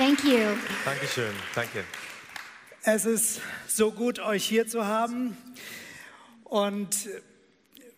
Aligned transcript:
Thank 0.00 0.24
you. 0.24 0.56
Dankeschön, 0.86 1.34
danke. 1.54 1.84
Es 2.84 3.04
ist 3.04 3.42
so 3.68 3.92
gut, 3.92 4.18
euch 4.18 4.46
hier 4.46 4.66
zu 4.66 4.86
haben. 4.86 5.36
Und 6.44 7.10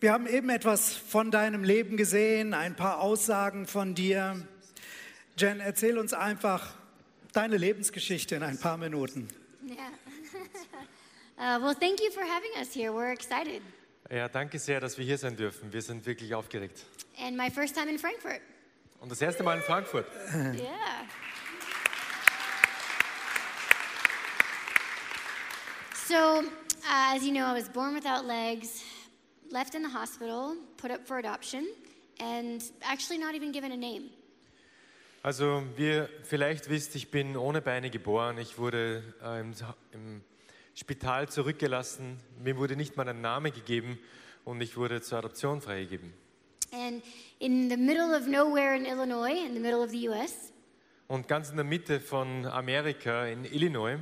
wir 0.01 0.11
haben 0.11 0.27
eben 0.27 0.49
etwas 0.49 0.93
von 0.93 1.31
deinem 1.31 1.63
Leben 1.63 1.95
gesehen, 1.95 2.53
ein 2.53 2.75
paar 2.75 2.99
Aussagen 2.99 3.67
von 3.67 3.95
dir. 3.95 4.45
Jen, 5.37 5.61
erzähl 5.61 5.97
uns 5.97 6.11
einfach 6.11 6.75
deine 7.31 7.55
Lebensgeschichte 7.55 8.35
in 8.35 8.43
ein 8.43 8.59
paar 8.59 8.75
Minuten. 8.75 9.29
Yeah. 9.65 9.77
uh, 11.57 11.63
well, 11.63 11.73
thank 11.73 12.01
you 12.01 12.11
for 12.11 12.23
having 12.23 12.51
us 12.59 12.73
here. 12.73 12.91
We're 12.91 13.13
excited. 13.13 13.61
Ja, 14.11 14.27
danke 14.27 14.59
sehr, 14.59 14.81
dass 14.81 14.97
wir 14.97 15.05
hier 15.05 15.17
sein 15.17 15.37
dürfen. 15.37 15.71
Wir 15.71 15.81
sind 15.81 16.05
wirklich 16.05 16.35
aufgeregt. 16.35 16.85
And 17.17 17.37
my 17.37 17.49
first 17.49 17.73
time 17.73 17.89
in 17.89 17.97
Frankfurt. 17.97 18.41
Und 18.99 19.09
das 19.09 19.21
erste 19.21 19.41
Mal 19.43 19.55
in 19.55 19.63
Frankfurt. 19.63 20.05
Yeah. 20.33 21.07
So, 26.13 26.43
uh, 26.43 27.15
as 27.15 27.23
you 27.23 27.31
know, 27.31 27.43
I 27.43 27.53
was 27.53 27.67
born 27.67 27.95
without 27.95 28.27
legs, 28.27 28.83
left 29.49 29.73
in 29.73 29.81
the 29.81 29.89
hospital, 29.89 30.55
put 30.77 30.91
up 30.91 31.07
for 31.07 31.17
adoption, 31.17 31.65
and 32.19 32.61
actually 32.83 33.17
not 33.17 33.33
even 33.33 33.51
given 33.51 33.71
a 33.71 33.75
name. 33.75 34.11
Also, 35.23 35.63
wie 35.75 35.87
ihr 35.87 36.09
vielleicht 36.21 36.69
wisst, 36.69 36.95
ich 36.95 37.09
bin 37.09 37.35
ohne 37.35 37.61
Beine 37.63 37.89
geboren. 37.89 38.37
Ich 38.37 38.59
wurde 38.59 39.01
äh, 39.23 39.39
im, 39.39 39.53
im 39.91 40.21
Spital 40.75 41.29
zurückgelassen. 41.29 42.19
Mir 42.43 42.57
wurde 42.57 42.75
nicht 42.75 42.95
mal 42.95 43.09
ein 43.09 43.21
Name 43.21 43.49
gegeben 43.49 43.97
und 44.45 44.61
ich 44.61 44.77
wurde 44.77 45.01
zur 45.01 45.17
Adoption 45.17 45.61
freigegeben. 45.61 46.13
And 46.71 47.03
in 47.39 47.71
the 47.71 47.77
middle 47.77 48.15
of 48.15 48.27
nowhere 48.27 48.75
in 48.75 48.85
Illinois, 48.85 49.43
in 49.47 49.55
the 49.55 49.59
middle 49.59 49.81
of 49.81 49.89
the 49.89 50.09
US, 50.09 50.53
Und 51.07 51.27
ganz 51.27 51.49
in 51.49 51.55
der 51.55 51.65
Mitte 51.65 51.99
von 51.99 52.45
Amerika, 52.45 53.25
in 53.25 53.45
Illinois, 53.45 53.97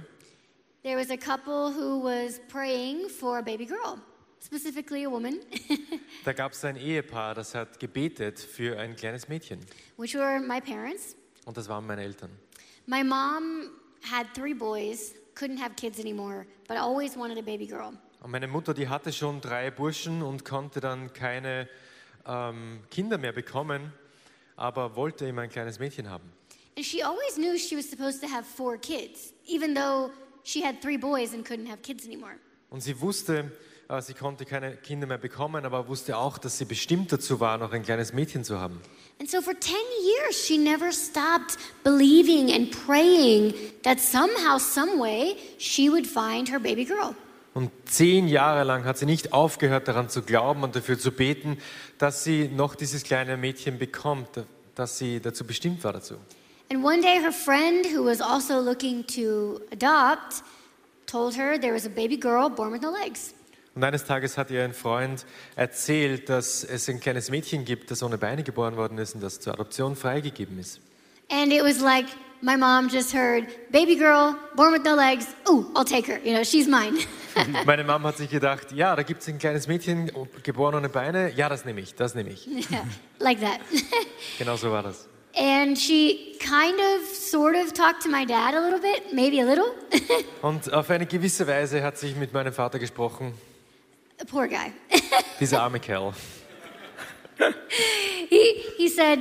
there 0.84 0.98
was 0.98 1.10
a 1.12 1.18
couple 1.18 1.72
who 1.72 2.00
was 2.00 2.40
praying 2.50 3.10
for 3.10 3.40
a 3.40 3.44
baby 3.44 3.66
girl, 3.66 4.00
specifically 4.40 5.04
a 5.04 5.10
woman, 5.10 5.40
da 6.26 6.34
gab 6.34 6.52
es 6.54 6.64
ein 6.66 6.76
Ehepaar, 6.76 7.36
das 7.36 7.54
hat 7.56 7.80
gebetet 7.80 8.40
für 8.40 8.78
ein 8.80 8.96
kleines 8.96 9.28
Mädchen. 9.28 9.60
which 9.98 10.16
were 10.16 10.40
my 10.40 10.60
parents. 10.60 11.16
Und 11.46 11.58
das 11.58 11.68
waren 11.70 11.86
meine 11.86 12.04
Eltern. 12.04 12.32
My 12.88 13.04
mom 13.04 13.70
had 14.04 14.28
three 14.34 14.54
boys, 14.54 15.14
couldn't 15.36 15.60
have 15.60 15.76
kids 15.76 16.00
anymore, 16.00 16.46
but 16.68 16.78
always 16.78 17.16
wanted 17.16 17.38
a 17.38 17.42
baby 17.42 17.68
girl. 17.68 17.94
Und 18.24 18.32
meine 18.32 18.48
Mutter, 18.48 18.74
die 18.74 18.88
hatte 18.88 19.12
schon 19.12 19.42
drei 19.42 19.72
Burschen 19.72 20.22
und 20.22 20.46
konnte 20.46 20.80
dann 20.80 21.12
keine 21.14 21.68
ähm, 22.28 22.82
Kinder 22.92 23.18
mehr 23.18 23.32
bekommen, 23.32 23.92
aber 24.56 24.96
wollte 24.96 25.26
immer 25.28 25.42
ein 25.42 25.50
kleines 25.50 25.80
Mädchen 25.80 26.08
haben. 26.10 26.32
And 26.78 26.86
she 26.86 27.04
always 27.04 27.36
knew 27.36 27.58
she 27.58 27.76
was 27.76 27.90
supposed 27.90 28.22
to 28.22 28.28
have 28.28 28.46
four 28.46 28.78
kids, 28.78 29.34
even 29.48 29.74
though 29.74 30.12
she 30.44 30.64
had 30.64 30.82
three 30.82 30.98
boys 30.98 31.34
and 31.34 31.46
couldn't 31.46 31.68
have 31.68 31.82
kids 31.82 32.06
anymore. 32.06 32.34
Und 32.70 32.82
sie 32.82 33.00
wusste, 33.02 33.52
äh, 33.90 34.02
sie 34.02 34.14
konnte 34.14 34.46
keine 34.46 34.78
Kinder 34.78 35.08
mehr 35.08 35.18
bekommen, 35.18 35.66
aber 35.66 35.88
wusste 35.88 36.18
auch, 36.18 36.38
dass 36.38 36.58
sie 36.58 36.66
bestimmt 36.66 37.12
dazu 37.12 37.40
war, 37.40 37.58
noch 37.58 37.74
ein 37.74 37.84
kleines 37.84 38.14
Mädchen 38.14 38.44
zu 38.44 38.60
haben. 38.60 38.80
And 39.20 39.30
so 39.30 39.42
for 39.42 39.54
10 39.54 39.76
years, 40.04 40.48
she 40.48 40.58
never 40.58 40.92
stopped 40.92 41.58
believing 41.84 42.52
and 42.54 42.72
praying 42.86 43.54
that 43.84 44.00
somehow, 44.00 44.58
some 44.58 45.00
way, 45.00 45.36
she 45.60 45.90
would 45.92 46.08
find 46.08 46.50
her 46.50 46.60
baby 46.60 46.86
girl. 46.86 47.14
Und 47.54 47.70
zehn 47.86 48.30
Jahre 48.30 48.64
lang 48.64 48.86
hat 48.86 48.98
sie 48.98 49.06
nicht 49.06 49.34
aufgehört, 49.34 49.88
daran 49.90 50.10
zu 50.10 50.22
glauben 50.22 50.64
und 50.64 50.76
dafür 50.76 50.98
zu 50.98 51.12
beten, 51.12 51.58
dass 51.98 52.24
sie 52.24 52.48
noch 52.48 52.76
dieses 52.76 53.04
kleine 53.04 53.36
Mädchen 53.36 53.78
bekommt, 53.78 54.30
dass 54.76 54.98
sie 54.98 55.20
dazu 55.20 55.46
bestimmt 55.46 55.84
war 55.84 55.92
dazu. 55.92 56.16
And 56.72 56.86
one 56.86 57.02
day, 57.02 57.22
her 57.22 57.34
friend, 57.34 57.86
who 57.86 58.02
was 58.04 58.22
also 58.22 58.62
looking 58.62 59.04
to 59.16 59.62
adopt, 59.74 60.42
told 61.06 61.36
her 61.36 61.58
there 61.58 61.74
was 61.74 61.86
a 61.86 61.90
baby 61.90 62.16
girl 62.16 62.48
born 62.48 62.72
with 62.72 62.82
no 62.82 62.92
legs. 62.92 63.34
Und 63.76 63.84
eines 63.84 64.06
Tages 64.06 64.38
hat 64.38 64.52
ihr 64.52 64.64
ein 64.64 64.72
Freund 64.72 65.26
erzählt, 65.58 66.30
dass 66.30 66.64
es 66.64 66.88
ein 66.88 67.02
kleines 67.02 67.30
Mädchen 67.30 67.66
gibt, 67.66 67.92
das 67.92 68.02
ohne 68.04 68.18
Beine 68.18 68.44
geboren 68.44 68.78
worden 68.78 69.00
ist 69.00 69.16
und 69.16 69.22
das 69.22 69.42
zur 69.42 69.54
Adoption 69.54 69.98
freigegeben 69.98 70.58
ist. 70.60 70.80
And 71.30 71.52
it 71.52 71.62
was 71.62 71.82
like 71.82 72.06
my 72.42 72.56
mom 72.56 72.88
just 72.88 73.14
heard, 73.14 73.48
baby 73.74 73.98
girl, 73.98 74.38
born 74.56 74.72
with 74.72 74.86
no 74.86 74.96
legs. 74.96 75.28
Ooh, 75.50 75.66
I'll 75.76 75.84
take 75.84 76.10
her. 76.10 76.22
You 76.24 76.36
know, 76.38 76.44
she's 76.46 76.70
mine. 76.70 77.00
Meine 77.66 77.84
Mama 77.84 78.10
hat 78.10 78.18
sich 78.18 78.30
gedacht, 78.30 78.72
ja, 78.72 78.96
da 78.96 79.04
gibt 79.04 79.24
es 79.24 79.28
ein 79.28 79.40
kleines 79.40 79.68
Mädchen, 79.68 80.10
geboren 80.42 80.76
ohne 80.76 80.88
Beine, 80.88 81.34
ja, 81.34 81.50
das 81.50 81.66
nehme 81.66 81.82
ich, 81.82 81.96
das 81.96 82.16
nehme 82.16 82.30
ich. 82.30 82.48
yeah, 82.72 82.86
like 83.20 83.42
that. 83.42 83.60
Genau 84.38 84.56
so 84.56 84.72
war 84.72 84.84
das. 84.84 85.11
And 85.36 85.78
she 85.78 86.38
kind 86.40 86.80
of, 86.80 87.08
sort 87.08 87.56
of 87.56 87.74
talked 87.74 88.02
to 88.04 88.10
my 88.10 88.26
dad 88.26 88.54
a 88.54 88.62
little 88.62 88.80
bit, 88.80 89.14
maybe 89.14 89.40
a 89.40 89.46
little. 89.46 89.74
Und 90.42 90.72
auf 90.74 90.90
eine 90.90 91.06
gewisse 91.06 91.48
Weise 91.48 91.82
hat 91.84 91.98
sich 91.98 92.16
mit 92.16 92.34
meinem 92.34 92.54
Vater 92.54 92.80
gesprochen, 92.80 93.34
Poor 94.30 94.48
guy. 94.48 94.72
dieser 95.40 95.62
arme 95.64 95.80
Kerl. 95.80 96.14
he, 98.30 98.64
he 98.78 98.88
said, 98.88 99.20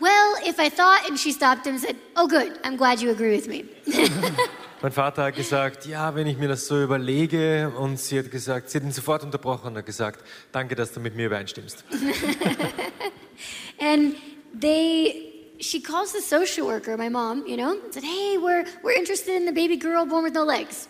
Well, 0.00 0.36
if 0.46 0.58
I 0.58 0.70
thought, 0.70 1.08
and 1.08 1.18
she 1.18 1.32
stopped 1.32 1.66
him 1.66 1.74
and 1.74 1.82
said, 1.82 1.96
Oh, 2.16 2.26
good, 2.28 2.58
I'm 2.64 2.76
glad 2.76 3.00
you 3.00 3.10
agree 3.10 3.36
with 3.36 3.48
me. 3.48 3.64
Mein 4.80 4.92
Vater 4.92 5.24
hat 5.24 5.34
gesagt, 5.34 5.86
ja, 5.86 6.14
wenn 6.14 6.28
ich 6.28 6.38
mir 6.38 6.46
das 6.46 6.68
so 6.68 6.80
überlege, 6.80 7.72
und 7.76 7.98
sie 7.98 8.16
hat 8.20 8.30
gesagt, 8.30 8.70
sie 8.70 8.78
hat 8.78 8.84
ihn 8.84 8.92
sofort 8.92 9.24
unterbrochen 9.24 9.66
und 9.68 9.76
hat 9.76 9.86
gesagt, 9.86 10.24
danke, 10.52 10.76
dass 10.76 10.92
du 10.92 11.00
mit 11.00 11.16
mir 11.16 11.26
übereinstimmst. 11.26 11.82
And 13.80 14.14
they, 14.60 15.37
she 15.60 15.80
calls 15.80 16.12
the 16.12 16.20
social 16.20 16.66
worker, 16.66 16.96
my 16.96 17.08
mom, 17.08 17.44
you 17.46 17.56
know, 17.56 17.72
and 17.72 17.92
said, 17.92 18.04
Hey, 18.04 18.38
we're, 18.38 18.64
we're 18.82 18.96
interested 18.96 19.34
in 19.36 19.46
the 19.46 19.52
baby 19.52 19.76
girl 19.76 20.06
born 20.06 20.24
with 20.24 20.34
no 20.34 20.44
legs. 20.44 20.88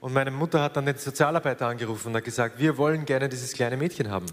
Und 0.00 0.12
meine 0.12 0.30
Mutter 0.30 0.60
hat 0.62 0.76
dann 0.76 0.86
den 0.86 0.96
Sozialarbeiter 0.96 1.66
angerufen 1.66 2.08
und 2.08 2.16
hat 2.16 2.24
gesagt, 2.24 2.58
wir 2.58 2.76
wollen 2.76 3.04
gerne 3.06 3.28
dieses 3.28 3.52
kleine 3.52 3.76
Mädchen 3.76 4.10
haben. 4.10 4.26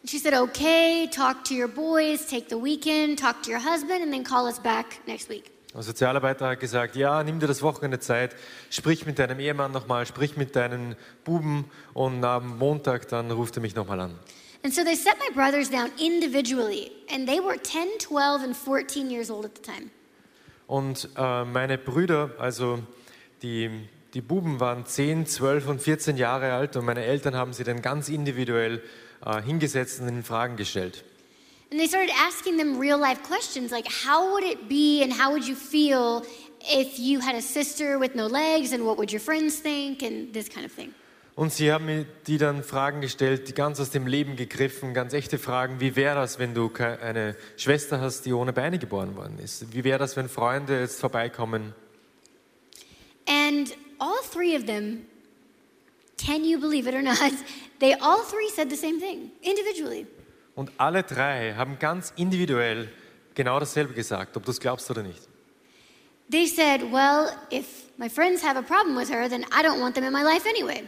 And 0.00 0.10
she 0.10 0.18
said, 0.18 0.34
Okay, 0.34 1.08
talk 1.08 1.44
to 1.44 1.54
your 1.54 1.68
boys, 1.68 2.26
take 2.26 2.46
the 2.48 2.56
weekend, 2.56 3.18
talk 3.18 3.42
to 3.42 3.50
your 3.50 3.60
husband, 3.60 4.02
and 4.02 4.12
then 4.12 4.24
call 4.24 4.46
us 4.46 4.58
back 4.58 5.00
next 5.06 5.28
week. 5.28 5.50
Der 5.72 5.82
Sozialarbeiter 5.82 6.48
hat 6.48 6.58
gesagt, 6.58 6.96
ja, 6.96 7.22
nimm 7.22 7.38
dir 7.38 7.46
das 7.46 7.62
Wochenende 7.62 8.00
Zeit, 8.00 8.34
sprich 8.70 9.06
mit 9.06 9.20
deinem 9.20 9.38
Ehemann 9.38 9.70
nochmal, 9.70 10.04
sprich 10.04 10.36
mit 10.36 10.56
deinen 10.56 10.96
Buben 11.22 11.64
und 11.94 12.24
am 12.24 12.58
Montag 12.58 13.06
dann 13.08 13.30
ruft 13.30 13.56
er 13.56 13.62
mich 13.62 13.76
nochmal 13.76 14.00
an. 14.00 14.18
And 14.62 14.72
so 14.72 14.84
they 14.84 14.94
set 14.94 15.18
my 15.18 15.30
brothers 15.34 15.70
down 15.70 15.90
individually, 15.98 16.92
and 17.08 17.26
they 17.26 17.40
were 17.40 17.56
10, 17.56 17.98
12, 17.98 18.42
and 18.42 18.56
14 18.56 19.10
years 19.10 19.30
old 19.30 19.44
at 19.44 19.54
the 19.54 19.62
time. 19.62 19.90
Und 20.66 21.08
äh, 21.16 21.44
meine 21.44 21.78
Brüder, 21.78 22.30
also 22.38 22.78
die, 23.42 23.70
die 24.14 24.20
Buben 24.20 24.60
waren 24.60 24.86
10, 24.86 25.26
12 25.26 25.66
und 25.68 25.82
14 25.82 26.16
Jahre 26.16 26.52
alt 26.52 26.76
und 26.76 26.84
meine 26.84 27.04
Eltern 27.04 27.34
haben 27.34 27.52
sie 27.52 27.64
dann 27.64 27.82
ganz 27.82 28.08
individuell 28.08 28.82
äh, 29.24 29.42
hingesetzt 29.42 30.00
und 30.00 30.08
ihnen 30.08 30.22
Fragen 30.22 30.56
gestellt. 30.56 31.04
And 31.72 31.80
they 31.80 31.88
started 31.88 32.12
asking 32.14 32.58
them 32.58 32.78
real 32.78 32.98
life 32.98 33.22
questions 33.22 33.70
like, 33.70 33.86
how 33.86 34.32
would 34.32 34.44
it 34.44 34.68
be 34.68 35.02
and 35.02 35.12
how 35.12 35.32
would 35.32 35.44
you 35.44 35.54
feel 35.54 36.22
if 36.62 36.98
you 36.98 37.20
had 37.20 37.34
a 37.34 37.42
sister 37.42 37.98
with 37.98 38.14
no 38.14 38.26
legs 38.26 38.72
and 38.72 38.84
what 38.84 38.98
would 38.98 39.12
your 39.12 39.20
friends 39.20 39.58
think 39.58 40.02
and 40.02 40.32
this 40.32 40.48
kind 40.48 40.64
of 40.66 40.72
thing. 40.72 40.94
Und 41.40 41.54
sie 41.54 41.72
haben 41.72 41.86
mir 41.86 42.04
die 42.26 42.36
dann 42.36 42.62
Fragen 42.62 43.00
gestellt, 43.00 43.48
die 43.48 43.54
ganz 43.54 43.80
aus 43.80 43.88
dem 43.88 44.06
Leben 44.06 44.36
gegriffen, 44.36 44.92
ganz 44.92 45.14
echte 45.14 45.38
Fragen. 45.38 45.80
Wie 45.80 45.96
wäre 45.96 46.16
das, 46.16 46.38
wenn 46.38 46.52
du 46.52 46.70
eine 46.76 47.34
Schwester 47.56 47.98
hast, 47.98 48.26
die 48.26 48.34
ohne 48.34 48.52
Beine 48.52 48.78
geboren 48.78 49.16
worden 49.16 49.38
ist? 49.38 49.72
Wie 49.72 49.82
wäre 49.82 49.98
das, 49.98 50.18
wenn 50.18 50.28
Freunde 50.28 50.78
jetzt 50.78 51.00
vorbeikommen? 51.00 51.72
And 53.26 53.74
all 53.98 54.18
three 54.30 54.54
of 54.54 54.66
them, 54.66 55.06
can 56.22 56.44
you 56.44 56.60
believe 56.60 56.86
it 56.86 56.94
or 56.94 57.00
not, 57.00 57.16
they 57.80 57.94
all 57.94 58.18
three 58.18 58.50
said 58.54 58.68
the 58.68 58.76
same 58.76 58.98
thing 59.00 59.30
individually. 59.40 60.06
Und 60.54 60.70
alle 60.76 61.04
drei 61.04 61.54
haben 61.54 61.78
ganz 61.78 62.12
individuell 62.16 62.90
genau 63.34 63.58
dasselbe 63.58 63.94
gesagt, 63.94 64.36
ob 64.36 64.44
du 64.44 64.50
es 64.50 64.60
glaubst 64.60 64.90
oder 64.90 65.02
nicht. 65.02 65.26
They 66.30 66.46
said, 66.46 66.82
well, 66.92 67.30
if 67.50 67.64
my 67.96 68.10
friends 68.10 68.44
have 68.44 68.58
a 68.58 68.62
problem 68.62 68.94
with 68.94 69.10
her, 69.10 69.26
then 69.26 69.44
I 69.44 69.62
don't 69.62 69.80
want 69.80 69.94
them 69.94 70.04
in 70.04 70.12
my 70.12 70.22
life 70.22 70.46
anyway. 70.46 70.86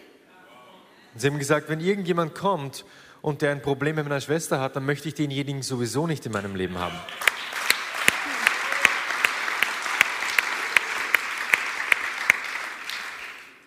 Sie 1.14 1.26
haben 1.26 1.38
gesagt, 1.38 1.69
wenn 1.69 1.81
irgendjemand 1.81 2.35
kommt 2.35 2.85
und 3.20 3.43
der 3.43 3.50
ein 3.50 3.61
Problem 3.61 3.97
mit 3.97 4.05
meiner 4.05 4.20
Schwester 4.20 4.61
hat, 4.61 4.76
dann 4.76 4.87
möchte 4.87 5.09
ich 5.09 5.14
denjenigen 5.14 5.62
sowieso 5.62 6.06
nicht 6.06 6.25
in 6.25 6.32
meinem 6.32 6.56
Leben 6.56 6.79
haben. 6.79 6.97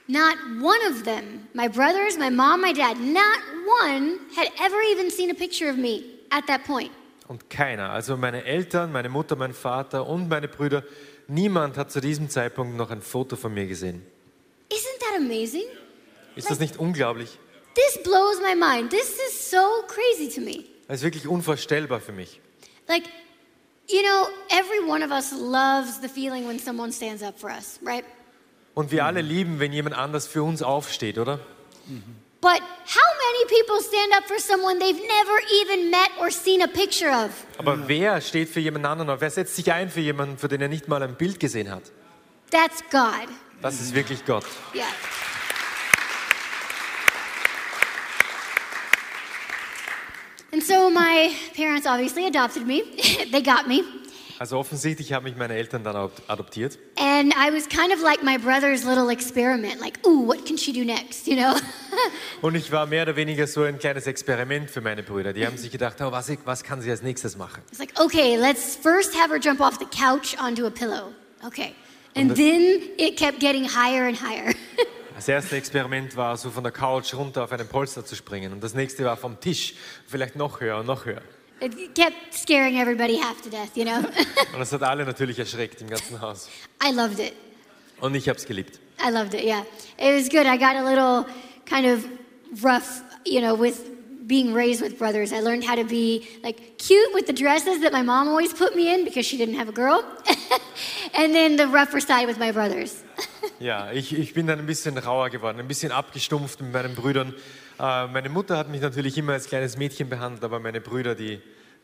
Not 0.08 0.38
one 0.62 0.78
of 0.90 1.04
them, 1.04 1.48
my 1.54 1.68
brothers, 1.68 2.18
my 2.18 2.30
mom, 2.30 2.62
my 2.62 2.74
dad, 2.74 2.98
not 3.00 3.40
one 3.84 4.20
had 4.36 4.50
ever 4.64 4.78
even 4.92 5.10
seen 5.10 5.32
a 5.32 5.34
picture 5.34 5.70
of 5.70 5.78
me 5.78 6.04
at 6.30 6.46
that 6.48 6.64
point. 6.64 6.92
Und 7.28 7.50
keiner, 7.50 7.90
also 7.90 8.16
meine 8.16 8.44
Eltern, 8.44 8.92
meine 8.92 9.10
Mutter, 9.10 9.36
mein 9.36 9.54
Vater 9.54 10.08
und 10.08 10.30
meine 10.30 10.48
Brüder, 10.48 10.84
niemand 11.28 11.76
hat 11.76 11.92
zu 11.92 12.02
diesem 12.02 12.30
Zeitpunkt 12.30 12.78
noch 12.78 12.92
ein 12.92 13.02
Foto 13.02 13.36
von 13.36 13.52
mir 13.54 13.66
gesehen. 13.66 14.06
Isn't 14.70 15.00
that 15.00 15.18
amazing? 15.18 15.66
Ist 16.36 16.50
das 16.50 16.60
nicht 16.60 16.78
unglaublich? 16.78 17.38
This 17.76 18.04
blows 18.04 18.40
my 18.42 18.56
mind. 18.56 18.92
This 18.92 19.18
is 19.28 19.50
so 19.52 19.84
crazy 19.88 20.30
to 20.34 20.42
me. 20.42 20.66
Das 20.88 20.98
ist 20.98 21.04
wirklich 21.04 21.28
unvorstellbar 21.28 22.00
für 22.00 22.12
mich. 22.12 22.40
Like, 22.88 23.04
You 23.88 24.02
know, 24.02 24.30
every 24.50 24.80
one 24.80 25.04
of 25.04 25.12
us 25.12 25.32
loves 25.32 26.00
the 26.02 26.10
feeling 26.10 26.48
when 26.48 26.58
someone 26.58 26.92
stands 26.92 27.22
up 27.22 27.38
for 27.40 27.52
us, 27.52 27.80
right? 27.84 28.04
Und 28.74 28.92
wir 28.92 29.06
alle 29.06 29.22
lieben, 29.22 29.60
wenn 29.60 29.72
jemand 29.72 29.96
anders 29.96 30.28
für 30.28 30.42
uns 30.42 30.64
aufsteht, 30.64 31.20
oder? 31.20 31.40
But 32.42 32.62
how 32.62 33.12
many 33.26 33.46
people 33.48 33.80
stand 33.82 34.12
up 34.18 34.26
for 34.28 34.40
someone 34.40 34.80
they've 34.80 34.96
never 34.96 35.40
even 35.62 35.92
met 35.92 36.10
or 36.20 36.32
seen 36.32 36.64
a 36.64 36.68
picture 36.68 37.12
of? 37.12 37.30
Aber 37.60 37.88
wer 37.88 38.20
steht 38.22 38.50
für 38.50 38.60
jemand 38.60 38.86
anderen 38.88 39.12
auf? 39.12 39.22
Wer 39.22 39.30
setzt 39.30 39.56
sich 39.56 39.72
ein 39.72 39.90
für 39.90 40.02
jemanden, 40.02 40.40
für 40.40 40.48
den 40.48 40.62
er 40.62 40.68
nicht 40.68 40.88
mal 40.88 41.04
ein 41.04 41.16
Bild 41.16 41.40
gesehen 41.40 41.70
hat? 41.70 41.84
That's 42.50 42.82
God. 42.90 43.30
Das 43.62 43.80
ist 43.80 43.94
wirklich 43.94 44.26
Gott. 44.26 44.46
Yeah. 44.74 44.86
And 50.56 50.64
so 50.64 50.90
my 50.90 51.36
parents 51.54 51.86
obviously 51.86 52.28
adopted 52.28 52.66
me. 52.66 52.82
they 53.30 53.42
got 53.42 53.68
me. 53.68 53.84
Also 54.40 54.58
offensichtlich 54.58 55.12
haben 55.12 55.26
mich 55.26 55.36
meine 55.36 55.54
Eltern 55.54 55.84
dann 55.84 55.98
adop- 55.98 56.22
adoptiert. 56.30 56.78
And 56.96 57.34
I 57.34 57.52
was 57.52 57.68
kind 57.68 57.92
of 57.92 58.00
like 58.02 58.24
my 58.24 58.38
brother's 58.38 58.86
little 58.86 59.10
experiment, 59.10 59.82
like, 59.82 60.00
ooh, 60.08 60.26
what 60.26 60.46
can 60.46 60.58
she 60.58 60.72
do 60.72 60.86
next, 60.86 61.28
you 61.28 61.36
know? 61.36 61.56
Und 62.42 62.56
ich 62.56 62.72
war 62.72 62.86
mehr 62.86 63.02
oder 63.02 63.18
weniger 63.18 63.48
so 63.48 63.64
ein 63.64 63.80
kleines 63.80 64.08
Experiment 64.08 64.72
für 64.72 64.80
meine 64.80 65.04
Brüder. 65.04 65.34
Die 65.34 65.46
haben 65.46 65.58
sich 65.58 65.72
gedacht, 65.72 65.98
oh, 66.00 66.14
was, 66.14 66.32
was 66.46 66.64
kann 66.64 66.80
sie 66.80 66.90
als 66.90 67.02
nächstes 67.02 67.36
machen? 67.36 67.62
It's 67.70 67.80
like, 67.80 67.92
okay, 68.00 68.38
let's 68.38 68.78
first 68.78 69.14
have 69.14 69.34
her 69.34 69.40
jump 69.42 69.60
off 69.60 69.78
the 69.78 69.86
couch 69.86 70.38
onto 70.42 70.66
a 70.66 70.72
pillow. 70.72 71.12
Okay. 71.46 71.76
And 72.16 72.34
then 72.34 72.80
it 72.98 73.18
kept 73.18 73.42
getting 73.42 73.66
higher 73.66 74.08
and 74.08 74.18
higher. 74.18 74.54
Das 75.16 75.30
erste 75.30 75.56
Experiment 75.56 76.18
war 76.18 76.36
so 76.36 76.50
von 76.50 76.64
der 76.64 76.74
Couch 76.74 77.14
runter 77.14 77.46
auf 77.46 77.52
einen 77.54 77.68
Polster 77.68 78.06
zu 78.06 78.16
springen. 78.16 78.52
Und 78.52 78.62
das 78.62 78.74
nächste 78.74 79.06
war 79.06 79.16
vom 79.16 79.40
Tisch, 79.40 79.74
vielleicht 80.08 80.36
noch 80.36 80.60
höher 80.60 80.78
und 80.80 80.88
noch 80.88 81.06
höher. 81.06 81.22
it 81.62 81.96
kept 81.96 82.34
scaring 82.34 82.78
everybody 82.78 83.18
half 83.18 83.42
to 83.42 83.50
death, 83.50 83.76
you 83.76 83.86
know? 83.86 83.98
Und 84.54 84.60
das 84.60 84.74
hat 84.74 84.84
alle 84.84 85.06
natürlich 85.06 85.40
erschreckt 85.40 85.82
im 85.82 85.90
ganzen 85.90 86.20
Haus. 86.20 86.50
I 86.84 86.94
loved 86.94 87.20
it. 87.20 87.34
Und 88.02 88.14
ich 88.14 88.28
habe 88.28 88.38
es 88.38 88.46
geliebt. 88.46 88.80
I 89.00 89.10
loved 89.10 89.34
it, 89.34 89.44
yeah. 89.44 89.66
It 89.98 90.22
was 90.22 90.30
good. 90.30 90.46
I 90.46 90.58
got 90.58 90.76
a 90.76 90.84
little 90.84 91.26
kind 91.66 91.88
of 91.88 92.06
rough, 92.62 93.02
you 93.26 93.40
know, 93.40 93.58
with 93.58 93.95
being 94.28 94.54
raised 94.54 94.82
with 94.82 94.98
brothers. 94.98 95.32
I 95.32 95.40
learned 95.40 95.64
how 95.64 95.76
to 95.76 95.84
be 95.84 96.28
like 96.44 96.78
cute 96.78 97.14
with 97.14 97.28
the 97.28 97.34
dresses 97.34 97.82
that 97.82 97.92
my 97.92 98.02
mom 98.02 98.28
always 98.28 98.54
put 98.54 98.76
me 98.76 98.94
in 98.94 99.06
because 99.06 99.26
she 99.26 99.38
didn't 99.38 99.56
have 99.56 99.70
a 99.70 99.72
girl. 99.72 100.04
and 101.14 101.34
then 101.34 101.56
the 101.56 101.68
rougher 101.68 102.00
side 102.00 102.28
with 102.28 102.38
my 102.38 102.52
brothers. 102.52 103.04
Ja, 103.60 103.90
ich, 103.92 104.12
ich 104.12 104.34
bin 104.34 104.48
dann 104.48 104.60
ein 104.60 104.66
bisschen 104.66 104.98
rauer 104.98 105.30
geworden, 105.30 105.60
ein 105.60 105.68
bisschen 105.68 105.94
abgestumpft 105.94 106.62
mit 106.62 106.74
meinen 106.74 106.94
Brüdern. 106.94 107.34
Äh, 107.80 108.08
meine 108.08 108.28
Mutter 108.28 108.58
hat 108.58 108.70
mich 108.70 108.82
natürlich 108.82 109.18
immer 109.18 109.32
als 109.32 109.48
kleines 109.48 109.78
Mädchen 109.78 110.10
behandelt, 110.10 110.44
aber 110.44 110.60
meine 110.60 110.82
Brüder, 110.82 111.16
die, 111.16 111.40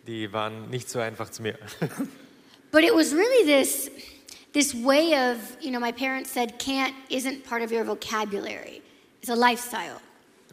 die 0.05 0.33
waren 0.33 0.69
nicht 0.69 0.89
so 0.89 0.99
einfach 0.99 1.29
zu 1.29 1.43
mir. 1.43 1.57
But 2.71 2.83
it 2.83 2.93
was 2.93 3.13
really 3.13 3.45
this 3.45 3.89
this 4.53 4.73
way 4.73 5.13
of, 5.13 5.37
you 5.61 5.71
know, 5.71 5.79
my 5.79 5.91
parents 5.93 6.31
said 6.31 6.59
can't 6.59 6.93
isn't 7.09 7.45
part 7.45 7.61
of 7.61 7.71
your 7.71 7.85
vocabulary. 7.85 8.81
It's 9.21 9.29
a 9.29 9.35
lifestyle. 9.35 10.01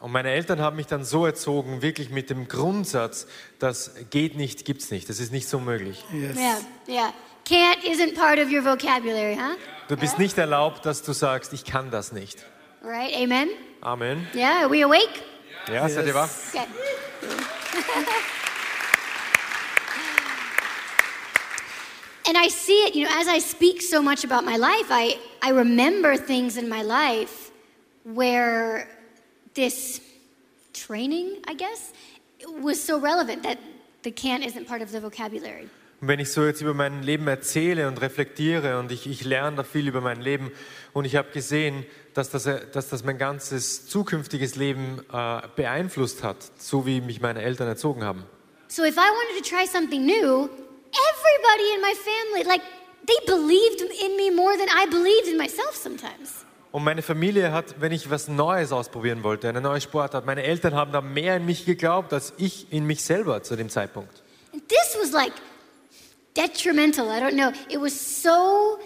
Und 0.01 0.13
meine 0.13 0.31
Eltern 0.31 0.61
haben 0.61 0.77
mich 0.77 0.87
dann 0.87 1.05
so 1.05 1.27
erzogen, 1.27 1.83
wirklich 1.83 2.11
mit 2.11 2.31
dem 2.31 2.47
Grundsatz, 2.47 3.27
das 3.59 3.95
geht 4.11 4.37
nicht, 4.37 4.65
gibt's 4.65 4.91
nicht, 4.91 5.09
das 5.09 5.19
ist 5.19 5.33
nicht 5.33 5.49
so 5.49 5.59
möglich. 5.59 6.05
Yes. 6.13 6.37
Yeah, 6.37 6.59
yeah. 6.89 7.13
Can't 7.45 7.83
isn't 7.85 8.15
part 8.15 8.39
of 8.39 8.51
your 8.53 8.63
vocabulary, 8.63 9.35
huh? 9.35 9.57
Du 9.89 9.97
bist 9.97 10.19
nicht 10.19 10.37
erlaubt, 10.39 10.85
dass 10.87 11.03
du 11.03 11.13
sagst, 11.13 11.53
ich 11.53 11.65
kann 11.65 11.91
das 11.91 12.13
nicht. 12.13 12.45
Right? 12.83 13.15
Amen. 13.15 13.49
Amen. 13.81 14.27
Yeah, 14.35 14.63
are 14.63 14.71
we 14.71 14.85
awake? 14.85 15.23
Ja, 15.73 15.89
seid 15.89 16.07
ihr 16.07 16.15
wach? 16.15 16.29
Okay. 16.53 16.67
and 22.29 22.37
I 22.37 22.49
see 22.49 22.85
it, 22.87 22.95
you 22.95 23.07
know, 23.07 23.21
as 23.21 23.27
I 23.27 23.39
speak 23.41 23.83
so 23.83 24.03
much 24.03 24.25
about 24.25 24.45
my 24.45 24.57
life, 24.57 24.91
I, 24.91 25.17
I 25.43 25.51
remember 25.51 26.17
things 26.17 26.57
in 26.57 26.69
my 26.69 26.83
life 26.83 27.51
where 28.05 28.87
this 29.59 30.01
training, 30.73 31.27
I 31.49 31.55
guess, 31.55 31.93
was 32.63 32.81
so 32.81 32.99
relevant 32.99 33.43
that 33.43 33.59
the 34.05 34.13
can't 34.13 34.45
isn't 34.47 34.67
part 34.67 34.83
of 34.83 34.91
the 34.91 35.01
vocabulary. 35.01 35.69
Und 36.01 36.07
wenn 36.07 36.21
ich 36.21 36.31
so 36.31 36.45
jetzt 36.45 36.61
über 36.61 36.75
mein 36.75 37.03
Leben 37.03 37.27
erzähle 37.27 37.89
und 37.89 38.01
reflektiere 38.01 38.79
und 38.79 38.93
ich, 38.93 39.09
ich 39.09 39.25
lerne 39.25 39.57
da 39.57 39.65
viel 39.65 39.89
über 39.89 40.01
mein 40.01 40.21
Leben 40.21 40.53
und 40.93 41.07
ich 41.07 41.17
habe 41.17 41.31
gesehen, 41.33 41.85
dass 42.15 42.31
das, 42.31 42.45
dass 42.45 42.89
das 42.89 43.03
mein 43.03 43.19
ganzes 43.19 43.89
zukünftiges 43.89 44.55
Leben 44.55 45.01
äh, 45.13 45.41
beeinflusst 45.57 46.23
hat, 46.23 46.37
so 46.57 46.87
wie 46.87 47.01
mich 47.01 47.21
meine 47.21 47.43
Eltern 47.43 47.67
erzogen 47.67 48.05
haben. 48.05 48.23
So 48.69 48.85
if 48.85 48.95
I 48.95 49.11
wanted 49.11 49.43
to 49.43 49.49
try 49.49 49.67
something 49.67 50.07
new, 50.07 50.49
everybody 51.11 51.75
in 51.75 51.81
my 51.81 51.95
family, 51.95 52.45
like, 52.47 52.63
they 53.05 53.19
believed 53.27 53.81
in 53.81 54.17
me 54.17 54.31
more 54.31 54.57
than 54.57 54.69
I 54.69 54.87
believed 54.89 55.27
in 55.27 55.37
myself 55.37 55.75
sometimes. 55.75 56.45
Und 56.71 56.85
meine 56.85 57.03
Familie 57.03 57.53
hat, 57.53 57.81
wenn 57.81 57.93
ich 57.93 58.11
was 58.11 58.29
Neues 58.29 58.73
ausprobieren 58.73 59.23
wollte, 59.23 59.49
eine 59.49 59.61
neue 59.61 59.81
Sportart, 59.81 60.27
meine 60.27 60.43
Eltern 60.43 60.75
haben 60.75 60.93
da 60.93 61.01
mehr 61.01 61.37
in 61.37 61.47
mich 61.47 61.65
geglaubt, 61.65 62.13
als 62.13 62.35
ich 62.37 62.71
in 62.73 62.85
mich 62.85 63.03
selber 63.03 63.43
zu 63.43 63.57
dem 63.57 63.71
Zeitpunkt. 63.71 64.23
And 64.53 64.63
this 64.69 64.97
was 65.01 65.13
like 65.13 65.33
detrimental. 66.35 67.07
I 67.07 67.21
don't 67.21 67.37
know. 67.37 67.53
It 67.69 67.81
was 67.81 68.23
so 68.23 68.79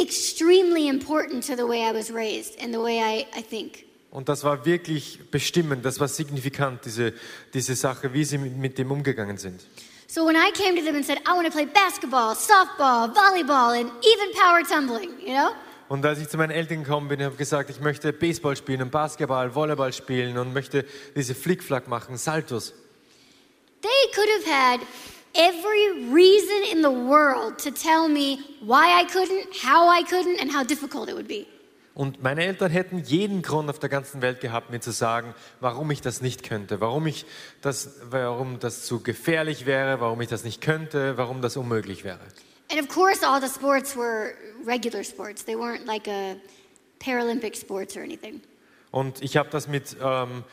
extremely 0.00 0.88
important 0.88 1.44
to 1.46 1.56
the 1.56 1.66
way 1.66 1.82
I 1.82 1.92
was 1.92 2.10
raised 2.10 2.60
and 2.60 2.72
the 2.72 2.80
way 2.80 3.00
I, 3.00 3.26
I 3.36 3.42
think. 3.42 3.84
Und 4.10 4.28
das 4.28 4.44
war 4.44 4.64
wirklich 4.64 5.18
bestimmend, 5.30 5.84
das 5.84 5.98
war 5.98 6.06
signifikant, 6.06 6.84
diese, 6.84 7.14
diese 7.52 7.74
Sache, 7.74 8.12
wie 8.12 8.24
sie 8.24 8.38
mit, 8.38 8.56
mit 8.56 8.78
dem 8.78 8.92
umgegangen 8.92 9.38
sind. 9.38 9.60
So 10.06 10.24
when 10.24 10.36
I 10.36 10.52
came 10.52 10.76
to 10.76 10.84
them 10.84 10.94
and 10.94 11.04
said, 11.04 11.18
I 11.26 11.32
want 11.32 11.46
to 11.46 11.52
play 11.52 11.66
basketball, 11.66 12.36
softball, 12.36 13.12
volleyball, 13.12 13.76
and 13.76 13.90
even 14.04 14.32
power 14.40 14.62
tumbling, 14.62 15.18
you 15.18 15.34
know? 15.34 15.50
Und 15.94 16.04
als 16.04 16.18
ich 16.18 16.28
zu 16.28 16.36
meinen 16.36 16.50
Eltern 16.50 16.82
gekommen 16.82 17.06
bin, 17.06 17.22
habe 17.22 17.34
ich 17.34 17.38
gesagt, 17.38 17.70
ich 17.70 17.78
möchte 17.78 18.12
Baseball 18.12 18.56
spielen 18.56 18.82
und 18.82 18.90
Basketball, 18.90 19.54
Volleyball 19.54 19.92
spielen 19.92 20.36
und 20.38 20.52
möchte 20.52 20.84
diese 21.14 21.36
Flickflack 21.36 21.86
machen, 21.86 22.16
Saltos. 22.16 22.74
They 23.80 23.90
could 24.12 24.28
have 24.40 24.44
had 24.44 24.80
every 25.34 26.12
reason 26.12 26.64
in 26.72 26.82
the 26.82 26.90
world 26.90 27.58
to 27.62 27.70
tell 27.70 28.08
me 28.08 28.38
why 28.60 28.88
I 29.00 29.06
couldn't, 29.06 29.64
how 29.64 29.88
I 29.88 30.02
couldn't, 30.02 30.42
and 30.42 30.52
how 30.52 30.66
difficult 30.66 31.08
it 31.08 31.14
would 31.14 31.28
be. 31.28 31.46
Und 31.94 32.20
meine 32.20 32.44
Eltern 32.44 32.72
hätten 32.72 32.98
jeden 33.04 33.42
Grund 33.42 33.70
auf 33.70 33.78
der 33.78 33.88
ganzen 33.88 34.20
Welt 34.20 34.40
gehabt, 34.40 34.70
mir 34.70 34.80
zu 34.80 34.90
sagen, 34.90 35.32
warum 35.60 35.92
ich 35.92 36.00
das 36.00 36.20
nicht 36.20 36.42
könnte, 36.42 36.80
warum, 36.80 37.06
ich 37.06 37.24
das, 37.60 38.00
warum 38.10 38.58
das 38.58 38.84
zu 38.84 39.00
gefährlich 39.00 39.64
wäre, 39.64 40.00
warum 40.00 40.20
ich 40.20 40.28
das 40.28 40.42
nicht 40.42 40.60
könnte, 40.60 41.16
warum 41.18 41.40
das 41.40 41.56
unmöglich 41.56 42.02
wäre. 42.02 42.18
And 42.70 42.80
of 42.80 42.88
course, 42.88 43.22
all 43.22 43.40
the 43.40 43.48
sports 43.48 43.94
were 43.94 44.34
regular 44.64 45.04
sports. 45.04 45.44
They 45.44 45.54
weren't 45.54 45.86
like 45.86 46.08
a 46.08 46.36
Paralympic 46.98 47.56
sports 47.56 47.96
or 47.96 48.02
anything. 48.02 48.40
Und 48.90 49.22
ich 49.22 49.36
habe 49.36 49.50
das 49.50 49.68
mit 49.68 49.96
ähm, 50.00 50.44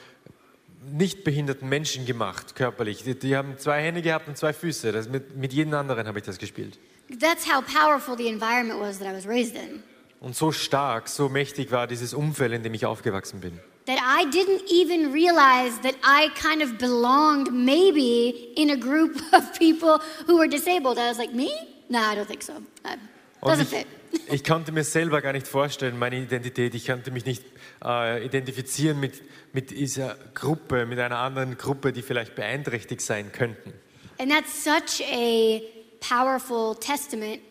nicht 0.91 1.24
behinderten 1.24 1.70
Menschen 1.70 2.06
gemacht, 2.06 2.56
körperlich. 2.56 3.03
Die, 3.03 3.18
die 3.18 3.36
haben 3.36 3.58
zwei 3.58 3.82
Hände 3.82 4.01
gehabt 4.01 4.27
und 4.27 4.38
zwei 4.38 4.51
Füße. 4.51 4.91
Das, 4.91 5.08
mit, 5.08 5.38
mit 5.38 5.53
jedem 5.53 5.74
anderen 5.74 6.08
habe 6.08 6.20
ich 6.20 6.25
das 6.25 6.38
gespielt. 6.38 6.80
That's 7.20 7.46
how 7.46 7.62
powerful 7.62 8.18
the 8.18 8.27
environment 8.27 8.80
was 8.80 9.00
that 9.00 9.08
I 9.08 9.15
was 9.15 9.27
raised 9.27 9.56
in. 9.56 9.84
Und 10.20 10.36
so 10.36 10.51
stark, 10.51 11.08
so 11.08 11.30
mächtig 11.30 11.72
war 11.72 11.88
dieses 11.88 12.13
Umfeld, 12.13 12.53
in 12.53 12.63
dem 12.63 12.74
ich 12.74 12.86
aufgewachsen 12.86 13.39
bin. 13.41 13.60
That 13.88 13.98
I 13.98 14.25
didn't 14.30 14.62
even 14.70 15.12
realize 15.12 15.80
that 15.82 15.96
I 16.03 16.30
kind 16.39 16.62
of 16.62 16.77
belonged 16.77 17.51
maybe 17.51 18.51
in 18.56 18.70
a 18.70 18.75
group 18.75 19.20
of 19.34 19.51
people 19.58 20.00
who 20.27 20.38
were 20.38 20.48
disabled. 20.48 21.00
I 21.00 21.10
was 21.10 21.18
like, 21.18 21.34
me? 21.34 21.50
No, 21.91 22.00
I 22.00 22.15
don't 22.15 22.25
think 22.25 22.41
so. 22.41 22.53
Uh, 22.53 22.95
Und 23.41 23.51
doesn't 23.51 23.63
ich, 23.63 23.67
fit. 23.67 23.88
ich 24.31 24.43
konnte 24.45 24.71
mir 24.71 24.86
selber 24.86 25.21
gar 25.21 25.33
nicht 25.33 25.45
vorstellen, 25.45 26.00
meine 26.00 26.15
Identität. 26.15 26.74
Ich 26.74 26.88
konnte 26.88 27.12
mich 27.12 27.25
nicht 27.25 27.43
äh, 27.83 28.25
identifizieren 28.25 28.98
mit, 28.98 29.21
mit 29.51 29.71
dieser 29.71 30.15
Gruppe, 30.33 30.86
mit 30.86 31.00
einer 31.00 31.17
anderen 31.17 31.57
Gruppe, 31.57 31.91
die 31.91 32.01
vielleicht 32.01 32.33
beeinträchtigt 32.36 33.01
sein 33.01 33.33
könnten. 33.33 33.74
And 34.19 34.31
that's 34.31 34.63
such 34.63 35.05
a 35.05 35.62
powerful 36.00 36.75
testament 36.75 37.41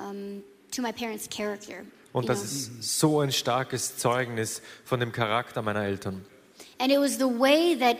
um, 0.00 0.42
to 0.74 0.82
my 0.82 0.90
parents' 0.90 1.28
character. 1.28 1.84
Und 2.12 2.28
das 2.28 2.42
ist 2.42 2.82
so 2.82 3.20
ein 3.20 3.30
starkes 3.30 3.98
Zeugnis 3.98 4.62
von 4.84 4.98
dem 4.98 5.12
Charakter 5.12 5.62
meiner 5.62 5.84
Eltern. 5.84 6.24
And 6.80 6.90
it 6.90 6.98
was 6.98 7.18
the 7.18 7.26
way 7.26 7.78
that 7.78 7.98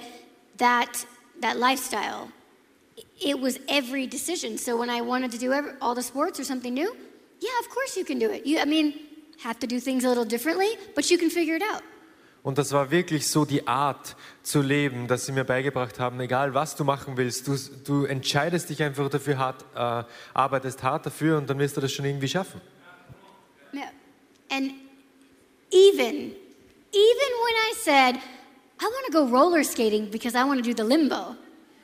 that 0.58 1.06
that 1.40 1.56
lifestyle 1.56 2.32
it 3.20 3.38
was 3.40 3.58
every 3.68 4.06
decision. 4.06 4.58
So 4.58 4.76
when 4.76 4.90
I 4.90 5.00
wanted 5.00 5.30
to 5.32 5.38
do 5.38 5.52
every, 5.52 5.72
all 5.80 5.94
the 5.94 6.02
sports 6.02 6.38
or 6.38 6.44
something 6.44 6.74
new, 6.74 6.94
yeah, 7.40 7.58
of 7.60 7.68
course 7.68 7.96
you 7.96 8.04
can 8.04 8.18
do 8.18 8.30
it. 8.30 8.46
You 8.46 8.58
I 8.58 8.64
mean, 8.64 8.94
have 9.42 9.58
to 9.60 9.66
do 9.66 9.80
things 9.80 10.04
a 10.04 10.08
little 10.08 10.24
differently, 10.24 10.76
but 10.94 11.10
you 11.10 11.18
can 11.18 11.30
figure 11.30 11.56
it 11.56 11.62
out. 11.62 11.82
Und 12.42 12.58
das 12.58 12.70
war 12.70 12.92
wirklich 12.92 13.26
so 13.26 13.44
die 13.44 13.66
Art 13.66 14.14
zu 14.44 14.62
leben, 14.62 15.08
dass 15.08 15.26
sie 15.26 15.32
mir 15.32 15.42
beigebracht 15.42 15.98
haben, 15.98 16.20
egal 16.20 16.54
was 16.54 16.76
du 16.76 16.84
machen 16.84 17.16
willst, 17.16 17.48
du, 17.48 17.56
du 17.84 18.04
entscheidest 18.04 18.70
dich 18.70 18.84
einfach 18.84 19.10
dafür 19.10 19.36
hart, 19.36 19.64
äh, 19.74 20.04
arbeitest 20.32 20.80
hart 20.84 21.06
dafür 21.06 21.38
und 21.38 21.50
dann 21.50 21.58
wirst 21.58 21.76
du 21.76 21.80
das 21.80 21.90
schon 21.90 22.04
irgendwie 22.04 22.28
schaffen. 22.28 22.60
Yeah. 23.74 23.90
And 24.48 24.74
even 25.72 26.32
even 26.92 27.30
when 27.42 27.56
I 27.68 27.74
said 27.82 28.14
I 28.80 28.84
want 28.84 29.06
to 29.06 29.12
go 29.12 29.24
roller 29.26 29.64
skating 29.64 30.08
because 30.10 30.36
I 30.36 30.44
want 30.44 30.62
to 30.62 30.70
do 30.70 30.72
the 30.72 30.88
limbo 30.88 31.34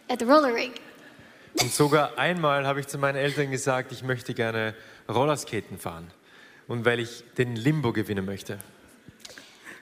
at 0.08 0.20
the 0.20 0.26
roller 0.26 0.54
rink. 0.54 0.80
Und 1.60 1.72
sogar 1.72 2.18
einmal 2.18 2.66
habe 2.66 2.80
ich 2.80 2.86
zu 2.86 2.98
meinen 2.98 3.16
Eltern 3.16 3.50
gesagt, 3.50 3.92
ich 3.92 4.02
möchte 4.02 4.34
gerne 4.34 4.74
Rollerskaten 5.08 5.78
fahren. 5.78 6.10
Und 6.68 6.84
weil 6.84 7.00
ich 7.00 7.24
den 7.36 7.56
Limbo 7.56 7.92
gewinnen 7.92 8.24
möchte. 8.24 8.58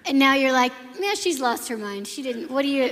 And 0.06 0.18
now 0.18 0.32
you're 0.32 0.52
like, 0.52 0.72
yeah, 0.98 1.14
she's 1.14 1.38
lost 1.38 1.68
her 1.68 1.76
mind. 1.76 2.08
She 2.08 2.22
didn't. 2.22 2.48
What 2.50 2.64
do 2.64 2.68
you. 2.68 2.90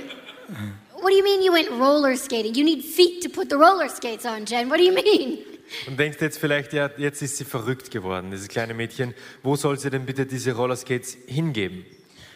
What 1.01 1.11
do 1.11 1.15
you 1.15 1.23
mean 1.23 1.41
you 1.41 1.51
went 1.51 1.69
roller 1.71 2.15
skating? 2.15 2.53
You 2.55 2.63
need 2.63 2.83
feet 2.83 3.23
to 3.23 3.29
put 3.29 3.49
the 3.49 3.55
roller 3.55 3.89
skates 3.89 4.25
on, 4.25 4.45
Jen. 4.45 4.69
What 4.69 4.77
do 4.79 4.83
you 4.83 4.93
mean? 4.93 5.39
Und 5.87 5.99
denkst 5.99 6.17
jetzt 6.19 6.39
vielleicht, 6.39 6.73
ja, 6.73 6.89
jetzt 6.97 7.21
ist 7.21 7.37
sie 7.37 7.45
verrückt 7.45 7.91
geworden, 7.91 8.31
dieses 8.31 8.47
kleine 8.47 8.73
Mädchen. 8.73 9.13
Wo 9.43 9.55
soll 9.55 9.77
sie 9.77 9.89
denn 9.89 10.05
bitte 10.05 10.25
diese 10.25 10.53
Rollerskates 10.53 11.17
hingeben? 11.27 11.85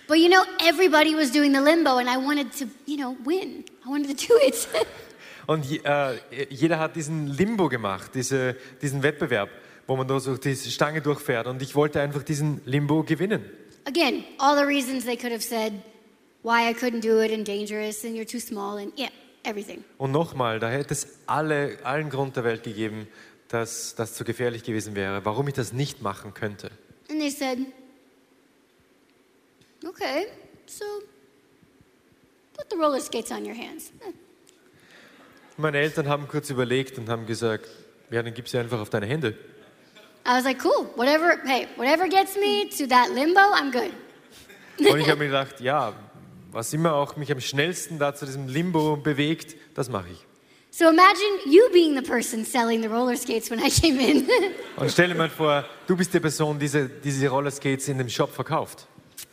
But 0.07 0.17
you 0.17 0.29
know, 0.29 0.43
everybody 0.59 1.15
was 1.15 1.31
doing 1.31 1.53
the 1.53 1.61
limbo, 1.61 1.97
and 1.97 2.07
I 2.07 2.17
wanted 2.17 2.51
to, 2.59 2.65
you 2.85 2.97
know, 2.97 3.15
win. 3.25 3.65
I 3.85 3.89
wanted 3.89 4.17
to 4.17 4.27
do 4.27 4.37
it. 4.41 4.67
Und 5.47 5.65
äh, 5.85 6.17
jeder 6.49 6.79
hat 6.79 6.95
diesen 6.95 7.27
Limbo 7.27 7.69
gemacht, 7.69 8.11
diese, 8.13 8.55
diesen 8.81 9.03
Wettbewerb, 9.03 9.49
wo 9.87 9.95
man 9.95 10.07
da 10.07 10.19
so 10.19 10.37
die 10.37 10.55
Stange 10.55 11.01
durchfährt. 11.01 11.47
Und 11.47 11.61
ich 11.61 11.75
wollte 11.75 12.01
einfach 12.01 12.23
diesen 12.23 12.61
Limbo 12.65 13.03
gewinnen. 13.03 13.43
Again, 13.85 14.23
all 14.37 14.57
the 14.57 14.63
reasons 14.63 15.03
they 15.03 15.17
could 15.17 15.33
have 15.33 15.43
said 15.43 15.73
why 16.43 16.69
I 16.69 16.73
couldn't 16.73 17.01
do 17.01 17.21
it 17.21 17.33
and 17.33 17.45
dangerous 17.45 18.05
and 18.05 18.15
you're 18.15 18.29
too 18.29 18.39
small 18.39 18.77
and 18.77 18.97
yeah, 18.97 19.09
everything. 19.43 19.83
Und 19.97 20.11
nochmal, 20.11 20.59
da 20.59 20.69
hätte 20.69 20.93
es 20.93 21.19
alle, 21.25 21.77
allen 21.83 22.09
Grund 22.09 22.37
der 22.37 22.45
Welt 22.45 22.63
gegeben, 22.63 23.07
dass 23.49 23.95
das 23.95 24.13
zu 24.13 24.23
gefährlich 24.23 24.63
gewesen 24.63 24.95
wäre, 24.95 25.25
warum 25.25 25.47
ich 25.47 25.53
das 25.53 25.73
nicht 25.73 26.01
machen 26.01 26.33
könnte. 26.33 26.71
And 27.09 27.19
they 27.19 27.29
said, 27.29 27.59
okay, 29.85 30.27
so 30.65 30.85
put 32.53 32.65
the 32.69 32.77
roller 32.77 33.01
skates 33.01 33.31
on 33.31 33.45
your 33.45 33.55
hands. 33.55 33.91
Meine 35.57 35.77
Eltern 35.77 36.07
haben 36.09 36.27
kurz 36.27 36.49
überlegt 36.49 36.97
und 36.97 37.09
haben 37.09 37.25
gesagt, 37.25 37.69
ja, 38.09 38.23
dann 38.23 38.33
gib 38.33 38.47
sie 38.47 38.57
einfach 38.57 38.79
auf 38.79 38.89
deine 38.89 39.05
Hände. 39.05 39.35
I 40.25 40.37
was 40.37 40.45
like, 40.45 40.63
cool, 40.63 40.87
whatever, 40.95 41.37
hey, 41.45 41.67
whatever 41.75 42.07
gets 42.07 42.35
me 42.35 42.69
to 42.69 42.87
that 42.87 43.09
limbo, 43.13 43.41
I'm 43.41 43.71
good. 43.71 43.91
Und 44.79 44.99
ich 44.99 45.09
habe 45.09 45.19
mir 45.19 45.27
gedacht, 45.27 45.59
ja, 45.59 45.93
was 46.51 46.73
immer 46.73 46.93
auch 46.93 47.15
mich 47.17 47.31
am 47.31 47.41
schnellsten 47.41 47.99
da 47.99 48.15
zu 48.15 48.25
diesem 48.25 48.47
Limbo 48.47 48.95
bewegt, 48.95 49.55
das 49.75 49.89
mache 49.89 50.09
ich. 50.11 50.25
So 50.71 50.85
imagine 50.89 51.39
you 51.45 51.69
being 51.71 51.95
the 51.95 52.01
person 52.01 52.43
selling 52.43 52.81
the 52.81 52.87
roller 52.87 53.15
skates 53.15 53.51
when 53.51 53.59
I 53.59 53.69
came 53.69 53.99
in. 53.99 54.27
Und 54.75 54.89
stell 54.89 55.09
dir 55.09 55.15
mal 55.15 55.29
vor, 55.29 55.65
du 55.85 55.95
bist 55.95 56.11
die 56.13 56.19
Person, 56.19 56.57
die 56.57 56.65
diese, 56.65 56.89
diese 56.89 57.27
Rollerskates 57.27 57.87
in 57.89 57.99
dem 57.99 58.09
Shop 58.09 58.33
verkauft. 58.33 58.87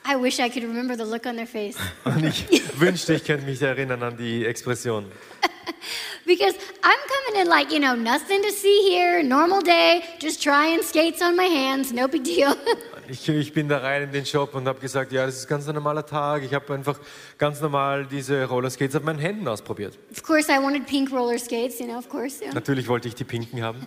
I 0.04 0.20
wish 0.20 0.38
I 0.38 0.50
could 0.50 0.64
remember 0.64 0.94
the 0.96 1.10
look 1.10 1.24
on 1.24 1.36
their 1.36 1.46
face. 1.46 1.76
Und 2.04 2.24
ich 2.24 2.46
wünschte, 2.78 3.14
ich 3.14 3.24
könnte 3.24 3.46
mich 3.46 3.62
erinnern 3.62 4.02
an 4.02 4.18
die 4.18 4.44
Expression. 4.44 5.06
Because 6.26 6.54
I'm 6.82 6.98
coming 7.08 7.40
in 7.42 7.48
like, 7.48 7.72
you 7.72 7.80
know, 7.80 7.94
nothing 7.94 8.42
to 8.42 8.52
see 8.52 8.90
here, 8.90 9.22
normal 9.22 9.60
day, 9.60 10.02
just 10.18 10.42
trying 10.42 10.82
skates 10.82 11.22
on 11.22 11.36
my 11.36 11.44
hands, 11.44 11.92
no 11.92 12.08
big 12.08 12.24
deal. 12.24 12.54
Ich, 13.10 13.28
ich 13.28 13.52
bin 13.52 13.68
da 13.68 13.78
rein 13.78 14.04
in 14.04 14.12
den 14.12 14.24
Shop 14.24 14.54
und 14.54 14.68
habe 14.68 14.78
gesagt, 14.78 15.10
ja, 15.10 15.26
das 15.26 15.38
ist 15.38 15.48
ganz 15.48 15.66
ein 15.66 15.74
normaler 15.74 16.06
Tag. 16.06 16.44
Ich 16.44 16.54
habe 16.54 16.72
einfach 16.72 16.96
ganz 17.38 17.60
normal 17.60 18.06
diese 18.06 18.44
Rollerskates 18.44 18.94
auf 18.94 19.02
meinen 19.02 19.18
Händen 19.18 19.48
ausprobiert. 19.48 19.98
of 20.12 20.22
course, 20.22 20.48
I 20.48 20.62
wanted 20.62 20.86
pink 20.86 21.10
roller 21.10 21.36
skates, 21.36 21.80
you 21.80 21.86
know, 21.86 21.98
of 21.98 22.08
course. 22.08 22.40
Yeah. 22.40 22.54
Natürlich 22.54 22.86
wollte 22.86 23.08
ich 23.08 23.16
die 23.16 23.24
pinken 23.24 23.62
haben. 23.62 23.84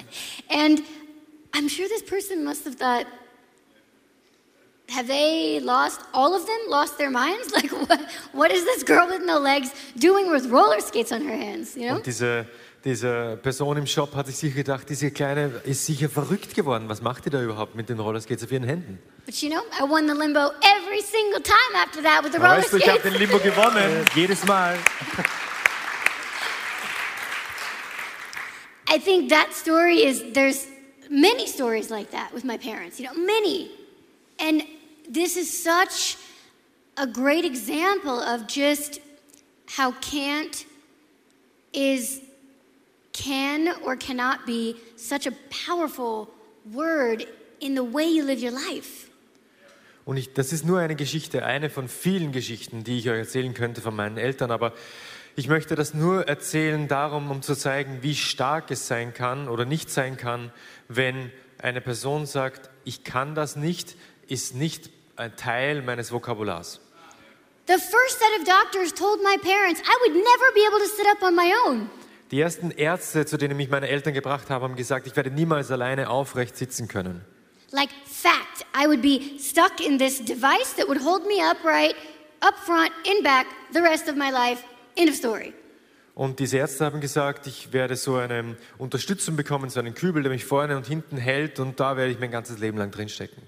And 0.48 0.80
I'm 1.52 1.68
sure 1.68 1.86
this 1.86 2.02
person 2.02 2.44
must 2.44 2.64
have 2.64 2.76
thought, 2.76 3.06
have 4.92 5.06
they 5.08 5.60
lost, 5.60 6.00
all 6.12 6.34
of 6.34 6.46
them 6.46 6.60
lost 6.68 6.98
their 6.98 7.10
minds? 7.10 7.52
Like, 7.62 7.70
what, 7.88 8.00
what 8.32 8.50
is 8.50 8.64
this 8.64 8.82
girl 8.82 9.06
with 9.06 9.22
no 9.24 9.38
legs 9.38 9.70
doing 9.96 10.30
with 10.30 10.50
roller 10.50 10.80
skates 10.80 11.12
on 11.12 11.22
her 11.22 11.36
hands, 11.36 11.76
you 11.76 11.88
know? 11.88 11.96
Und 11.96 12.06
diese, 12.06 12.46
diese 12.84 13.38
Person 13.42 13.76
im 13.76 13.86
Shop 13.86 14.14
hat 14.14 14.26
sich 14.26 14.36
sicher 14.36 14.56
gedacht, 14.56 14.88
diese 14.88 15.10
Kleine 15.10 15.60
ist 15.64 15.86
sicher 15.86 16.08
verrückt 16.08 16.54
geworden. 16.54 16.88
Was 16.88 17.02
macht 17.02 17.26
die 17.26 17.30
da 17.30 17.42
überhaupt 17.42 17.74
mit 17.74 17.88
den 17.88 18.00
Rollerskates 18.00 18.44
auf 18.44 18.52
ihren 18.52 18.64
Händen? 18.64 18.98
But 19.26 19.36
you 19.42 19.50
know, 19.50 19.62
I 19.78 19.82
won 19.88 20.08
the 20.08 20.14
limbo 20.14 20.50
every 20.62 21.02
single 21.02 21.42
time 21.42 21.76
after 21.76 22.02
that 22.02 22.24
with 22.24 22.32
the 22.32 22.38
Aber 22.38 22.48
roller 22.48 22.62
weißt 22.62 22.72
du, 22.72 22.78
ich 22.78 22.88
habe 22.88 23.00
den 23.00 23.14
Limbo 23.14 23.38
gewonnen. 23.38 24.04
Jedes 24.14 24.44
Mal. 24.46 24.76
I 28.88 28.98
think 28.98 29.30
that 29.30 29.54
story 29.54 30.02
is, 30.02 30.22
there's 30.34 30.66
many 31.08 31.46
stories 31.46 31.88
like 31.90 32.10
that 32.10 32.32
with 32.34 32.44
my 32.44 32.58
parents, 32.58 32.98
you 32.98 33.06
know, 33.06 33.14
many. 33.14 33.70
And 34.38 34.64
this 35.10 35.36
is 35.36 35.62
such 35.62 36.16
a 36.96 37.06
great 37.06 37.44
example 37.44 38.20
of 38.20 38.46
just 38.46 39.00
how 39.76 39.92
can't 40.00 40.66
is 41.72 42.20
can 43.12 43.68
or 43.84 43.96
cannot 43.96 44.46
be 44.46 44.76
such 44.96 45.26
a 45.26 45.32
powerful 45.66 46.28
word 46.72 47.26
in 47.60 47.74
the 47.74 47.84
way 47.84 48.06
you 48.06 48.24
live 48.24 48.42
your 48.42 48.52
life. 48.52 49.08
Und 50.04 50.16
ich, 50.16 50.32
das 50.34 50.52
ist 50.52 50.64
nur 50.64 50.80
eine 50.80 50.96
Geschichte, 50.96 51.44
eine 51.44 51.70
von 51.70 51.88
vielen 51.88 52.32
Geschichten, 52.32 52.82
die 52.82 52.98
ich 52.98 53.08
euch 53.08 53.18
erzählen 53.18 53.54
könnte 53.54 53.80
von 53.80 53.94
meinen 53.94 54.16
Eltern. 54.16 54.50
Aber 54.50 54.72
ich 55.36 55.46
möchte 55.46 55.76
das 55.76 55.94
nur 55.94 56.26
erzählen 56.26 56.88
darum, 56.88 57.30
um 57.30 57.40
zu 57.40 57.54
zeigen, 57.54 57.98
wie 58.02 58.16
stark 58.16 58.70
es 58.70 58.88
sein 58.88 59.14
kann 59.14 59.48
oder 59.48 59.64
nicht 59.64 59.90
sein 59.90 60.16
kann, 60.16 60.52
wenn 60.88 61.30
eine 61.58 61.80
Person 61.80 62.26
sagt, 62.26 62.68
ich 62.84 63.04
kann 63.04 63.36
das 63.36 63.54
nicht, 63.54 63.96
ist 64.32 64.54
nicht 64.54 64.88
ein 65.16 65.36
Teil 65.36 65.82
meines 65.82 66.10
Vokabulars. 66.10 66.80
The 67.68 67.74
first 67.74 68.18
set 68.18 68.40
of 68.40 68.46
doctors 68.46 68.92
told 68.92 69.22
my 69.22 69.36
parents 69.36 69.80
I 69.82 69.96
would 70.00 70.14
never 70.14 70.52
be 70.54 70.62
able 70.66 70.78
to 70.80 70.88
sit 70.88 71.06
up 71.06 71.22
on 71.22 71.36
my 71.36 71.52
own. 71.66 71.90
Die 72.30 72.40
ersten 72.40 72.70
Ärzte, 72.70 73.26
zu 73.26 73.36
denen 73.36 73.58
mich 73.58 73.68
meine 73.68 73.88
Eltern 73.88 74.14
gebracht 74.14 74.48
haben, 74.48 74.64
haben 74.64 74.76
gesagt, 74.76 75.06
ich 75.06 75.14
werde 75.14 75.30
niemals 75.30 75.70
alleine 75.70 76.08
aufrecht 76.08 76.56
sitzen 76.56 76.88
können. 76.88 77.20
Like 77.72 77.90
fact, 78.06 78.64
I 78.74 78.86
would 78.86 79.02
be 79.02 79.38
stuck 79.38 79.80
in 79.80 79.98
this 79.98 80.18
device 80.18 80.74
that 80.76 80.88
would 80.88 81.04
hold 81.04 81.26
me 81.26 81.42
upright, 81.42 81.94
up 82.40 82.54
front, 82.56 82.90
in 83.04 83.22
back, 83.22 83.46
the 83.72 83.80
rest 83.80 84.08
of 84.08 84.16
my 84.16 84.30
life. 84.30 84.64
End 84.96 85.10
of 85.10 85.14
story. 85.14 85.52
Und 86.14 86.38
diese 86.40 86.56
Ärzte 86.56 86.84
haben 86.84 87.00
gesagt, 87.00 87.46
ich 87.46 87.72
werde 87.72 87.96
so 87.96 88.16
eine 88.16 88.56
Unterstützung 88.78 89.36
bekommen, 89.36 89.70
so 89.70 89.80
einen 89.80 89.94
Kübel, 89.94 90.22
der 90.22 90.32
mich 90.32 90.44
vorne 90.44 90.76
und 90.76 90.86
hinten 90.86 91.16
hält 91.16 91.60
und 91.60 91.80
da 91.80 91.96
werde 91.96 92.12
ich 92.12 92.18
mein 92.18 92.30
ganzes 92.30 92.58
Leben 92.58 92.78
lang 92.78 92.90
drinstecken. 92.90 93.42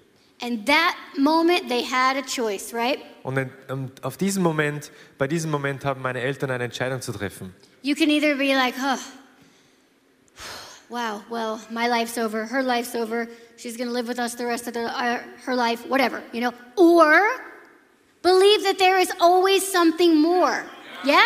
And 0.44 0.66
that 0.66 0.94
moment 1.16 1.70
they 1.70 1.82
had 1.82 2.18
a 2.18 2.22
choice, 2.22 2.74
right? 2.74 3.00
Und 3.24 3.50
auf 4.02 4.18
diesen 4.18 4.42
Moment, 4.42 4.90
bei 5.16 5.26
diesem 5.26 5.50
Moment 5.50 5.86
haben 5.86 6.02
meine 6.02 6.20
Eltern 6.20 6.50
eine 6.50 6.64
Entscheidung 6.64 7.00
zu 7.00 7.12
treffen. 7.12 7.54
You 7.80 7.94
can 7.94 8.10
either 8.10 8.36
be 8.36 8.54
like, 8.54 8.74
oh, 8.78 9.00
wow, 10.90 11.22
well, 11.30 11.58
my 11.70 11.88
life's 11.88 12.18
over, 12.18 12.44
her 12.44 12.62
life's 12.62 12.94
over, 12.94 13.26
she's 13.56 13.78
gonna 13.78 13.90
live 13.90 14.06
with 14.06 14.18
us 14.18 14.34
the 14.34 14.44
rest 14.44 14.66
of 14.66 14.74
the, 14.74 14.84
uh, 14.84 15.20
her 15.46 15.54
life, 15.54 15.88
whatever, 15.88 16.22
you 16.32 16.42
know, 16.42 16.52
or 16.76 17.40
believe 18.20 18.64
that 18.64 18.78
there 18.78 18.98
is 18.98 19.10
always 19.20 19.66
something 19.66 20.20
more. 20.20 20.62
Yeah? 21.04 21.24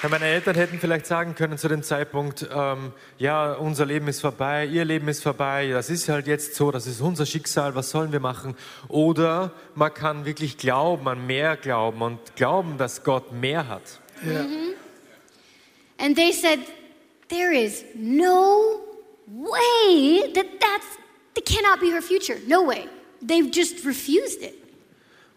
Ja, 0.00 0.08
meine 0.08 0.26
Eltern 0.26 0.54
hätten 0.54 0.78
vielleicht 0.78 1.06
sagen 1.06 1.34
können 1.34 1.58
zu 1.58 1.66
dem 1.66 1.82
Zeitpunkt, 1.82 2.48
ähm, 2.54 2.92
ja, 3.18 3.54
unser 3.54 3.84
Leben 3.84 4.06
ist 4.06 4.20
vorbei, 4.20 4.64
ihr 4.64 4.84
Leben 4.84 5.08
ist 5.08 5.24
vorbei, 5.24 5.70
das 5.72 5.90
ist 5.90 6.08
halt 6.08 6.28
jetzt 6.28 6.54
so, 6.54 6.70
das 6.70 6.86
ist 6.86 7.00
unser 7.00 7.26
Schicksal, 7.26 7.74
was 7.74 7.90
sollen 7.90 8.12
wir 8.12 8.20
machen? 8.20 8.54
Oder 8.86 9.50
man 9.74 9.92
kann 9.92 10.24
wirklich 10.24 10.56
glauben, 10.56 11.08
an 11.08 11.26
mehr 11.26 11.56
glauben 11.56 12.00
und 12.02 12.36
glauben, 12.36 12.78
dass 12.78 13.02
Gott 13.02 13.32
mehr 13.32 13.66
hat. 13.66 13.82
Ja. 14.24 14.46
And 15.98 16.16
they 16.16 16.32
said, 16.32 16.60
there 17.28 17.52
is 17.52 17.84
no 17.96 18.80
way 19.26 20.32
that 20.32 20.46
that's, 20.60 20.86
that 21.34 21.44
cannot 21.44 21.80
be 21.80 21.90
her 21.90 22.02
future. 22.02 22.38
No 22.46 22.64
way. 22.64 22.86
They've 23.20 23.50
just 23.52 23.84
refused 23.84 24.42
it. 24.42 24.54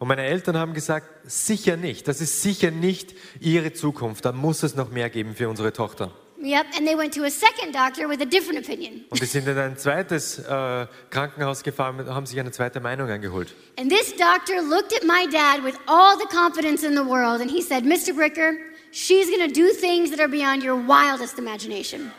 Und 0.01 0.08
meine 0.08 0.24
Eltern 0.24 0.58
haben 0.58 0.74
gesagt, 0.74 1.05
sicher 1.25 1.77
nicht, 1.77 2.08
das 2.08 2.22
ist 2.22 2.41
sicher 2.41 2.72
nicht 2.72 3.13
ihre 3.39 3.72
Zukunft, 3.72 4.25
da 4.25 4.31
muss 4.31 4.63
es 4.63 4.74
noch 4.74 4.89
mehr 4.89 5.12
geben 5.12 5.36
für 5.36 5.48
unsere 5.48 5.74
Tochter. 5.74 6.12
Yep, 6.43 6.65
and 6.75 6.88
they 6.88 6.98
went 6.98 7.13
to 7.13 7.24
a 7.24 7.29
second 7.29 7.72
doctor 7.72 8.10
with 8.10 8.20
a 8.20 8.25
different 8.25 8.58
opinion. 8.58 9.05
Und 9.12 9.22
die 9.22 9.27
sind 9.27 9.48
in 9.48 9.55
ein 9.60 9.77
zweites 9.77 10.39
äh, 10.39 10.88
Krankenhaus 11.12 11.62
gefahren 11.62 12.00
und 12.00 12.08
haben 12.10 12.25
sich 12.25 12.39
eine 12.39 12.50
zweite 12.50 12.79
Meinung 12.79 13.12
eingeholt. 13.12 13.53
And 13.77 13.91
this 13.91 14.12
doctor 14.15 14.63
looked 14.63 14.91
at 14.91 15.03
my 15.03 15.27
dad 15.31 15.63
with 15.63 15.75
all 15.86 16.17
the 16.17 16.25
confidence 16.36 16.84
in 16.84 16.96
the 16.96 17.05
world 17.05 17.39
and 17.39 17.51
he 17.51 17.62
said, 17.62 17.84
Mr. 17.84 18.12
Bricker, 18.12 18.53
she's 18.91 19.29
going 19.29 19.48
to 19.48 19.53
do 19.53 19.67
things 19.72 20.10
that 20.10 20.20
are 20.20 20.27
beyond 20.27 20.63
your 20.63 20.77
wildest 20.77 21.38
imagination. 21.38 22.12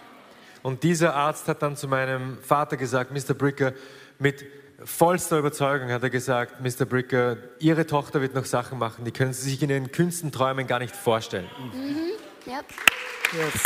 Und 0.62 0.84
dieser 0.84 1.16
Arzt 1.16 1.48
hat 1.48 1.62
dann 1.62 1.76
zu 1.76 1.88
meinem 1.88 2.38
Vater 2.42 2.76
gesagt, 2.76 3.10
Mr. 3.10 3.34
Bricker, 3.34 3.72
mit 4.20 4.44
vollster 4.84 5.38
Überzeugung 5.38 5.90
hat 5.90 6.02
er 6.02 6.10
gesagt, 6.10 6.60
Mr. 6.60 6.84
Bricker, 6.84 7.36
Ihre 7.58 7.86
Tochter 7.86 8.20
wird 8.20 8.34
noch 8.34 8.44
Sachen 8.44 8.78
machen, 8.78 9.04
die 9.04 9.12
können 9.12 9.32
Sie 9.32 9.50
sich 9.50 9.62
in 9.62 9.70
Ihren 9.70 9.92
kühnsten 9.92 10.32
Träumen 10.32 10.66
gar 10.66 10.78
nicht 10.78 10.94
vorstellen. 10.94 11.48
Yep. 12.46 12.64
Yes. 13.32 13.62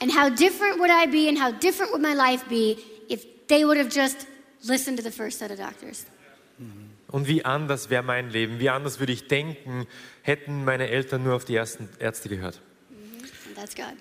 And 0.00 0.10
how 0.10 0.28
different 0.28 0.80
would 0.80 0.90
I 0.90 1.06
be 1.06 1.28
and 1.28 1.40
how 1.40 1.52
different 1.52 1.92
would 1.92 2.02
my 2.02 2.12
life 2.12 2.44
be 2.48 2.76
if 3.08 3.24
they 3.46 3.64
would 3.64 3.78
have 3.78 3.88
just 3.88 4.26
listen 4.64 4.96
to 4.96 5.02
the 5.02 5.10
first 5.10 5.38
set 5.38 5.50
of 5.50 5.58
doctors. 5.58 6.06
Und 7.08 7.28
wie 7.28 7.44
anders 7.44 7.90
wäre 7.90 8.02
mein 8.02 8.30
Leben? 8.30 8.58
Wie 8.58 8.70
anders 8.70 8.98
würde 8.98 9.12
ich 9.12 9.28
denken, 9.28 9.86
hätten 10.22 10.64
meine 10.64 10.88
Eltern 10.88 11.22
nur 11.22 11.34
auf 11.34 11.44
die 11.44 11.54
ersten 11.54 11.88
Ärzte 11.98 12.28
gehört? 12.28 12.60
And 13.46 13.54
that's 13.54 13.74
God. 13.74 13.94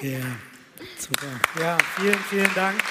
Ja, 0.00 0.18
super. 0.98 1.26
Ja, 1.60 1.78
vielen, 1.96 2.18
vielen 2.30 2.54
Dank. 2.54 2.82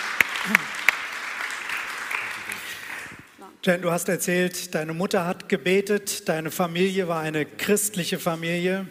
Jen, 3.63 3.81
du 3.81 3.91
hast 3.91 4.09
erzählt, 4.09 4.75
deine 4.75 4.93
Mutter 4.93 5.25
hat 5.25 5.47
gebetet, 5.47 6.27
deine 6.27 6.51
Familie 6.51 7.07
war 7.07 7.21
eine 7.21 7.45
christliche 7.45 8.19
Familie. 8.19 8.85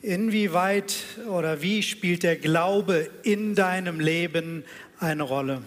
Inwieweit 0.00 0.94
oder 1.28 1.60
wie 1.60 1.82
spielt 1.82 2.22
der 2.22 2.36
Glaube 2.36 3.10
in 3.24 3.54
deinem 3.54 3.98
Leben 3.98 4.64
eine 5.00 5.24
Rolle? 5.24 5.62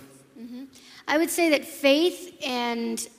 I 1.05 1.17
would 1.17 1.29
say 1.29 1.49
that 1.49 1.65
faith 1.65 2.33
and 2.45 3.09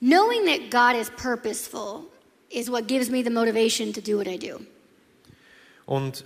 knowing 0.00 0.46
that 0.46 0.70
God 0.70 0.94
is 0.94 1.10
purposeful 1.10 2.04
is 2.50 2.70
what 2.70 2.86
gives 2.86 3.10
me 3.10 3.22
the 3.24 3.30
motivation 3.30 3.92
to 3.92 4.00
do 4.00 4.16
what 4.16 4.28
I 4.28 4.38
do. 4.38 4.60
Und 5.86 6.24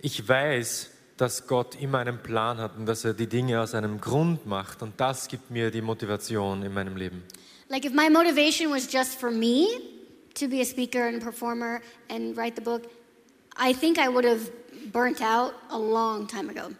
ich 0.00 0.26
weiß, 0.26 0.90
dass 1.16 1.46
Gott 1.46 1.80
immer 1.80 1.98
einen 1.98 2.18
Plan 2.22 2.58
hat 2.58 2.76
und 2.76 2.86
dass 2.86 3.04
er 3.04 3.12
die 3.12 3.26
Dinge 3.26 3.60
aus 3.60 3.74
einem 3.74 4.00
Grund 4.00 4.46
macht. 4.46 4.82
Und 4.82 5.00
das 5.00 5.28
gibt 5.28 5.50
mir 5.50 5.70
die 5.70 5.82
Motivation 5.82 6.62
in 6.62 6.72
meinem 6.72 6.96
Leben. 6.96 7.24
Like 7.68 7.84
if 7.84 7.92
my 7.92 8.08
motivation 8.08 8.70
was 8.70 8.90
just 8.90 9.18
for 9.18 9.30
me 9.30 9.66
to 10.34 10.48
be 10.48 10.60
a 10.60 10.64
speaker 10.64 11.06
and 11.06 11.22
performer 11.22 11.80
and 12.08 12.36
write 12.36 12.54
the 12.56 12.62
book, 12.62 12.82
I 13.58 13.74
think 13.74 13.98
I 13.98 14.08
would 14.08 14.24
have 14.24 14.50
burnt 14.92 15.20
out 15.20 15.52
a 15.70 15.76
long 15.76 16.26
time 16.26 16.48
ago. 16.50 16.72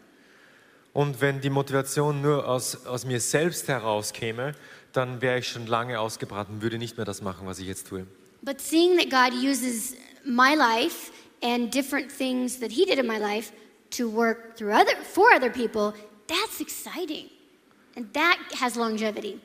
Und 0.95 1.21
wenn 1.21 1.41
die 1.41 1.51
Motivation 1.51 2.23
nur 2.23 2.49
aus, 2.49 2.87
aus 2.87 3.05
mir 3.05 3.21
selbst 3.21 3.69
herauskäme, 3.69 4.55
dann 4.93 5.21
wäre 5.21 5.39
ich 5.39 5.49
schon 5.49 5.67
lange 5.67 6.01
ausgebrannt 6.01 6.49
und 6.49 6.63
würde 6.63 6.79
nicht 6.79 6.97
mehr 6.97 7.05
das 7.05 7.21
machen, 7.21 7.47
was 7.47 7.59
ich 7.59 7.67
jetzt 7.67 7.89
tue. 7.89 8.07
But 8.43 8.61
seeing 8.61 8.97
that 8.97 9.11
God 9.11 9.39
uses 9.39 9.95
my 10.25 10.55
life 10.55 11.13
and 11.43 11.73
different 11.73 12.11
things 12.11 12.59
that 12.61 12.71
He 12.73 12.85
did 12.85 12.99
in 12.99 13.07
my 13.07 13.19
life 13.19 13.53
to 13.91 14.09
work 14.09 14.57
through 14.57 14.73
other 14.73 14.97
for 15.03 15.33
other 15.35 15.51
people, 15.51 15.95
that's 16.27 16.61
exciting, 16.61 17.27
and 17.97 18.13
that 18.13 18.39
has 18.61 18.77
longevity. 18.77 19.41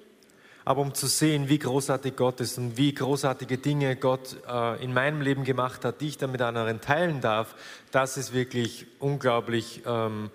Aber 0.66 0.82
um 0.82 0.94
zu 0.94 1.08
sehen, 1.08 1.50
wie 1.50 1.60
großartig 1.60 2.16
Gott 2.16 2.40
ist 2.40 2.58
und 2.58 2.78
wie 2.78 2.94
großartige 2.94 3.58
Dinge 3.58 3.98
Gott 3.98 4.38
äh, 4.48 4.82
in 4.82 4.94
meinem 4.94 5.20
Leben 5.20 5.44
gemacht 5.44 5.84
hat, 5.84 6.00
die 6.00 6.08
ich 6.08 6.18
dann 6.18 6.32
mit 6.32 6.42
anderen 6.42 6.80
teilen 6.80 7.20
darf, 7.20 7.56
das 7.92 8.16
ist 8.16 8.34
wirklich 8.34 8.86
unglaublich 9.00 9.82
ähm, 9.86 10.30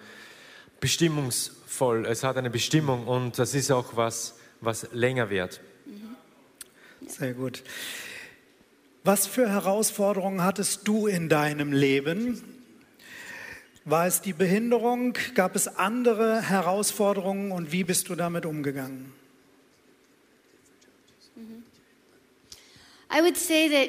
bestimmungsvoll. 0.80 2.04
Es 2.04 2.24
hat 2.24 2.36
eine 2.36 2.50
Bestimmung 2.50 3.06
und 3.06 3.38
das 3.38 3.54
ist 3.54 3.70
auch 3.70 3.96
was, 3.96 4.34
was 4.60 4.88
länger 4.92 5.30
währt. 5.30 5.60
Sehr 7.06 7.32
gut. 7.32 7.62
Was 9.04 9.26
für 9.26 9.48
Herausforderungen 9.48 10.42
hattest 10.42 10.86
du 10.86 11.06
in 11.06 11.28
deinem 11.28 11.72
Leben? 11.72 12.42
War 13.84 14.06
es 14.06 14.20
die 14.20 14.34
Behinderung? 14.34 15.16
Gab 15.34 15.56
es 15.56 15.66
andere 15.66 16.42
Herausforderungen 16.42 17.52
und 17.52 17.72
wie 17.72 17.84
bist 17.84 18.08
du 18.10 18.16
damit 18.16 18.44
umgegangen? 18.44 19.12
I 23.10 23.22
would 23.22 23.38
say 23.38 23.68
that 23.70 23.88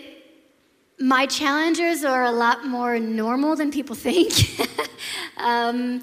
my 0.97 1.27
challenges 1.27 2.05
are 2.05 2.23
a 2.23 2.31
lot 2.31 2.65
more 2.65 2.97
normal 2.99 3.57
than 3.57 3.71
people 3.71 3.95
think, 3.95 4.31
um, 5.37 6.01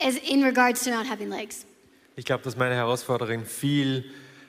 as 0.00 0.16
in 0.16 0.42
regards 0.42 0.84
to 0.84 0.90
not 0.90 1.06
having 1.06 1.28
legs. 1.28 1.66
Ich 2.16 2.24
glaube, 2.24 2.44
dass 2.44 2.56
meine 2.56 2.74
Herausforderungen 2.74 3.44
viel 3.44 4.04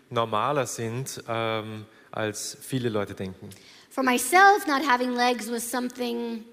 normaler 0.10 0.66
sind, 0.66 1.22
ähm, 1.28 1.86
als 2.12 2.58
viele 2.62 2.88
Leute 2.88 3.14
denken. 3.14 3.50
For 3.98 4.04
myself, 4.04 4.68
not 4.68 4.84
having 4.84 5.16
legs 5.16 5.50
was 5.50 5.64
something 5.64 6.44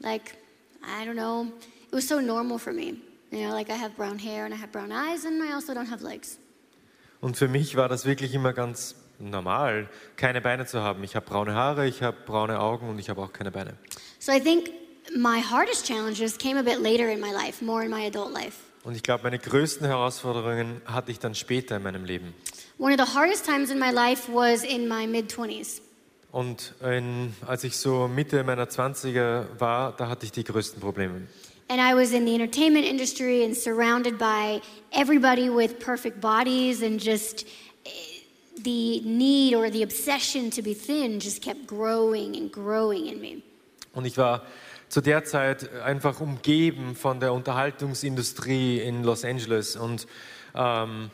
like, 0.00 0.34
I 0.82 1.04
don't 1.04 1.14
know, 1.14 1.52
it 1.92 1.94
was 1.94 2.08
so 2.08 2.20
normal 2.20 2.56
for 2.56 2.72
me. 2.72 2.94
You 3.30 3.46
know, 3.46 3.52
like 3.52 3.68
I 3.68 3.74
have 3.74 3.94
brown 3.98 4.18
hair 4.18 4.46
and 4.46 4.54
I 4.54 4.56
have 4.56 4.72
brown 4.72 4.90
eyes 4.90 5.26
and 5.26 5.42
I 5.42 5.52
also 5.52 5.74
don't 5.74 5.90
have 5.90 6.02
legs. 6.02 6.38
Und 7.20 7.36
für 7.36 7.48
mich 7.48 7.76
war 7.76 7.90
das 7.90 8.06
wirklich 8.06 8.32
immer 8.32 8.54
ganz 8.54 8.94
normal, 9.18 9.90
keine 10.16 10.40
Beine 10.40 10.64
zu 10.64 10.80
haben. 10.80 11.04
Ich 11.04 11.16
habe 11.16 11.26
braune 11.26 11.54
Haare, 11.54 11.86
ich 11.86 12.02
habe 12.02 12.16
braune 12.24 12.58
Augen 12.58 12.88
und 12.88 12.98
ich 12.98 13.10
habe 13.10 13.20
auch 13.20 13.34
keine 13.34 13.50
Beine. 13.50 13.74
So 14.18 14.32
I 14.32 14.40
think 14.40 14.70
my 15.14 15.42
hardest 15.42 15.86
challenges 15.86 16.38
came 16.38 16.58
a 16.58 16.62
bit 16.62 16.80
later 16.80 17.10
in 17.10 17.20
my 17.20 17.30
life, 17.30 17.62
more 17.62 17.84
in 17.84 17.90
my 17.90 18.06
adult 18.06 18.32
life. 18.32 18.56
Und 18.84 18.94
ich 18.94 19.02
glaube, 19.02 19.24
meine 19.24 19.38
größten 19.38 19.86
Herausforderungen 19.86 20.80
hatte 20.86 21.10
ich 21.10 21.18
dann 21.18 21.34
später 21.34 21.76
in 21.76 21.82
meinem 21.82 22.06
Leben. 22.06 22.32
One 22.78 22.94
of 22.94 23.06
the 23.06 23.14
hardest 23.14 23.44
times 23.44 23.70
in 23.70 23.78
my 23.78 23.90
life 23.90 24.32
was 24.32 24.64
in 24.64 24.88
my 24.88 25.06
mid 25.06 25.30
20s. 25.30 25.82
Und 26.32 26.74
in, 26.82 27.34
als 27.46 27.64
ich 27.64 27.76
so 27.76 28.06
Mitte 28.06 28.44
meiner 28.44 28.66
20er 28.66 29.46
war, 29.58 29.92
da 29.96 30.08
hatte 30.08 30.26
ich 30.26 30.32
die 30.32 30.44
größten 30.44 30.80
Probleme. 30.80 31.26
And 31.68 31.80
I 31.80 31.94
was 31.94 32.12
in 32.12 32.26
the 32.26 32.34
entertainment 32.34 32.84
industry 32.84 33.44
and 33.44 33.56
surrounded 33.56 34.18
by 34.18 34.60
everybody 34.92 35.48
with 35.48 35.78
perfect 35.78 36.20
bodies, 36.20 36.82
and 36.82 37.00
just 37.00 37.46
eh, 37.84 37.90
the 38.64 39.00
need 39.02 39.54
or 39.54 39.70
the 39.70 39.84
obsession 39.84 40.50
to 40.50 40.62
be 40.62 40.74
thin 40.74 41.20
just 41.20 41.40
kept 41.40 41.68
growing 41.68 42.36
and 42.36 42.50
growing 42.50 43.06
in 43.06 43.20
me. 43.20 43.42
Und 43.92 44.04
ich 44.04 44.16
war 44.18 44.42
zu 44.88 45.00
der 45.00 45.24
Zeit 45.24 45.72
einfach 45.84 46.20
umgeben 46.20 46.96
von 46.96 47.20
der 47.20 47.32
Unterhaltungsindustrie 47.32 48.78
in 48.78 49.04
Los 49.04 49.24
Angeles. 49.24 49.76
Und 49.76 50.08
ähm, 50.56 51.10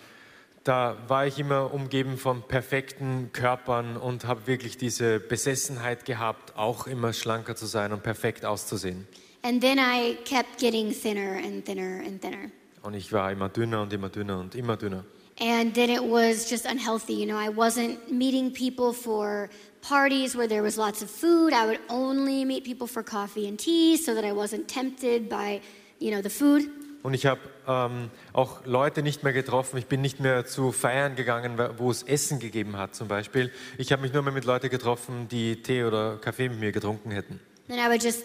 da 0.67 0.97
war 1.07 1.27
ich 1.27 1.39
immer 1.39 1.73
umgeben 1.73 2.19
von 2.19 2.43
perfekten 2.43 3.31
Körpern 3.33 3.97
und 3.97 4.27
habe 4.27 4.47
wirklich 4.49 4.77
diese 4.77 5.21
Besessenheit 5.21 6.05
gehabt, 6.05 6.57
auch 6.57 6.89
immer 6.89 7.13
schlanker 7.13 7.55
zu 7.55 7.67
sein 7.67 7.93
und 7.93 8.03
perfekt 8.03 8.45
auszusehen. 8.45 9.07
And 9.43 9.61
then 9.61 9.79
I 9.79 10.17
kept 10.25 10.59
getting 10.59 10.91
thinner 10.93 11.37
and 11.37 11.65
thinner 11.65 12.01
and 12.05 12.21
thinner. 12.21 12.51
Und 12.83 12.95
ich 12.95 13.13
war 13.13 13.31
immer 13.31 13.49
dünner 13.49 13.83
und 13.83 13.93
immer 13.93 14.09
dünner 14.09 14.41
und 14.41 14.57
immer 14.57 14.77
dünner. 14.77 15.05
And 15.39 15.75
then 15.75 15.91
it 15.91 16.01
was 16.01 16.51
just 16.51 16.67
unhealthy. 16.67 17.13
You 17.13 17.27
know, 17.27 17.39
I 17.39 17.49
wasn't 17.49 18.11
meeting 18.11 18.51
people 18.51 18.93
for 18.93 19.51
parties 19.83 20.35
where 20.35 20.49
there 20.49 20.63
was 20.63 20.77
lots 20.77 21.03
of 21.03 21.11
food. 21.11 21.53
I 21.53 21.67
would 21.67 21.81
only 21.89 22.45
meet 22.45 22.65
people 22.65 22.89
for 22.89 23.05
coffee 23.05 23.47
and 23.47 23.57
tea 23.59 23.97
so 23.99 24.15
that 24.15 24.25
I 24.25 24.33
wasn't 24.33 24.67
tempted 24.67 25.29
by, 25.29 25.61
you 26.01 26.11
know, 26.11 26.23
the 26.23 26.31
food. 26.31 26.71
Und 27.03 27.15
ich 27.15 27.27
habe 27.27 27.41
ähm, 27.69 28.11
auch 28.33 28.65
Leute 28.65 29.03
nicht 29.03 29.23
mehr 29.23 29.33
getroffen. 29.33 29.77
Ich 29.77 29.87
bin 29.87 30.01
nicht 30.01 30.19
mehr 30.21 30.45
zu 30.45 30.73
Feiern 30.73 31.15
gegangen, 31.15 31.59
wo 31.77 31.91
es 31.91 32.03
Essen 32.03 32.41
gegeben 32.41 32.77
hat 32.77 32.95
zum 32.95 33.09
Beispiel. 33.09 33.53
Ich 33.79 33.93
habe 33.93 34.03
mich 34.03 34.13
nur 34.13 34.23
mehr 34.23 34.33
mit 34.33 34.45
Leuten 34.45 34.71
getroffen, 34.71 35.29
die 35.29 35.63
Tee 35.63 35.85
oder 35.85 36.17
Kaffee 36.17 36.49
mit 36.49 36.59
mir 36.59 36.73
getrunken 36.73 37.11
hätten. 37.11 37.41
Then 37.69 37.79
I 37.79 37.89
would 37.89 38.03
just 38.03 38.25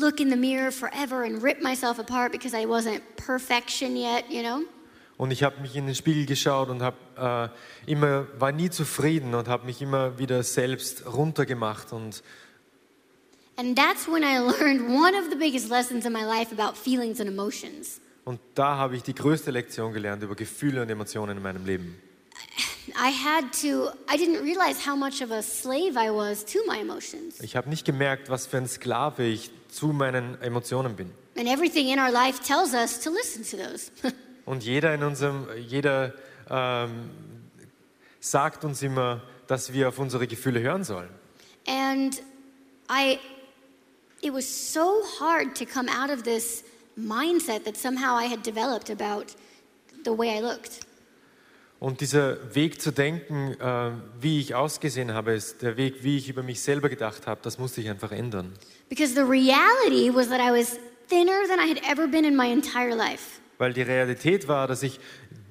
look 0.00 0.20
in 0.20 0.30
the 0.30 0.36
mirror 0.36 0.70
forever 0.70 1.24
and 1.24 1.42
rip 1.42 1.62
myself 1.62 1.98
apart 1.98 2.32
because 2.32 2.54
I 2.54 2.66
wasn't 2.66 3.00
perfection 3.16 3.96
yet, 3.96 4.24
you 4.28 4.42
know? 4.42 4.60
Und 5.18 5.30
ich 5.30 5.42
habe 5.42 5.60
mich 5.62 5.74
in 5.76 5.86
den 5.86 5.94
Spiegel 5.94 6.26
geschaut 6.26 6.68
und 6.68 6.82
habe 6.82 7.52
äh, 7.86 7.90
immer 7.90 8.26
war 8.38 8.52
nie 8.52 8.68
zufrieden 8.68 9.34
und 9.34 9.48
habe 9.48 9.64
mich 9.64 9.80
immer 9.80 10.18
wieder 10.18 10.42
selbst 10.42 11.06
runtergemacht 11.06 11.92
und 11.92 12.22
And 13.58 13.76
that's 13.76 14.06
when 14.06 14.22
I 14.22 14.38
learned 14.60 14.88
one 14.88 15.14
of 15.14 15.30
the 15.30 15.36
biggest 15.36 15.70
lessons 15.70 16.04
in 16.06 16.12
my 16.12 16.24
life 16.24 16.52
about 16.52 16.76
feelings 16.76 17.20
and 17.20 17.28
emotions. 17.28 18.00
und 18.24 18.40
da 18.54 18.76
habe 18.76 18.96
ich 18.96 19.02
die 19.04 19.14
größte 19.14 19.50
Lektion 19.52 19.92
gelernt 19.92 20.22
über 20.22 20.34
Gefühle 20.34 20.82
und 20.82 20.90
Emotionen 20.90 21.36
in 21.36 21.42
meinem 21.42 21.64
Leben. 21.64 21.96
I 22.88 23.10
had 23.10 23.44
to, 23.62 23.88
I 24.12 24.16
didn't 24.16 24.42
realize 24.42 24.78
how 24.88 24.96
much 24.96 25.22
of 25.22 25.30
a 25.30 25.42
slave 25.42 25.96
I 25.96 26.10
was 26.10 26.44
to 26.44 26.58
my 26.66 26.78
emotions. 26.80 27.40
Ich 27.40 27.56
habe 27.56 27.68
nicht 27.68 27.84
gemerkt, 27.84 28.28
was 28.30 28.46
für 28.46 28.58
ein 28.58 28.68
Sklave 28.68 29.24
ich 29.24 29.50
zu 29.68 29.88
meinen 29.88 30.40
Emotionen 30.42 30.96
bin. 30.96 31.10
And 31.36 31.48
everything 31.48 31.88
in 31.88 31.98
our 31.98 32.10
life 32.10 32.42
tells 32.42 32.74
us 32.74 33.00
to 33.00 33.10
listen 33.10 33.42
to 33.44 33.56
those. 33.56 33.90
Und 34.44 34.62
jeder 34.64 34.94
in 34.94 35.02
unserem, 35.02 35.46
jeder 35.66 36.14
ähm, 36.48 37.10
sagt 38.20 38.64
uns 38.64 38.82
immer, 38.82 39.22
dass 39.46 39.72
wir 39.72 39.88
auf 39.88 39.98
unsere 39.98 40.26
Gefühle 40.26 40.60
hören 40.60 40.84
sollen. 40.84 41.10
and 41.66 42.22
I, 42.88 43.18
it 44.26 44.32
was 44.32 44.46
so 44.46 45.02
hard 45.18 45.54
to 45.54 45.64
come 45.64 45.88
out 45.88 46.10
of 46.10 46.24
this 46.24 46.64
mindset 46.98 47.64
that 47.64 47.76
somehow 47.76 48.16
I 48.16 48.26
had 48.26 48.42
developed 48.42 48.90
about 48.90 49.34
the 50.04 50.12
way 50.12 50.36
I 50.36 50.40
looked. 50.40 50.80
Und 51.78 52.00
dieser 52.00 52.54
Weg 52.54 52.80
zu 52.80 52.90
denken, 52.90 53.54
äh, 53.60 53.90
wie 54.18 54.40
ich 54.40 54.54
ausgesehen 54.54 55.12
habe, 55.12 55.34
ist 55.34 55.60
der 55.60 55.76
Weg, 55.76 56.02
wie 56.02 56.16
ich 56.16 56.28
über 56.28 56.42
mich 56.42 56.62
selber 56.62 56.88
gedacht 56.88 57.26
habe, 57.26 57.40
das 57.42 57.58
musste 57.58 57.82
ich 57.82 57.90
einfach 57.90 58.12
ändern. 58.12 58.54
Because 58.88 59.14
the 59.14 59.20
reality 59.20 60.10
was 60.12 60.28
that 60.28 60.40
I 60.40 60.50
was 60.50 60.78
thinner 61.08 61.46
than 61.48 61.60
I 61.60 61.68
had 61.68 61.82
ever 61.86 62.08
been 62.08 62.24
in 62.24 62.34
my 62.34 62.50
entire 62.50 62.94
life. 62.94 63.40
Weil 63.58 63.74
die 63.74 63.82
Realität 63.82 64.48
war, 64.48 64.66
dass 64.66 64.82
ich 64.82 64.98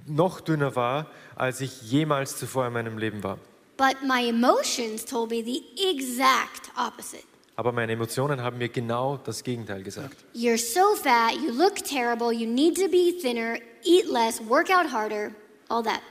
noch 0.08 0.42
dünner 0.42 0.76
war, 0.76 1.12
als 1.36 1.62
ich 1.62 1.84
jemals 1.84 2.38
zuvor 2.38 2.68
in 2.68 2.74
meinem 2.74 2.98
Leben 2.98 3.24
war. 3.24 3.38
But 3.78 3.98
my 4.04 4.28
emotions 4.28 5.06
told 5.06 5.30
me 5.30 5.44
the 5.44 5.64
exact 5.78 6.72
opposite. 6.76 7.24
Aber 7.58 7.72
meine 7.72 7.94
Emotionen 7.94 8.42
haben 8.42 8.58
mir 8.58 8.70
genau 8.70 9.18
das 9.18 9.44
Gegenteil 9.44 9.84
gesagt. 9.84 10.18
You're 10.34 10.58
so 10.58 10.96
fat, 10.96 11.36
you 11.36 11.52
look 11.52 11.76
terrible, 11.76 12.34
you 12.34 12.48
need 12.48 12.76
to 12.76 12.90
be 12.90 13.14
thinner, 13.22 13.58
eat 13.84 14.08
less, 14.10 14.42
work 14.42 14.70
out 14.70 14.92
harder. 14.92 15.32
all 15.70 15.84
that. 15.84 16.02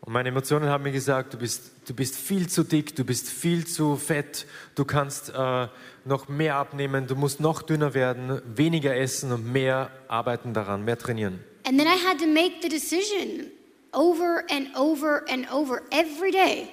Und 0.00 0.12
meine 0.12 0.28
Emotionen 0.28 0.68
haben 0.68 0.84
mir 0.84 0.92
gesagt, 0.92 1.32
du 1.32 1.38
bist, 1.38 1.70
du 1.86 1.94
bist 1.94 2.14
viel 2.14 2.46
zu 2.46 2.62
dick, 2.62 2.94
du 2.94 3.04
bist 3.04 3.26
viel 3.28 3.66
zu 3.66 3.96
fett, 3.96 4.46
du 4.74 4.84
kannst 4.84 5.30
äh, 5.30 5.68
noch 6.04 6.28
mehr 6.28 6.56
abnehmen, 6.56 7.06
du 7.06 7.16
musst 7.16 7.40
noch 7.40 7.62
dünner 7.62 7.94
werden, 7.94 8.42
weniger 8.44 8.94
essen 8.94 9.32
und 9.32 9.50
mehr 9.50 9.90
arbeiten 10.08 10.52
daran, 10.52 10.84
mehr 10.84 10.98
trainieren. 10.98 11.40
And 11.66 11.78
then 11.78 11.86
I 11.86 11.96
had 11.96 12.18
to 12.18 12.26
make 12.26 12.60
the 12.60 12.68
decision 12.68 13.50
over 13.94 14.44
and 14.50 14.76
over 14.76 15.24
and 15.30 15.50
over 15.50 15.82
every 15.90 16.30
day, 16.30 16.68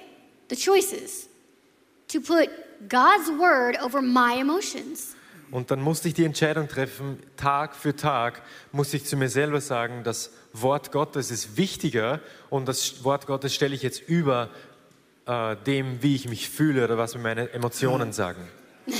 the 0.50 0.56
choices, 0.56 1.26
to 2.08 2.20
put 2.20 2.50
God's 2.88 3.30
word 3.38 3.80
over 3.82 4.02
my 4.02 4.38
emotions. 4.40 5.14
Und 5.50 5.70
dann 5.70 5.82
musste 5.82 6.08
ich 6.08 6.14
die 6.14 6.24
Entscheidung 6.24 6.66
treffen, 6.66 7.22
Tag 7.36 7.76
für 7.76 7.94
Tag 7.94 8.40
muss 8.72 8.94
ich 8.94 9.04
zu 9.04 9.18
mir 9.18 9.28
selber 9.28 9.60
sagen, 9.60 10.02
das 10.02 10.30
Wort 10.54 10.92
Gottes 10.92 11.30
ist 11.30 11.58
wichtiger 11.58 12.20
und 12.48 12.66
das 12.66 13.04
Wort 13.04 13.26
Gottes 13.26 13.54
stelle 13.54 13.74
ich 13.74 13.82
jetzt 13.82 14.00
über 14.08 14.48
äh, 15.26 15.56
dem, 15.66 16.02
wie 16.02 16.14
ich 16.14 16.26
mich 16.26 16.48
fühle 16.48 16.84
oder 16.84 16.96
was 16.96 17.14
mir 17.14 17.20
meine 17.20 17.50
Emotionen 17.52 18.14
sagen. 18.14 18.48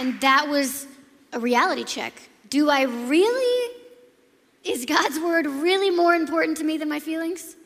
And 0.00 0.18
that 0.22 0.48
was 0.48 0.86
a 1.32 1.38
reality 1.38 1.84
check. 1.84 2.14
Do 2.48 2.70
I 2.70 2.84
really, 2.84 3.74
is 4.64 4.86
God's 4.86 5.20
word 5.20 5.46
really 5.46 5.90
more 5.90 6.14
important 6.14 6.56
to 6.58 6.64
me 6.64 6.78
than 6.78 6.88
my 6.88 7.00
feelings? 7.00 7.57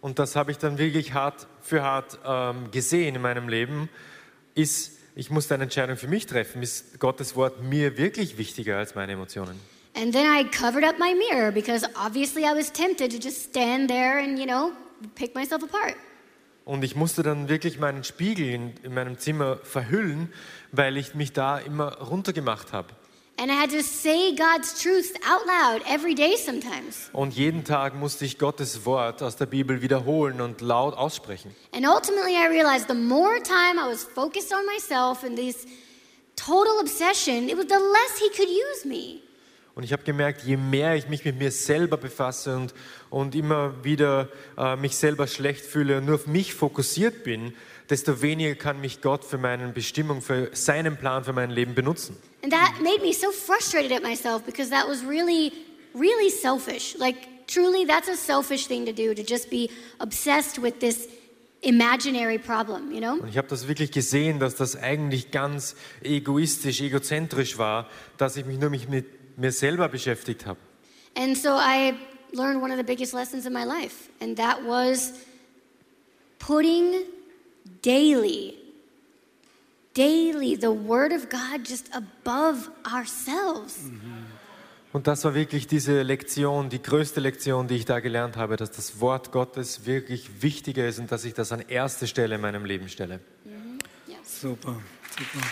Und 0.00 0.18
das 0.18 0.36
habe 0.36 0.50
ich 0.50 0.58
dann 0.58 0.78
wirklich 0.78 1.12
hart 1.12 1.46
für 1.60 1.82
hart 1.82 2.18
ähm, 2.24 2.70
gesehen 2.70 3.14
in 3.14 3.22
meinem 3.22 3.48
Leben, 3.48 3.88
ist, 4.54 4.98
ich 5.14 5.30
musste 5.30 5.54
eine 5.54 5.64
Entscheidung 5.64 5.96
für 5.96 6.08
mich 6.08 6.26
treffen. 6.26 6.62
Ist 6.62 6.98
Gottes 6.98 7.36
Wort 7.36 7.62
mir 7.62 7.98
wirklich 7.98 8.38
wichtiger 8.38 8.78
als 8.78 8.94
meine 8.94 9.12
Emotionen? 9.12 9.60
And 9.94 10.12
then 10.12 10.26
I 10.26 10.44
covered 10.44 10.84
up 10.84 10.98
my 10.98 11.14
mirror 11.14 11.50
because 11.50 11.86
obviously 11.94 12.44
I 12.44 12.54
was 12.54 12.72
tempted 12.72 13.10
to 13.10 13.18
just 13.18 13.50
stand 13.50 13.88
there 13.88 14.22
and, 14.22 14.38
you 14.38 14.46
know, 14.46 14.72
pick 15.14 15.34
myself 15.34 15.62
apart. 15.62 15.96
Und 16.64 16.84
ich 16.84 16.94
musste 16.94 17.22
dann 17.22 17.48
wirklich 17.48 17.78
meinen 17.78 18.04
Spiegel 18.04 18.48
in, 18.48 18.74
in 18.82 18.94
meinem 18.94 19.18
Zimmer 19.18 19.56
verhüllen, 19.64 20.32
weil 20.70 20.96
ich 20.96 21.14
mich 21.14 21.32
da 21.32 21.58
immer 21.58 21.98
runtergemacht 21.98 22.72
habe. 22.72 22.94
And 23.40 23.50
I 23.50 23.54
had 23.54 23.70
to 23.70 23.82
say 23.82 24.36
God's 24.36 24.82
truth 24.82 25.16
out 25.26 25.46
loud 25.46 25.80
every 25.88 26.14
day 26.14 26.36
sometimes. 26.36 27.08
Und 27.14 27.32
jeden 27.32 27.64
Tag 27.64 27.94
musste 27.94 28.26
ich 28.26 28.36
Gottes 28.36 28.84
Wort 28.84 29.22
aus 29.22 29.36
der 29.36 29.46
Bibel 29.46 29.80
wiederholen 29.80 30.42
und 30.42 30.60
laut 30.60 30.94
aussprechen. 30.94 31.54
And 31.72 31.86
ultimately, 31.86 32.34
I 32.36 32.48
realized 32.50 32.88
the 32.88 32.94
more 32.94 33.42
time 33.42 33.78
I 33.78 33.90
was 33.90 34.04
focused 34.04 34.52
on 34.52 34.66
myself 34.66 35.24
and 35.24 35.36
this 35.36 35.64
total 36.36 36.80
obsession, 36.82 37.48
it 37.48 37.56
was 37.56 37.64
the 37.66 37.78
less 37.78 38.18
He 38.18 38.28
could 38.36 38.50
use 38.50 38.86
me. 38.86 39.22
Und 39.74 39.84
ich 39.84 39.94
habe 39.94 40.02
gemerkt, 40.02 40.42
je 40.42 40.58
mehr 40.58 40.96
ich 40.96 41.08
mich 41.08 41.24
mit 41.24 41.38
mir 41.38 41.50
selber 41.50 41.96
befasse 41.96 42.54
und, 42.54 42.74
und 43.08 43.34
immer 43.34 43.82
wieder 43.82 44.28
äh, 44.58 44.76
mich 44.76 44.98
selber 44.98 45.26
schlecht 45.26 45.64
fühle 45.64 45.96
und 45.96 46.04
nur 46.04 46.16
auf 46.16 46.26
mich 46.26 46.52
fokussiert 46.52 47.24
bin, 47.24 47.54
desto 47.88 48.20
weniger 48.20 48.54
kann 48.54 48.82
mich 48.82 49.00
Gott 49.00 49.24
für 49.24 49.38
meine 49.38 49.66
Bestimmung, 49.68 50.20
für 50.20 50.50
seinen 50.52 50.98
Plan 50.98 51.24
für 51.24 51.32
mein 51.32 51.48
Leben 51.48 51.74
benutzen. 51.74 52.18
And 52.42 52.52
that 52.52 52.78
made 52.82 53.02
me 53.02 53.12
so 53.12 53.32
frustrated 53.32 53.92
at 53.92 54.02
myself 54.02 54.44
because 54.46 54.70
that 54.70 54.88
was 54.88 55.04
really, 55.04 55.52
really 55.94 56.30
selfish. 56.30 56.96
Like, 56.98 57.46
truly, 57.46 57.84
that's 57.84 58.08
a 58.08 58.16
selfish 58.16 58.66
thing 58.66 58.86
to 58.86 58.92
do, 58.92 59.14
to 59.14 59.22
just 59.22 59.50
be 59.50 59.70
obsessed 59.98 60.58
with 60.58 60.80
this 60.80 61.06
imaginary 61.62 62.38
problem, 62.38 62.90
you 62.92 63.00
know? 63.00 63.18
Und 63.20 63.28
ich 63.28 63.36
habe 63.36 63.48
das 63.48 63.68
wirklich 63.68 63.92
gesehen, 63.92 64.38
dass 64.38 64.54
das 64.54 64.76
eigentlich 64.76 65.30
ganz 65.30 65.74
egoistisch, 66.02 66.80
egozentrisch 66.80 67.58
war, 67.58 67.88
dass 68.16 68.36
ich 68.36 68.46
mich 68.46 68.58
nur 68.58 68.70
mich 68.70 68.88
mit 68.88 69.38
mir 69.38 69.52
selber 69.52 69.88
beschäftigt 69.88 70.46
habe. 70.46 70.58
And 71.16 71.36
so 71.36 71.50
I 71.50 71.94
learned 72.32 72.62
one 72.62 72.70
of 72.70 72.78
the 72.78 72.84
biggest 72.84 73.12
lessons 73.12 73.44
in 73.44 73.52
my 73.52 73.64
life, 73.64 74.08
and 74.20 74.36
that 74.38 74.64
was 74.64 75.12
putting 76.38 77.04
daily, 77.82 78.54
daily 79.94 80.56
the 80.56 80.68
Word 80.68 81.12
of 81.12 81.28
God 81.28 81.66
just 81.66 81.90
above 81.94 82.70
ourselves. 82.84 83.90
Und 84.92 85.06
das 85.06 85.24
war 85.24 85.34
wirklich 85.34 85.68
diese 85.68 86.02
Lektion, 86.02 86.68
die 86.68 86.82
größte 86.82 87.20
Lektion, 87.20 87.68
die 87.68 87.76
ich 87.76 87.84
da 87.84 88.00
gelernt 88.00 88.36
habe, 88.36 88.56
dass 88.56 88.72
das 88.72 89.00
Wort 89.00 89.30
Gottes 89.30 89.86
wirklich 89.86 90.42
wichtiger 90.42 90.88
ist 90.88 90.98
und 90.98 91.12
dass 91.12 91.24
ich 91.24 91.32
das 91.32 91.52
an 91.52 91.60
erste 91.68 92.08
Stelle 92.08 92.34
in 92.34 92.40
meinem 92.40 92.64
Leben 92.64 92.88
stelle. 92.88 93.20
Super, 94.24 94.76
super. 95.16 95.46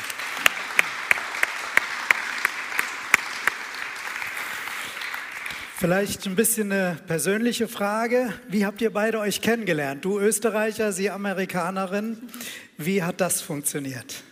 Vielleicht 5.76 6.26
ein 6.26 6.34
bisschen 6.34 6.72
eine 6.72 6.98
persönliche 7.06 7.68
Frage. 7.68 8.32
Wie 8.48 8.66
habt 8.66 8.80
ihr 8.80 8.92
beide 8.92 9.20
euch 9.20 9.40
kennengelernt? 9.40 10.04
Du 10.04 10.18
Österreicher, 10.18 10.90
sie 10.90 11.10
Amerikanerin. 11.10 12.28
Wie 12.76 13.04
hat 13.04 13.20
das 13.20 13.40
funktioniert? 13.40 14.24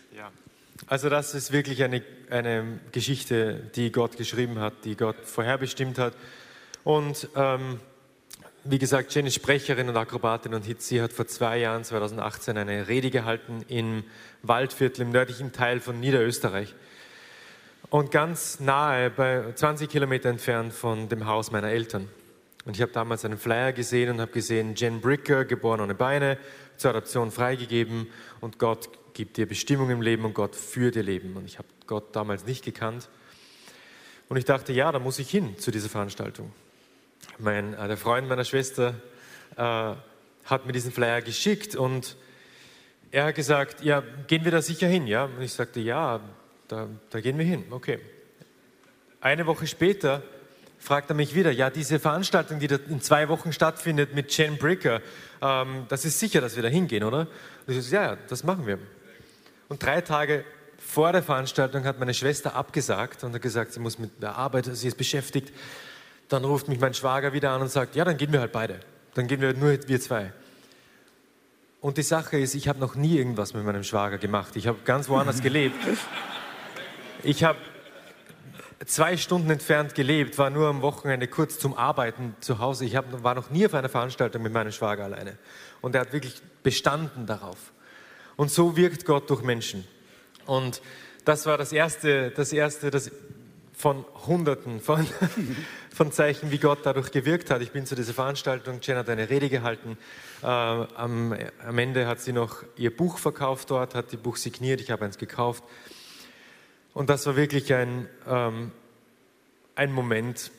Also 0.88 1.08
das 1.08 1.34
ist 1.34 1.50
wirklich 1.50 1.82
eine, 1.82 2.00
eine 2.30 2.78
Geschichte, 2.92 3.60
die 3.74 3.90
Gott 3.90 4.16
geschrieben 4.16 4.60
hat, 4.60 4.84
die 4.84 4.96
Gott 4.96 5.16
vorherbestimmt 5.24 5.98
hat. 5.98 6.14
Und 6.84 7.28
ähm, 7.34 7.80
wie 8.62 8.78
gesagt, 8.78 9.12
Jenny 9.12 9.28
ist 9.28 9.34
Sprecherin 9.34 9.88
und 9.88 9.96
Akrobatin 9.96 10.54
und 10.54 10.64
sie 10.80 11.02
hat 11.02 11.12
vor 11.12 11.26
zwei 11.26 11.58
Jahren, 11.58 11.82
2018, 11.82 12.56
eine 12.56 12.86
Rede 12.86 13.10
gehalten 13.10 13.64
im 13.66 14.04
Waldviertel 14.42 15.02
im 15.02 15.10
nördlichen 15.10 15.52
Teil 15.52 15.80
von 15.80 15.98
Niederösterreich. 15.98 16.72
Und 17.90 18.12
ganz 18.12 18.60
nahe, 18.60 19.10
bei 19.10 19.52
20 19.54 19.90
Kilometer 19.90 20.28
entfernt 20.28 20.72
von 20.72 21.08
dem 21.08 21.26
Haus 21.26 21.50
meiner 21.50 21.68
Eltern. 21.68 22.08
Und 22.64 22.76
ich 22.76 22.82
habe 22.82 22.92
damals 22.92 23.24
einen 23.24 23.38
Flyer 23.38 23.72
gesehen 23.72 24.10
und 24.10 24.20
habe 24.20 24.30
gesehen, 24.30 24.76
Jen 24.76 25.00
Bricker, 25.00 25.44
geboren 25.44 25.80
ohne 25.80 25.96
Beine, 25.96 26.38
zur 26.76 26.90
Adoption 26.90 27.32
freigegeben 27.32 28.06
und 28.40 28.60
Gott 28.60 28.88
gibt 29.16 29.38
dir 29.38 29.46
Bestimmung 29.46 29.88
im 29.88 30.02
Leben 30.02 30.26
und 30.26 30.34
Gott 30.34 30.54
führt 30.54 30.94
ihr 30.94 31.02
Leben. 31.02 31.36
Und 31.36 31.46
ich 31.46 31.56
habe 31.56 31.66
Gott 31.86 32.14
damals 32.14 32.44
nicht 32.44 32.62
gekannt. 32.62 33.08
Und 34.28 34.36
ich 34.36 34.44
dachte, 34.44 34.74
ja, 34.74 34.92
da 34.92 34.98
muss 34.98 35.18
ich 35.18 35.30
hin 35.30 35.58
zu 35.58 35.70
dieser 35.70 35.88
Veranstaltung. 35.88 36.52
Mein, 37.38 37.72
äh, 37.72 37.88
der 37.88 37.96
Freund 37.96 38.28
meiner 38.28 38.44
Schwester 38.44 38.94
äh, 39.56 39.94
hat 40.44 40.66
mir 40.66 40.72
diesen 40.72 40.92
Flyer 40.92 41.22
geschickt 41.22 41.74
und 41.74 42.14
er 43.10 43.26
hat 43.26 43.36
gesagt, 43.36 43.82
ja, 43.82 44.02
gehen 44.26 44.44
wir 44.44 44.52
da 44.52 44.60
sicher 44.60 44.86
hin, 44.86 45.06
ja? 45.06 45.24
Und 45.24 45.40
ich 45.40 45.52
sagte, 45.52 45.80
ja, 45.80 46.20
da, 46.68 46.88
da 47.08 47.20
gehen 47.20 47.38
wir 47.38 47.46
hin, 47.46 47.64
okay. 47.70 47.98
Eine 49.20 49.46
Woche 49.46 49.66
später 49.66 50.22
fragt 50.78 51.08
er 51.10 51.16
mich 51.16 51.34
wieder, 51.34 51.50
ja, 51.52 51.70
diese 51.70 51.98
Veranstaltung, 51.98 52.58
die 52.58 52.66
in 52.66 53.00
zwei 53.00 53.28
Wochen 53.28 53.52
stattfindet 53.52 54.14
mit 54.14 54.36
Jen 54.36 54.58
Bricker, 54.58 55.00
ähm, 55.40 55.86
das 55.88 56.04
ist 56.04 56.20
sicher, 56.20 56.42
dass 56.42 56.56
wir 56.56 56.62
da 56.62 56.68
hingehen, 56.68 57.02
oder? 57.02 57.28
Und 57.66 57.74
ich 57.74 57.90
ja, 57.90 58.02
ja, 58.02 58.18
das 58.28 58.44
machen 58.44 58.66
wir. 58.66 58.78
Und 59.68 59.82
drei 59.82 60.00
Tage 60.00 60.44
vor 60.78 61.12
der 61.12 61.22
Veranstaltung 61.22 61.84
hat 61.84 61.98
meine 61.98 62.14
Schwester 62.14 62.54
abgesagt 62.54 63.24
und 63.24 63.34
hat 63.34 63.42
gesagt, 63.42 63.72
sie 63.72 63.80
muss 63.80 63.98
mit 63.98 64.22
der 64.22 64.36
Arbeit, 64.36 64.66
sie 64.66 64.88
ist 64.88 64.96
beschäftigt. 64.96 65.52
Dann 66.28 66.44
ruft 66.44 66.68
mich 66.68 66.80
mein 66.80 66.94
Schwager 66.94 67.32
wieder 67.32 67.50
an 67.50 67.62
und 67.62 67.68
sagt, 67.68 67.96
ja, 67.96 68.04
dann 68.04 68.16
gehen 68.16 68.32
wir 68.32 68.40
halt 68.40 68.52
beide. 68.52 68.80
Dann 69.14 69.26
gehen 69.26 69.40
wir 69.40 69.54
nur 69.54 69.76
wir 69.88 70.00
zwei. 70.00 70.32
Und 71.80 71.98
die 71.98 72.02
Sache 72.02 72.38
ist, 72.38 72.54
ich 72.54 72.68
habe 72.68 72.78
noch 72.78 72.94
nie 72.94 73.16
irgendwas 73.16 73.54
mit 73.54 73.64
meinem 73.64 73.84
Schwager 73.84 74.18
gemacht. 74.18 74.56
Ich 74.56 74.66
habe 74.66 74.78
ganz 74.84 75.08
woanders 75.08 75.42
gelebt. 75.42 75.76
Ich 77.22 77.44
habe 77.44 77.58
zwei 78.84 79.16
Stunden 79.16 79.50
entfernt 79.50 79.94
gelebt, 79.94 80.36
war 80.38 80.50
nur 80.50 80.68
am 80.68 80.82
Wochenende 80.82 81.28
kurz 81.28 81.58
zum 81.58 81.74
Arbeiten 81.74 82.34
zu 82.40 82.58
Hause. 82.58 82.84
Ich 82.84 82.96
hab, 82.96 83.22
war 83.22 83.34
noch 83.34 83.50
nie 83.50 83.66
auf 83.66 83.74
einer 83.74 83.88
Veranstaltung 83.88 84.42
mit 84.42 84.52
meinem 84.52 84.72
Schwager 84.72 85.04
alleine. 85.04 85.38
Und 85.80 85.94
er 85.94 86.02
hat 86.02 86.12
wirklich 86.12 86.42
bestanden 86.62 87.26
darauf. 87.26 87.72
Und 88.36 88.50
so 88.50 88.76
wirkt 88.76 89.04
Gott 89.04 89.30
durch 89.30 89.42
Menschen. 89.42 89.86
Und 90.44 90.82
das 91.24 91.46
war 91.46 91.58
das 91.58 91.72
erste, 91.72 92.30
das 92.30 92.52
erste, 92.52 92.90
das 92.90 93.10
von 93.76 94.06
Hunderten 94.26 94.80
von, 94.80 95.06
von 95.94 96.10
Zeichen, 96.10 96.50
wie 96.50 96.58
Gott 96.58 96.80
dadurch 96.84 97.10
gewirkt 97.10 97.50
hat. 97.50 97.60
Ich 97.60 97.72
bin 97.72 97.84
zu 97.84 97.94
dieser 97.94 98.14
Veranstaltung, 98.14 98.80
Jen 98.80 98.96
hat 98.96 99.08
eine 99.10 99.28
Rede 99.28 99.50
gehalten. 99.50 99.98
Äh, 100.42 100.46
am, 100.46 101.36
am 101.64 101.78
Ende 101.78 102.06
hat 102.06 102.20
sie 102.20 102.32
noch 102.32 102.62
ihr 102.76 102.94
Buch 102.94 103.18
verkauft 103.18 103.70
dort, 103.70 103.94
hat 103.94 104.12
die 104.12 104.16
Buch 104.16 104.36
signiert, 104.36 104.80
ich 104.80 104.90
habe 104.90 105.04
eins 105.04 105.18
gekauft. 105.18 105.62
Und 106.94 107.10
das 107.10 107.26
war 107.26 107.36
wirklich 107.36 107.74
ein, 107.74 108.08
ähm, 108.26 108.72
ein 109.74 109.92
Moment, 109.92 110.50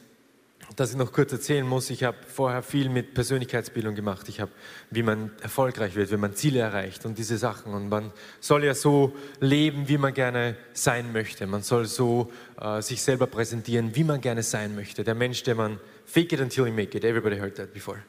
das 0.75 0.91
ich 0.91 0.97
noch 0.97 1.11
kurz 1.11 1.31
erzählen 1.31 1.65
muss. 1.65 1.89
Ich 1.89 2.03
habe 2.03 2.17
vorher 2.27 2.61
viel 2.61 2.89
mit 2.89 3.13
Persönlichkeitsbildung 3.13 3.95
gemacht. 3.95 4.27
Ich 4.29 4.39
habe, 4.41 4.51
wie 4.91 5.03
man 5.03 5.31
erfolgreich 5.41 5.95
wird, 5.95 6.11
wie 6.11 6.17
man 6.17 6.35
Ziele 6.35 6.59
erreicht 6.59 7.05
und 7.05 7.17
diese 7.17 7.37
Sachen. 7.37 7.73
Und 7.73 7.89
man 7.89 8.11
soll 8.39 8.63
ja 8.63 8.73
so 8.73 9.15
leben, 9.39 9.87
wie 9.87 9.97
man 9.97 10.13
gerne 10.13 10.55
sein 10.73 11.11
möchte. 11.13 11.47
Man 11.47 11.63
soll 11.63 11.85
so 11.85 12.31
äh, 12.59 12.81
sich 12.81 13.01
selber 13.01 13.27
präsentieren, 13.27 13.95
wie 13.95 14.03
man 14.03 14.21
gerne 14.21 14.43
sein 14.43 14.75
möchte. 14.75 15.03
Der 15.03 15.15
Mensch, 15.15 15.43
der 15.43 15.55
man 15.55 15.79
fake 16.05 16.33
it 16.33 16.41
until 16.41 16.67
you 16.67 16.73
make 16.73 16.95
it. 16.97 17.03
Everybody 17.03 17.37
heard 17.37 17.55
that 17.55 17.73
before. 17.73 17.99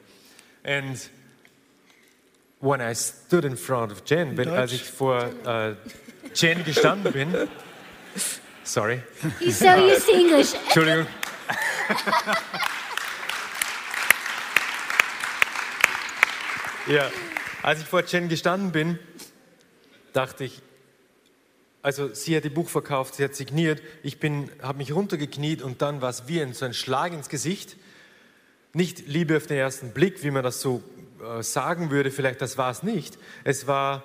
And 0.63 0.99
when 2.59 2.81
I 2.81 2.93
stood 2.93 3.45
in 3.45 3.55
front 3.55 3.91
of 3.91 4.03
Jen, 4.05 4.37
wenn, 4.37 4.49
als 4.49 4.73
ich 4.73 4.83
vor 4.83 5.29
äh, 5.45 5.75
Jen 6.35 6.63
gestanden 6.65 7.13
bin, 7.13 7.33
Sorry. 8.63 9.01
He's 9.39 9.57
so 9.57 9.75
used 9.77 10.05
to 10.05 10.13
English. 10.13 10.53
Entschuldigung. 10.53 11.07
Ja, 16.87 17.11
als 17.61 17.81
ich 17.81 17.87
vor 17.87 18.03
Jen 18.05 18.29
gestanden 18.29 18.71
bin, 18.71 18.99
dachte 20.13 20.43
ich, 20.45 20.61
also 21.81 22.13
sie 22.13 22.35
hat 22.35 22.43
ihr 22.43 22.53
Buch 22.53 22.69
verkauft, 22.69 23.15
sie 23.15 23.23
hat 23.23 23.35
signiert, 23.35 23.81
ich 24.03 24.17
habe 24.61 24.77
mich 24.77 24.93
runtergekniet 24.93 25.61
und 25.61 25.81
dann 25.81 26.01
war 26.01 26.09
es 26.09 26.27
wie 26.27 26.41
ein, 26.41 26.53
so 26.53 26.65
ein 26.65 26.73
Schlag 26.73 27.13
ins 27.13 27.29
Gesicht. 27.29 27.77
Nicht 28.73 29.07
Liebe 29.07 29.37
auf 29.37 29.47
den 29.47 29.57
ersten 29.57 29.91
Blick, 29.91 30.23
wie 30.23 30.31
man 30.31 30.43
das 30.43 30.61
so 30.61 30.83
äh, 31.23 31.41
sagen 31.41 31.89
würde, 31.89 32.11
vielleicht 32.11 32.41
das 32.41 32.57
war 32.57 32.69
es 32.69 32.83
nicht. 32.83 33.17
Es 33.43 33.65
war, 33.65 34.03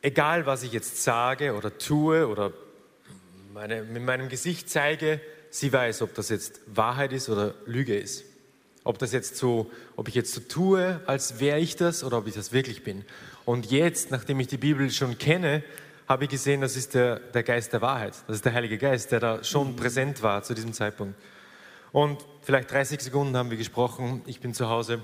egal 0.00 0.46
was 0.46 0.62
ich 0.62 0.72
jetzt 0.72 1.02
sage 1.02 1.54
oder 1.54 1.76
tue 1.76 2.26
oder 2.26 2.52
meine, 3.52 3.82
mit 3.82 4.02
meinem 4.02 4.28
Gesicht 4.28 4.70
zeige, 4.70 5.20
sie 5.52 5.72
weiß, 5.72 6.02
ob 6.02 6.14
das 6.14 6.30
jetzt 6.30 6.60
Wahrheit 6.66 7.12
ist 7.12 7.28
oder 7.28 7.54
Lüge 7.66 7.96
ist. 7.96 8.24
Ob 8.84 8.98
das 8.98 9.12
jetzt 9.12 9.36
so, 9.36 9.70
ob 9.94 10.08
ich 10.08 10.14
jetzt 10.14 10.32
so 10.32 10.40
tue, 10.40 11.00
als 11.06 11.38
wäre 11.38 11.60
ich 11.60 11.76
das 11.76 12.02
oder 12.02 12.18
ob 12.18 12.26
ich 12.26 12.34
das 12.34 12.52
wirklich 12.52 12.82
bin. 12.82 13.04
Und 13.44 13.70
jetzt, 13.70 14.10
nachdem 14.10 14.40
ich 14.40 14.48
die 14.48 14.56
Bibel 14.56 14.90
schon 14.90 15.18
kenne, 15.18 15.62
habe 16.08 16.24
ich 16.24 16.30
gesehen, 16.30 16.62
das 16.62 16.74
ist 16.74 16.94
der, 16.94 17.20
der 17.20 17.42
Geist 17.42 17.72
der 17.72 17.82
Wahrheit. 17.82 18.14
Das 18.26 18.36
ist 18.36 18.44
der 18.44 18.54
Heilige 18.54 18.78
Geist, 18.78 19.12
der 19.12 19.20
da 19.20 19.44
schon 19.44 19.76
präsent 19.76 20.22
war 20.22 20.42
zu 20.42 20.54
diesem 20.54 20.72
Zeitpunkt. 20.72 21.14
Und 21.92 22.24
vielleicht 22.40 22.70
30 22.70 23.00
Sekunden 23.00 23.36
haben 23.36 23.50
wir 23.50 23.58
gesprochen. 23.58 24.22
Ich 24.26 24.40
bin 24.40 24.54
zu 24.54 24.68
Hause, 24.68 25.02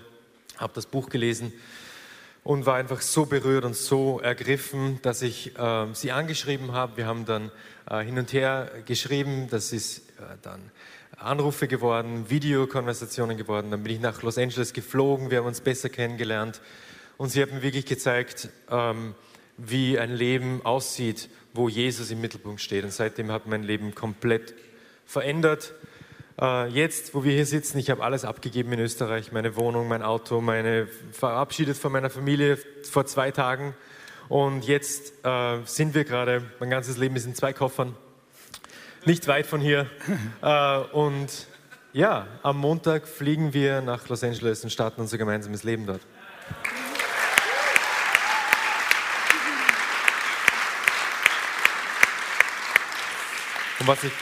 habe 0.56 0.72
das 0.74 0.86
Buch 0.86 1.10
gelesen 1.10 1.52
und 2.44 2.66
war 2.66 2.76
einfach 2.76 3.00
so 3.00 3.26
berührt 3.26 3.64
und 3.64 3.76
so 3.76 4.20
ergriffen, 4.20 5.00
dass 5.02 5.22
ich 5.22 5.58
äh, 5.58 5.86
sie 5.92 6.12
angeschrieben 6.12 6.72
habe. 6.72 6.96
Wir 6.96 7.06
haben 7.06 7.24
dann 7.24 7.50
äh, 7.90 8.02
hin 8.04 8.18
und 8.18 8.32
her 8.32 8.70
geschrieben. 8.86 9.48
Das 9.50 9.72
ist 9.72 9.98
äh, 9.98 10.36
dann 10.42 10.70
Anrufe 11.18 11.66
geworden, 11.66 12.30
Videokonversationen 12.30 13.36
geworden. 13.36 13.70
Dann 13.70 13.82
bin 13.82 13.94
ich 13.94 14.00
nach 14.00 14.22
Los 14.22 14.38
Angeles 14.38 14.72
geflogen. 14.72 15.30
Wir 15.30 15.38
haben 15.38 15.46
uns 15.46 15.60
besser 15.60 15.88
kennengelernt. 15.88 16.60
Und 17.16 17.30
sie 17.30 17.42
hat 17.42 17.52
mir 17.52 17.62
wirklich 17.62 17.86
gezeigt, 17.86 18.48
ähm, 18.70 19.14
wie 19.56 19.98
ein 19.98 20.14
Leben 20.14 20.64
aussieht, 20.64 21.28
wo 21.52 21.68
Jesus 21.68 22.10
im 22.12 22.20
Mittelpunkt 22.20 22.60
steht. 22.60 22.84
Und 22.84 22.92
seitdem 22.92 23.32
hat 23.32 23.46
mein 23.46 23.64
Leben 23.64 23.94
komplett 23.94 24.54
verändert. 25.04 25.74
Äh, 26.40 26.68
jetzt, 26.68 27.14
wo 27.14 27.24
wir 27.24 27.32
hier 27.32 27.46
sitzen, 27.46 27.78
ich 27.78 27.90
habe 27.90 28.04
alles 28.04 28.24
abgegeben 28.24 28.72
in 28.72 28.78
Österreich, 28.78 29.32
meine 29.32 29.56
Wohnung, 29.56 29.88
mein 29.88 30.02
Auto, 30.02 30.40
meine 30.40 30.86
verabschiedet 31.10 31.76
von 31.76 31.90
meiner 31.90 32.10
Familie 32.10 32.58
vor 32.88 33.06
zwei 33.06 33.32
Tagen. 33.32 33.74
Und 34.28 34.64
jetzt 34.66 35.12
äh, 35.24 35.58
sind 35.64 35.94
wir 35.94 36.04
gerade, 36.04 36.44
mein 36.60 36.70
ganzes 36.70 36.96
Leben 36.96 37.16
ist 37.16 37.24
in 37.24 37.34
zwei 37.34 37.52
Koffern, 37.52 37.96
nicht 39.04 39.26
weit 39.26 39.46
von 39.46 39.60
hier. 39.60 39.86
Äh, 40.40 40.78
und 40.92 41.48
ja, 41.92 42.28
am 42.44 42.58
Montag 42.58 43.08
fliegen 43.08 43.52
wir 43.52 43.80
nach 43.80 44.08
Los 44.08 44.22
Angeles 44.22 44.62
und 44.62 44.70
starten 44.70 45.00
unser 45.00 45.18
gemeinsames 45.18 45.64
Leben 45.64 45.86
dort. 45.86 46.00
Und 53.80 53.88
was 53.88 54.04
ich, 54.04 54.12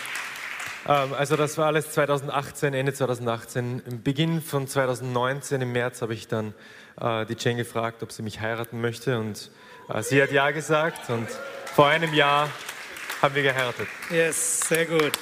also 0.89 1.37
das 1.37 1.59
war 1.59 1.67
alles 1.67 1.91
2018, 1.93 2.73
Ende 2.73 2.93
2018. 2.93 3.83
Im 3.91 4.03
Beginn 4.03 4.41
von 4.41 4.69
2019, 4.69 5.63
im 5.63 5.73
März, 5.73 6.01
habe 6.01 6.15
ich 6.15 6.29
dann 6.29 6.55
äh, 7.01 7.27
die 7.27 7.37
Jane 7.39 7.57
gefragt, 7.57 8.03
ob 8.03 8.13
sie 8.13 8.23
mich 8.23 8.41
heiraten 8.41 8.81
möchte. 8.81 9.19
Und 9.19 9.51
äh, 9.89 10.03
sie 10.03 10.23
hat 10.23 10.31
ja 10.31 10.51
gesagt. 10.53 11.11
Und 11.11 11.29
vor 11.75 11.89
einem 11.89 12.15
Jahr 12.15 12.49
haben 13.21 13.35
wir 13.35 13.43
geheiratet. 13.43 13.89
Yes, 14.11 14.61
sehr 14.69 14.87
gut. 14.87 15.13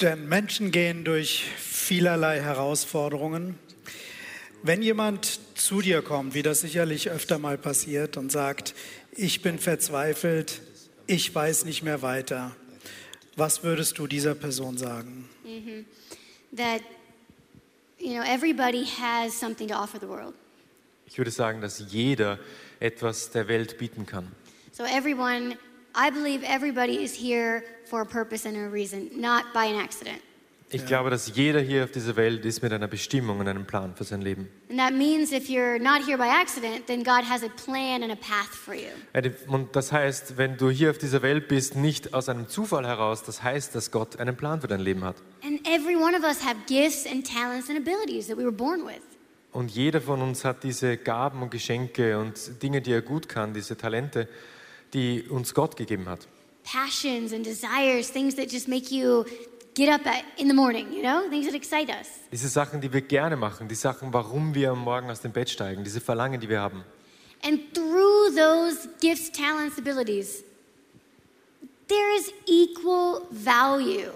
Denn 0.00 0.28
Menschen 0.28 0.70
gehen 0.72 1.04
durch 1.04 1.48
vielerlei 1.56 2.40
Herausforderungen. 2.40 3.58
Wenn 4.64 4.80
jemand 4.80 5.40
zu 5.56 5.80
dir 5.80 6.02
kommt, 6.02 6.34
wie 6.34 6.42
das 6.42 6.60
sicherlich 6.60 7.10
öfter 7.10 7.38
mal 7.38 7.58
passiert, 7.58 8.16
und 8.16 8.30
sagt, 8.30 8.74
ich 9.10 9.42
bin 9.42 9.58
verzweifelt, 9.58 10.62
ich 11.06 11.34
weiß 11.34 11.64
nicht 11.64 11.82
mehr 11.82 12.00
weiter, 12.00 12.54
was 13.36 13.64
würdest 13.64 13.98
du 13.98 14.06
dieser 14.06 14.34
Person 14.36 14.78
sagen? 14.78 15.28
That, 16.56 16.82
you 17.98 18.14
know, 18.14 18.22
everybody 18.22 18.84
has 18.84 19.38
something 19.38 19.66
to 19.68 19.74
offer 19.74 19.98
the 19.98 20.08
world. 20.08 20.34
Ich 21.06 21.18
würde 21.18 21.30
sagen, 21.30 21.60
dass 21.60 21.82
jeder 21.90 22.38
etwas 22.78 23.30
der 23.30 23.48
Welt 23.48 23.78
bieten 23.78 24.06
kann. 24.06 24.30
So 24.70 24.84
everyone, 24.84 25.56
I 25.94 26.10
believe 26.10 26.44
everybody 26.46 27.02
is 27.02 27.14
here 27.14 27.64
for 27.84 28.00
a 28.00 28.04
purpose 28.04 28.48
and 28.48 28.56
a 28.56 28.68
reason, 28.68 29.10
not 29.20 29.52
by 29.52 29.66
an 29.66 29.76
accident. 29.76 30.20
Ich 30.74 30.86
glaube, 30.86 31.10
dass 31.10 31.36
jeder 31.36 31.60
hier 31.60 31.84
auf 31.84 31.90
dieser 31.90 32.16
Welt 32.16 32.46
ist 32.46 32.62
mit 32.62 32.72
einer 32.72 32.88
Bestimmung 32.88 33.40
und 33.40 33.46
einem 33.46 33.66
Plan 33.66 33.94
für 33.94 34.04
sein 34.04 34.22
Leben. 34.22 34.48
And 34.70 34.78
that 34.78 34.94
means 34.94 35.30
if 35.30 35.48
you're 35.48 35.78
not 35.78 36.06
here 36.06 36.16
by 36.16 36.24
accident, 36.24 36.86
then 36.86 37.04
God 37.04 37.28
has 37.28 37.42
a 37.42 37.48
plan 37.48 38.02
and 38.02 38.10
a 38.10 38.16
path 38.16 38.48
for 38.48 38.74
you. 38.74 38.88
Und 39.48 39.76
das 39.76 39.92
heißt, 39.92 40.38
wenn 40.38 40.56
du 40.56 40.70
hier 40.70 40.90
auf 40.90 40.96
dieser 40.96 41.20
Welt 41.20 41.48
bist, 41.48 41.76
nicht 41.76 42.14
aus 42.14 42.30
einem 42.30 42.48
Zufall 42.48 42.86
heraus, 42.86 43.22
das 43.22 43.42
heißt, 43.42 43.74
dass 43.74 43.90
Gott 43.90 44.16
einen 44.18 44.34
Plan 44.34 44.62
für 44.62 44.68
dein 44.68 44.80
Leben 44.80 45.04
hat. 45.04 45.16
Und 49.52 49.70
jeder 49.70 50.00
von 50.00 50.22
uns 50.22 50.44
hat 50.44 50.62
diese 50.62 50.96
Gaben 50.96 51.42
und 51.42 51.50
Geschenke 51.50 52.18
und 52.18 52.62
Dinge, 52.62 52.80
die 52.80 52.92
er 52.92 53.02
gut 53.02 53.28
kann, 53.28 53.52
diese 53.52 53.76
Talente, 53.76 54.26
die 54.94 55.22
uns 55.28 55.52
Gott 55.52 55.76
gegeben 55.76 56.08
hat. 56.08 56.26
Passions 56.64 57.32
and 57.32 57.44
desires, 57.44 58.12
things 58.12 58.36
that 58.36 58.52
just 58.52 58.68
make 58.68 58.94
you 58.94 59.24
get 59.74 59.88
up 59.88 60.00
in 60.36 60.48
the 60.48 60.54
morning, 60.54 60.92
you 60.92 61.02
know, 61.02 61.28
things 61.30 61.46
that 61.46 61.54
excite 61.54 61.90
us. 61.90 62.08
Diese 62.30 62.48
Sachen, 62.48 62.80
die 62.80 62.92
wir 62.92 63.02
gerne 63.02 63.36
machen, 63.36 63.68
die 63.68 63.74
Sachen, 63.74 64.12
warum 64.12 64.54
wir 64.54 64.70
am 64.70 64.80
Morgen 64.80 65.10
aus 65.10 65.20
dem 65.20 65.32
Bett 65.32 65.50
steigen, 65.50 65.84
diese 65.84 66.00
Verlangen, 66.00 66.40
die 66.40 66.48
wir 66.48 66.60
haben. 66.60 66.84
And 67.44 67.74
through 67.74 68.34
those 68.36 68.88
gifts, 69.00 69.30
talents, 69.32 69.78
abilities, 69.78 70.44
there 71.88 72.16
is 72.16 72.32
equal 72.46 73.22
value. 73.30 74.10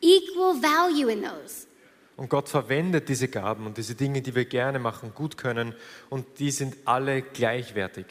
Equal 0.00 0.54
value 0.60 1.10
in 1.10 1.22
those. 1.22 1.66
Und 2.16 2.28
Gott 2.28 2.48
verwendet 2.48 3.08
diese 3.08 3.28
Gaben 3.28 3.66
und 3.66 3.78
diese 3.78 3.94
Dinge, 3.94 4.20
die 4.20 4.34
wir 4.34 4.44
gerne 4.44 4.78
machen, 4.78 5.12
gut 5.14 5.36
können, 5.38 5.74
und 6.10 6.26
die 6.38 6.50
sind 6.50 6.76
alle 6.84 7.22
gleichwertig. 7.22 8.06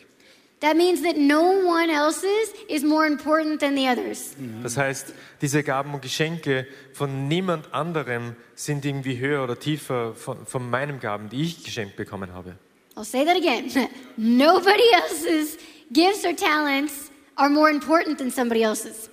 That 0.61 0.77
means 0.77 1.01
that 1.01 1.17
no 1.17 1.41
one 1.65 1.89
else's 1.89 2.53
is 2.69 2.83
more 2.83 3.07
important 3.07 3.59
than 3.61 3.75
the 3.75 3.87
others. 3.87 4.35
Das 4.61 4.77
heißt, 4.77 5.13
diese 5.41 5.63
Gaben 5.63 5.93
und 5.95 6.03
Geschenke 6.03 6.67
von 6.93 7.27
niemand 7.27 7.73
anderem 7.73 8.35
sind 8.53 8.85
irgendwie 8.85 9.17
höher 9.17 9.43
oder 9.43 9.57
tiefer 9.57 10.13
von, 10.13 10.45
von 10.45 10.69
meinen 10.69 10.99
Gaben, 10.99 11.29
die 11.29 11.41
ich 11.41 11.63
geschenkt 11.63 11.95
bekommen 11.95 12.33
habe. 12.33 12.57
I'll 12.95 13.03
say 13.03 13.25
that 13.25 13.35
again. 13.35 13.71
Nobody 14.17 14.83
else's 14.93 15.57
gifts 15.91 16.23
or 16.23 16.35
talents 16.35 17.09
are 17.35 17.49
more 17.49 17.71
important 17.71 18.19
than 18.19 18.29
somebody 18.29 18.61
else's. 18.61 19.09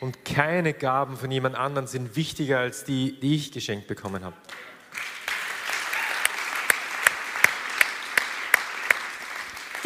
Und 0.00 0.24
keine 0.26 0.74
Gaben 0.74 1.16
von 1.16 1.30
jemand 1.30 1.56
anderem 1.56 1.86
sind 1.86 2.14
wichtiger 2.14 2.58
als 2.58 2.84
die, 2.84 3.18
die 3.18 3.34
ich 3.34 3.52
geschenkt 3.52 3.86
bekommen 3.86 4.22
habe. 4.22 4.36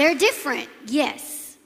They're 0.02 0.18
different, 0.18 0.68
yes. 0.86 1.56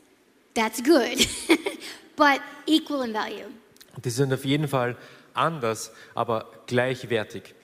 That's 0.53 0.83
good. 0.83 1.27
but 2.17 2.43
equal 2.67 3.01
in 3.01 3.15
value. 3.15 3.47
Die 4.05 4.11
sind 4.11 4.31
auf 4.31 4.45
jeden 4.45 4.69
Fall 4.69 4.95
anders, 5.33 5.91
aber 6.15 6.45
gleichwertig. 6.67 7.55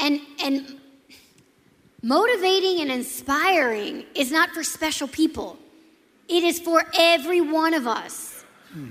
And 0.00 0.20
and 0.44 0.80
motivating 2.02 2.80
and 2.80 2.90
inspiring 2.90 4.04
is 4.16 4.32
not 4.32 4.48
for 4.50 4.64
special 4.64 5.06
people. 5.06 5.58
It 6.26 6.42
is 6.42 6.58
for 6.58 6.82
every 6.98 7.40
one 7.40 7.72
of 7.72 7.86
us. 7.86 8.44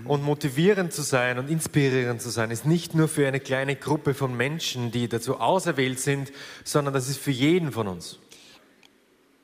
Und 0.06 0.24
motivierend 0.24 0.94
zu 0.94 1.02
sein 1.02 1.38
und 1.38 1.50
inspirierend 1.50 2.22
zu 2.22 2.30
sein, 2.30 2.50
ist 2.50 2.66
nicht 2.66 2.96
nur 2.96 3.10
für 3.10 3.28
eine 3.28 3.42
kleine 3.42 3.76
Gruppe 3.76 4.14
von 4.14 4.38
Menschen, 4.38 4.90
die 4.92 5.10
dazu 5.10 5.42
auserwählt 5.42 6.00
sind, 6.00 6.32
sondern 6.64 6.94
das 6.94 7.10
ist 7.10 7.20
für 7.20 7.32
jeden 7.32 7.74
von 7.74 7.90
uns. 7.90 8.20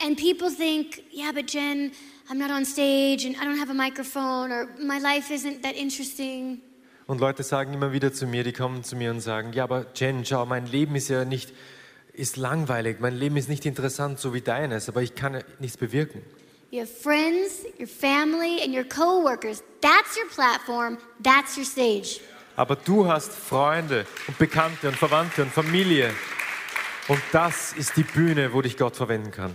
And 0.04 0.18
people 0.18 0.50
think, 0.50 1.04
yeah, 1.12 1.32
but 1.32 1.48
Jen, 1.48 1.92
I'm 2.30 2.38
not 2.38 2.50
on 2.50 2.66
stage 2.66 3.26
and 3.26 3.36
I 3.36 3.46
don't 3.46 3.60
have 3.60 3.70
a 3.70 3.74
microphone 3.74 4.52
or 4.52 4.68
my 4.80 5.00
life 5.00 5.32
isn't 5.32 5.62
that 5.64 5.76
interesting. 5.76 6.62
Und 7.08 7.20
Leute 7.20 7.44
sagen 7.44 7.74
immer 7.74 7.92
wieder 7.92 8.14
zu 8.14 8.26
mir, 8.26 8.44
die 8.44 8.54
kommen 8.54 8.84
zu 8.84 8.96
mir 8.96 9.12
und 9.12 9.20
sagen, 9.20 9.54
ja, 9.54 9.64
aber 9.64 9.86
Jen, 9.96 10.26
schau, 10.26 10.46
mein 10.46 10.66
Leben 10.66 10.96
ist 10.96 11.10
ja 11.10 11.26
nicht, 11.26 11.52
ist 12.14 12.38
langweilig, 12.38 13.00
mein 13.00 13.16
Leben 13.16 13.38
ist 13.38 13.50
nicht 13.50 13.66
interessant, 13.66 14.20
so 14.20 14.34
wie 14.34 14.42
deines, 14.42 14.88
aber 14.88 15.02
ich 15.02 15.14
kann 15.14 15.34
ja 15.34 15.42
nichts 15.60 15.78
bewirken. 15.78 16.22
You 16.72 16.82
have 16.82 16.92
friends, 16.92 17.66
your 17.80 17.88
family, 17.88 18.62
and 18.64 18.74
your 18.74 18.86
coworkers. 18.86 19.62
That's 19.82 20.16
your 20.16 20.30
platform. 20.34 20.98
That's 21.22 21.58
your 21.58 21.66
stage. 21.66 22.22
Aber 22.56 22.76
du 22.76 23.08
hast 23.08 23.34
Freunde 23.34 24.06
und 24.28 24.38
Bekannte 24.38 24.88
und 24.88 24.96
Verwandte 24.96 25.42
und 25.42 25.52
Familie 25.52 26.12
Und 27.08 27.22
das 27.32 27.74
ist 27.74 27.98
die 27.98 28.04
Bühne, 28.04 28.54
wo 28.54 28.62
dich 28.62 28.78
Gott 28.78 28.96
verwenden 28.96 29.32
kann. 29.32 29.54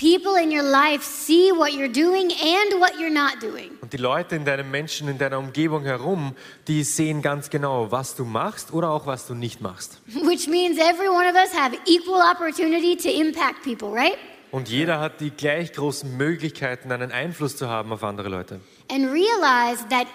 People 0.00 0.36
in 0.36 0.50
your 0.50 0.62
life 0.62 1.02
see 1.02 1.52
what 1.52 1.74
you're 1.74 1.92
doing 1.92 2.32
and 2.32 2.80
what 2.80 2.98
you're 2.98 3.12
not 3.12 3.38
doing. 3.38 3.76
Und 3.82 3.92
die 3.92 3.98
Leute 3.98 4.34
in 4.34 4.46
deinem 4.46 4.70
Menschen, 4.70 5.08
in 5.08 5.18
deiner 5.18 5.38
Umgebung 5.38 5.84
herum, 5.84 6.34
die 6.68 6.84
sehen 6.84 7.20
ganz 7.20 7.50
genau, 7.50 7.92
was 7.92 8.16
du 8.16 8.24
machst 8.24 8.72
oder 8.72 8.88
auch 8.88 9.04
was 9.04 9.26
du 9.26 9.34
nicht 9.34 9.60
machst. 9.60 10.00
Which 10.06 10.48
means 10.48 10.78
every 10.78 11.08
one 11.08 11.28
of 11.28 11.34
us 11.34 11.52
have 11.54 11.76
equal 11.84 12.22
opportunity 12.22 12.96
to 12.96 13.10
impact 13.10 13.62
people, 13.62 13.90
right? 13.90 14.16
Und 14.52 14.70
jeder 14.70 15.00
hat 15.00 15.20
die 15.20 15.32
gleich 15.32 15.74
großen 15.74 16.16
Möglichkeiten, 16.16 16.90
einen 16.92 17.12
Einfluss 17.12 17.58
zu 17.58 17.68
haben 17.68 17.92
auf 17.92 18.02
andere 18.02 18.30
Leute. 18.30 18.60
And 18.90 19.12
realize 19.12 19.86
that 19.90 20.06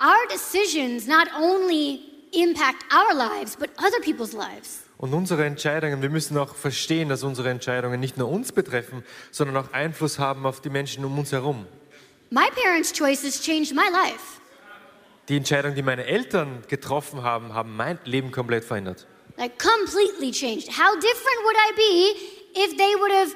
our 0.00 0.28
decisions 0.30 1.08
not 1.08 1.26
only 1.36 1.98
impact 2.30 2.84
our 2.94 3.12
lives, 3.12 3.56
but 3.56 3.70
other 3.78 4.00
people's 4.00 4.32
lives. 4.32 4.85
Und 4.98 5.12
unsere 5.12 5.44
Entscheidungen, 5.44 6.00
wir 6.00 6.08
müssen 6.08 6.38
auch 6.38 6.54
verstehen, 6.54 7.10
dass 7.10 7.22
unsere 7.22 7.50
Entscheidungen 7.50 8.00
nicht 8.00 8.16
nur 8.16 8.28
uns 8.30 8.52
betreffen, 8.52 9.04
sondern 9.30 9.56
auch 9.58 9.72
Einfluss 9.72 10.18
haben 10.18 10.46
auf 10.46 10.60
die 10.60 10.70
Menschen 10.70 11.04
um 11.04 11.18
uns 11.18 11.32
herum. 11.32 11.66
My 12.30 12.48
parents' 12.62 12.92
choices 12.92 13.40
changed 13.42 13.74
my 13.74 13.88
life. 13.92 14.40
Die 15.28 15.36
Entscheidungen, 15.36 15.74
die 15.74 15.82
meine 15.82 16.06
Eltern 16.06 16.62
getroffen 16.68 17.22
haben, 17.22 17.52
haben 17.52 17.76
mein 17.76 17.98
Leben 18.04 18.30
komplett 18.30 18.64
verändert. 18.64 19.06
Like 19.36 19.58
completely 19.58 20.30
changed. 20.30 20.68
How 20.68 20.94
different 20.94 21.40
would 21.44 21.56
I 21.56 21.72
be 21.76 22.60
if 22.60 22.76
they 22.76 22.94
would 22.98 23.12
have 23.12 23.34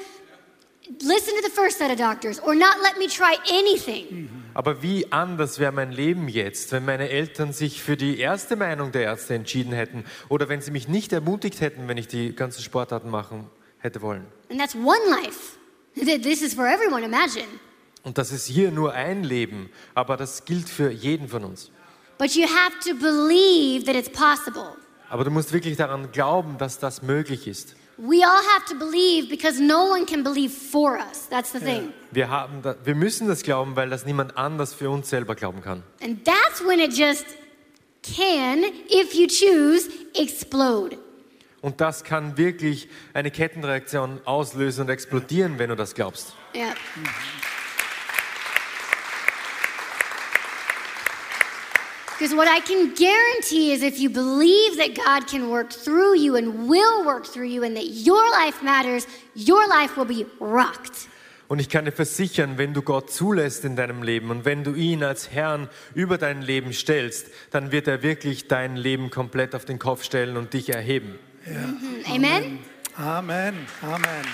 listened 1.03 1.37
to 1.37 1.43
the 1.43 1.51
first 1.51 1.79
set 1.79 1.91
of 1.91 1.99
doctors 1.99 2.41
or 2.41 2.55
not 2.55 2.77
let 2.83 2.99
me 2.99 3.07
try 3.07 3.37
anything? 3.51 4.31
Aber 4.55 4.83
wie 4.83 5.11
anders 5.13 5.59
wäre 5.59 5.73
mein 5.73 5.93
Leben 5.93 6.29
jetzt, 6.29 6.73
wenn 6.73 6.85
meine 6.85 7.09
Eltern 7.09 7.53
sich 7.53 7.83
für 7.83 7.97
die 7.97 8.19
erste 8.19 8.57
Meinung 8.57 8.93
der 8.93 9.03
Ärzte 9.03 9.35
entschieden 9.35 9.73
hätten 9.73 10.05
oder 10.29 10.49
wenn 10.49 10.61
sie 10.61 10.71
mich 10.71 10.89
nicht 10.89 11.13
ermutigt 11.13 11.61
hätten, 11.61 11.89
wenn 11.89 11.97
ich 11.97 12.09
die 12.09 12.35
ganzen 12.35 12.63
Sportarten 12.63 13.11
machen 13.11 13.51
hätte 13.79 14.03
wollen. 14.03 14.27
And 14.51 14.59
that's 14.59 14.75
one 14.75 14.99
life. 15.09 15.57
This 16.23 16.43
is 16.43 16.55
for 16.55 16.67
everyone, 16.67 17.05
imagine. 17.05 17.47
Und 18.03 18.17
das 18.19 18.33
ist 18.33 18.47
hier 18.47 18.71
nur 18.71 18.95
ein 18.95 19.25
Leben, 19.25 19.71
aber 19.95 20.17
das 20.17 20.45
gilt 20.45 20.69
für 20.69 20.91
jeden 20.91 21.29
von 21.29 21.45
uns. 21.45 21.71
But 22.19 22.35
you 22.35 22.45
have 22.45 22.79
to 22.85 22.95
believe 22.95 23.85
that 23.85 23.95
it's 23.95 24.09
possible. 24.09 24.77
Aber 25.09 25.25
du 25.25 25.31
musst 25.31 25.53
wirklich 25.53 25.77
daran 25.77 26.13
glauben, 26.13 26.57
dass 26.59 26.79
das 26.79 27.03
möglich 27.03 27.47
ist. 27.47 27.75
We 28.03 28.25
all 28.25 28.43
have 28.55 28.65
to 28.69 28.75
believe 28.75 29.29
because 29.29 29.61
no 29.61 29.91
one 29.91 30.07
can 30.07 30.23
believe 30.23 30.53
for 30.53 30.99
us. 30.99 31.29
That's 31.29 31.53
the 31.53 31.61
thing. 31.61 31.93
Wir, 32.13 32.31
haben 32.31 32.63
da, 32.63 32.75
wir 32.83 32.95
müssen 32.95 33.29
das 33.29 33.43
glauben, 33.43 33.77
weil 33.77 33.91
das 33.91 34.07
niemand 34.07 34.39
anders 34.39 34.73
für 34.73 34.89
uns 34.89 35.11
selber 35.11 35.35
glauben 35.35 35.61
kann. 35.61 35.83
And 36.03 36.25
that's 36.25 36.65
when 36.65 36.81
it 36.81 36.93
just 36.97 37.27
can, 38.03 38.65
if 38.89 39.13
you 39.15 39.27
choose, 39.27 39.91
explode. 40.15 40.97
Und 41.61 41.83
das 41.83 42.03
kann 42.03 42.39
wirklich 42.39 42.89
eine 43.13 43.31
Kettenreaktion 43.31 44.21
auslösen 44.25 44.83
und 44.83 44.89
explodieren, 44.89 45.59
wenn 45.59 45.69
du 45.69 45.77
das 45.77 45.95
glaubst. 45.95 46.35
Yeah. 46.55 46.75
Because 52.21 52.37
what 52.37 52.49
I 52.49 52.61
can 52.61 52.93
guarantee 52.95 53.73
is 53.73 53.83
if 53.83 53.99
you 53.99 54.11
believe 54.11 54.77
that 54.77 54.95
God 54.95 55.27
can 55.27 55.49
work 55.49 55.73
through 55.73 56.19
you 56.19 56.37
and 56.37 56.69
will 56.69 57.03
work 57.07 57.25
through 57.25 57.47
you 57.47 57.65
and 57.65 57.75
that 57.79 57.87
your 57.87 58.23
life 58.33 58.63
matters, 58.63 59.07
your 59.35 59.67
life 59.67 59.97
will 59.97 60.05
be 60.05 60.27
rocked. 60.39 61.09
Und 61.49 61.61
ich 61.61 61.71
kann 61.71 61.87
dir 61.87 61.93
versichern, 61.93 62.59
wenn 62.59 62.75
du 62.75 62.83
Gott 62.83 63.11
zulässt 63.11 63.65
in 63.65 63.75
deinem 63.75 64.03
Leben 64.03 64.31
und 64.31 64.45
wenn 64.45 64.65
du 64.65 64.75
ihn 64.75 65.03
als 65.03 65.31
Herrn 65.31 65.71
über 65.95 66.19
dein 66.19 66.43
Leben 66.43 66.75
stellst, 66.75 67.29
dann 67.53 67.73
wird 67.73 67.89
er 67.89 68.03
wirklich 68.03 68.49
dein 68.49 68.77
Leben 68.77 69.09
komplett 69.09 69.55
auf 69.55 69.65
den 69.65 69.79
Kopf 69.79 70.05
stellen 70.05 70.37
und 70.37 70.53
dich 70.53 70.69
erheben. 70.69 71.19
Amen? 72.05 72.59
Amen. 72.97 73.67
Amen. 73.81 74.27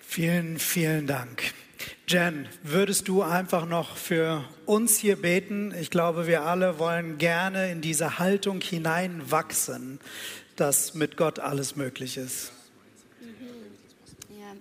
Vielen, 0.00 0.58
vielen 0.58 1.06
Dank. 1.06 1.54
Jen, 2.10 2.48
würdest 2.64 3.06
du 3.06 3.22
einfach 3.22 3.66
noch 3.66 3.96
für 3.96 4.42
uns 4.66 4.98
hier 4.98 5.14
beten? 5.14 5.72
Ich 5.80 5.90
glaube, 5.90 6.26
wir 6.26 6.42
alle 6.42 6.80
wollen 6.80 7.18
gerne 7.18 7.70
in 7.70 7.82
diese 7.82 8.18
Haltung 8.18 8.60
hineinwachsen, 8.60 10.00
dass 10.56 10.94
mit 10.94 11.16
Gott 11.16 11.38
alles 11.38 11.76
möglich 11.76 12.16
ist. 12.16 12.50
Yeah. 14.28 14.56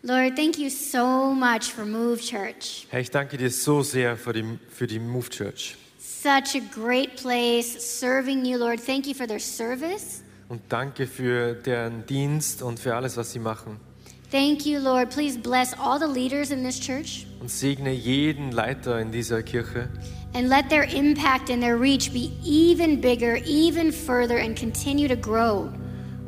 Lord, 0.00 0.36
thank 0.36 0.56
you 0.56 0.70
so 0.70 1.34
much 1.34 1.64
for 1.64 1.84
Move 1.84 2.18
Church. 2.18 2.86
Herr, 2.88 3.00
ich 3.00 3.10
danke 3.10 3.36
dir 3.36 3.50
so 3.50 3.82
sehr 3.82 4.16
für 4.16 4.32
die, 4.32 4.58
für 4.70 4.86
die 4.86 4.98
Move 4.98 5.28
Church. 5.28 5.76
Such 5.98 6.58
a 6.58 6.62
great 6.74 7.14
place 7.16 7.76
serving 7.78 8.46
you, 8.46 8.56
Lord. 8.56 8.80
Thank 8.82 9.06
you 9.06 9.12
for 9.12 9.26
their 9.26 9.38
service. 9.38 10.22
Und 10.48 10.62
danke 10.70 11.06
für 11.06 11.52
deren 11.56 12.06
Dienst 12.06 12.62
und 12.62 12.80
für 12.80 12.94
alles, 12.94 13.18
was 13.18 13.32
sie 13.32 13.38
machen. 13.38 13.85
Thank 14.30 14.66
you, 14.66 14.80
Lord. 14.80 15.10
Please 15.10 15.36
bless 15.36 15.72
all 15.78 15.98
the 15.98 16.06
leaders 16.08 16.50
in 16.50 16.62
this 16.64 16.80
church 16.80 17.26
Und 17.40 17.48
segne 17.50 17.92
jeden 17.92 18.50
Leiter 18.52 18.98
in 19.00 19.12
dieser 19.12 19.42
Kirche. 19.42 19.88
and 20.34 20.48
let 20.48 20.68
their 20.68 20.84
impact 20.84 21.48
and 21.48 21.62
their 21.62 21.76
reach 21.78 22.12
be 22.12 22.32
even 22.44 23.00
bigger, 23.00 23.38
even 23.46 23.90
further, 23.92 24.36
and 24.38 24.56
continue 24.58 25.08
to 25.08 25.16
grow. 25.16 25.70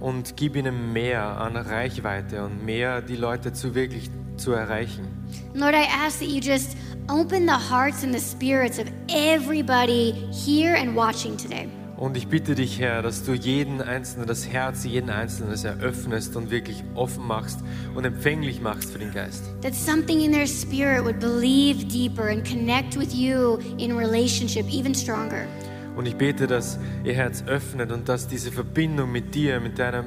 Und 0.01 0.37
gib 0.37 0.55
ihnen 0.57 0.93
mehr 0.93 1.23
an 1.41 1.57
Reichweite 1.57 2.45
und 2.45 2.65
mehr 2.65 3.03
die 3.03 3.17
Leute 3.17 3.53
zu 3.53 3.75
wirklich 3.75 4.09
zu 4.37 4.53
erreichen. 4.53 5.09
Lord, 5.55 5.75
I 5.75 5.85
ask 5.93 6.21
that 6.21 6.29
you 6.29 6.41
just 6.41 6.77
open 7.09 7.47
the 7.47 7.53
hearts 7.69 8.05
and 8.05 8.15
the 8.15 8.21
spirits 8.21 8.79
of 8.79 8.87
everybody 9.09 10.13
here 10.31 10.77
and 10.77 10.95
watching 10.95 11.37
today. 11.37 11.69
Und 11.99 12.17
ich 12.17 12.29
bitte 12.29 12.55
dich, 12.55 12.79
Herr, 12.79 13.03
dass 13.03 13.25
du 13.25 13.33
jeden 13.33 13.83
Einzelnen, 13.83 14.29
das 14.29 14.47
Herz 14.49 14.85
jeden 14.85 15.11
Einzelnen 15.11 15.51
das 15.51 15.65
eröffnest 15.65 16.37
und 16.37 16.49
wirklich 16.49 16.85
offen 16.95 17.27
machst 17.27 17.59
und 17.97 18.05
empfänglich 18.05 18.61
machst 18.61 18.93
für 18.93 19.01
den 19.01 19.13
Geist. 19.13 19.43
That 19.63 19.75
something 19.75 20.21
in 20.21 20.31
their 20.31 20.47
spirit 20.47 21.05
would 21.05 21.19
believe 21.19 21.85
deeper 21.89 22.29
and 22.29 22.49
connect 22.49 22.97
with 22.97 23.13
you 23.13 23.59
in 23.79 23.97
relationship 23.97 24.65
even 24.73 24.95
stronger. 24.95 25.49
Und 25.99 26.07
ich 26.07 26.15
bete, 26.15 26.47
dass 26.47 26.79
ihr 27.03 27.15
Herz 27.15 27.43
öffnet 27.49 27.91
und 27.91 28.09
dass 28.09 28.29
diese 28.29 28.53
Verbindung 28.53 29.11
mit 29.11 29.35
dir, 29.35 29.59
mit 29.59 29.81
deiner, 29.81 30.05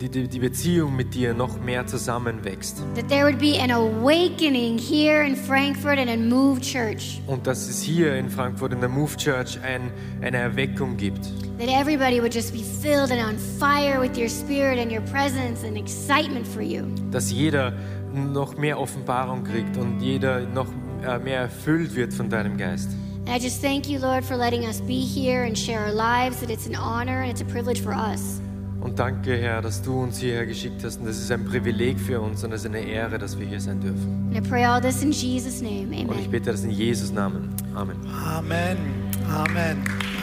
die, 0.00 0.26
die 0.26 0.38
Beziehung 0.38 0.96
mit 0.96 1.12
dir 1.12 1.34
noch 1.34 1.60
mehr 1.60 1.86
zusammenwächst. 1.86 2.78
That 2.94 3.10
there 3.10 3.26
would 3.26 3.38
be 3.38 3.60
an 3.60 3.70
awakening 3.70 4.78
here 4.78 5.22
in 5.22 5.36
Frankfurt 5.36 5.98
and 5.98 6.08
in 6.08 6.30
Move 6.30 6.62
Church. 6.62 7.20
Und 7.26 7.46
dass 7.46 7.68
es 7.68 7.82
hier 7.82 8.16
in 8.16 8.30
Frankfurt 8.30 8.72
in 8.72 8.80
der 8.80 8.88
Move 8.88 9.14
Church 9.18 9.58
ein, 9.62 9.90
eine 10.22 10.38
Erweckung 10.38 10.96
gibt. 10.96 11.26
That 11.58 11.68
everybody 11.68 12.22
would 12.22 12.34
just 12.34 12.54
be 12.54 12.62
filled 12.62 13.10
and 13.10 13.20
on 13.20 13.36
fire 13.36 14.00
with 14.00 14.16
your 14.16 14.30
spirit 14.30 14.78
and 14.78 14.90
your 14.90 15.02
presence 15.12 15.62
and 15.62 15.76
excitement 15.76 16.48
for 16.48 16.62
you. 16.62 16.84
Dass 17.10 17.30
jeder 17.30 17.74
noch 18.14 18.56
mehr 18.56 18.80
Offenbarung 18.80 19.44
kriegt 19.44 19.76
und 19.76 20.00
jeder 20.00 20.40
noch 20.40 20.68
äh, 21.06 21.18
mehr 21.18 21.40
erfüllt 21.40 21.94
wird 21.94 22.14
von 22.14 22.30
deinem 22.30 22.56
Geist. 22.56 22.88
And 23.26 23.30
I 23.30 23.38
just 23.38 23.62
thank 23.62 23.88
you, 23.88 23.98
Lord, 23.98 24.22
for 24.22 24.36
letting 24.36 24.66
us 24.66 24.80
be 24.80 25.00
here 25.00 25.44
and 25.44 25.56
share 25.56 25.80
our 25.80 25.92
lives, 25.92 26.40
that 26.40 26.50
it's 26.50 26.66
an 26.66 26.74
honor 26.74 27.22
and 27.22 27.30
it's 27.30 27.40
a 27.40 27.46
privilege 27.46 27.80
for 27.80 27.94
us. 27.94 28.40
Und 28.82 28.98
danke, 28.98 29.38
Herr, 29.38 29.62
dass 29.62 29.80
du 29.80 30.02
uns 30.02 30.18
hierher 30.18 30.44
geschickt 30.44 30.84
hast. 30.84 31.00
Und 31.00 31.06
das 31.06 31.16
ist 31.16 31.32
ein 31.32 31.46
Privileg 31.46 31.98
für 31.98 32.20
uns 32.20 32.44
und 32.44 32.52
es 32.52 32.60
ist 32.60 32.66
eine 32.66 32.80
Ehre, 32.80 33.18
dass 33.18 33.38
wir 33.38 33.46
hier 33.46 33.60
sein 33.60 33.80
dürfen. 33.80 34.30
And 34.34 34.36
I 34.36 34.46
pray 34.46 34.64
all 34.64 34.78
this 34.78 35.02
in 35.02 35.10
Jesus' 35.10 35.62
name. 35.62 35.86
Amen. 35.86 36.06
Und 36.06 36.16
ich 36.16 36.26
Amen. 36.26 36.30
bete 36.32 36.50
das 36.50 36.64
in 36.64 36.70
Jesus 36.70 37.10
Namen. 37.10 37.48
Amen. 37.74 37.96
Amen. 38.06 38.76
Amen. 39.26 39.84
Amen. 39.86 40.13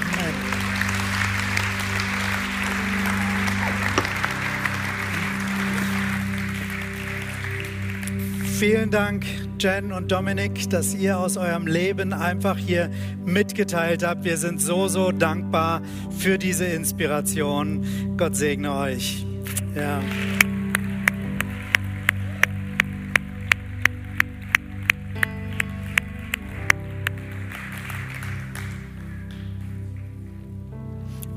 Vielen 8.62 8.92
Dank, 8.92 9.26
Jen 9.60 9.92
und 9.92 10.12
Dominik, 10.12 10.70
dass 10.70 10.94
ihr 10.94 11.18
aus 11.18 11.36
eurem 11.36 11.66
Leben 11.66 12.14
einfach 12.14 12.60
hier 12.60 12.92
mitgeteilt 13.26 14.06
habt. 14.06 14.24
Wir 14.24 14.38
sind 14.38 14.62
so, 14.62 14.88
so 14.88 15.12
dankbar 15.12 15.82
für 16.20 16.38
diese 16.38 16.66
Inspiration. 16.66 17.84
Gott 18.18 18.36
segne 18.36 18.72
euch. 18.76 19.26
Ja. 19.76 20.00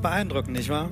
Beeindruckend, 0.03 0.57
nicht 0.57 0.69
wahr? 0.69 0.91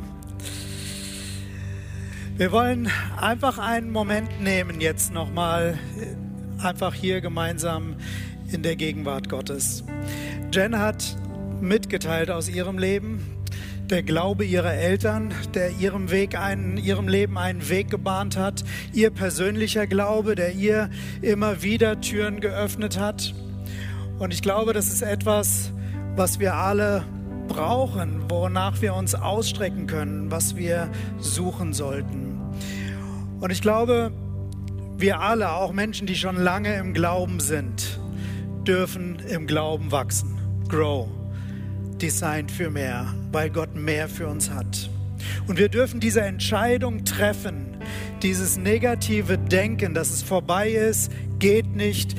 Wir 2.35 2.51
wollen 2.51 2.89
einfach 3.21 3.59
einen 3.59 3.91
Moment 3.91 4.41
nehmen, 4.41 4.81
jetzt 4.81 5.13
nochmal 5.13 5.77
einfach 6.63 6.93
hier 6.93 7.21
gemeinsam 7.21 7.95
in 8.51 8.63
der 8.63 8.75
Gegenwart 8.75 9.29
Gottes. 9.29 9.83
Jen 10.51 10.77
hat 10.77 11.15
mitgeteilt 11.61 12.29
aus 12.29 12.49
ihrem 12.49 12.77
Leben, 12.77 13.21
der 13.89 14.03
Glaube 14.03 14.45
ihrer 14.45 14.73
Eltern, 14.73 15.33
der 15.53 15.71
ihrem 15.71 16.09
Weg 16.09 16.37
einen, 16.37 16.77
ihrem 16.77 17.07
Leben 17.07 17.37
einen 17.37 17.69
Weg 17.69 17.89
gebahnt 17.89 18.37
hat, 18.37 18.63
ihr 18.93 19.09
persönlicher 19.09 19.87
Glaube, 19.87 20.35
der 20.35 20.53
ihr 20.53 20.89
immer 21.21 21.63
wieder 21.63 21.99
Türen 22.01 22.39
geöffnet 22.39 22.99
hat. 22.99 23.33
Und 24.19 24.33
ich 24.33 24.41
glaube, 24.41 24.73
das 24.73 24.87
ist 24.87 25.01
etwas, 25.01 25.71
was 26.15 26.39
wir 26.39 26.55
alle 26.55 27.03
brauchen, 27.47 28.29
wonach 28.29 28.81
wir 28.81 28.93
uns 28.95 29.15
ausstrecken 29.15 29.87
können, 29.87 30.31
was 30.31 30.55
wir 30.55 30.89
suchen 31.19 31.73
sollten. 31.73 32.39
Und 33.39 33.51
ich 33.51 33.61
glaube, 33.61 34.11
wir 34.97 35.19
alle, 35.19 35.51
auch 35.51 35.73
Menschen, 35.73 36.07
die 36.07 36.15
schon 36.15 36.35
lange 36.35 36.75
im 36.75 36.93
Glauben 36.93 37.39
sind, 37.39 37.99
dürfen 38.67 39.19
im 39.29 39.47
Glauben 39.47 39.91
wachsen. 39.91 40.37
Grow. 40.67 41.07
Designed 42.01 42.51
für 42.51 42.69
mehr, 42.69 43.13
weil 43.31 43.49
Gott 43.49 43.75
mehr 43.75 44.07
für 44.07 44.27
uns 44.27 44.49
hat. 44.49 44.89
Und 45.47 45.57
wir 45.57 45.69
dürfen 45.69 45.99
diese 45.99 46.21
Entscheidung 46.21 47.05
treffen, 47.05 47.77
dieses 48.21 48.57
negative 48.57 49.37
Denken, 49.37 49.93
dass 49.93 50.11
es 50.11 50.23
vorbei 50.23 50.69
ist, 50.69 51.11
geht 51.39 51.75
nicht, 51.75 52.15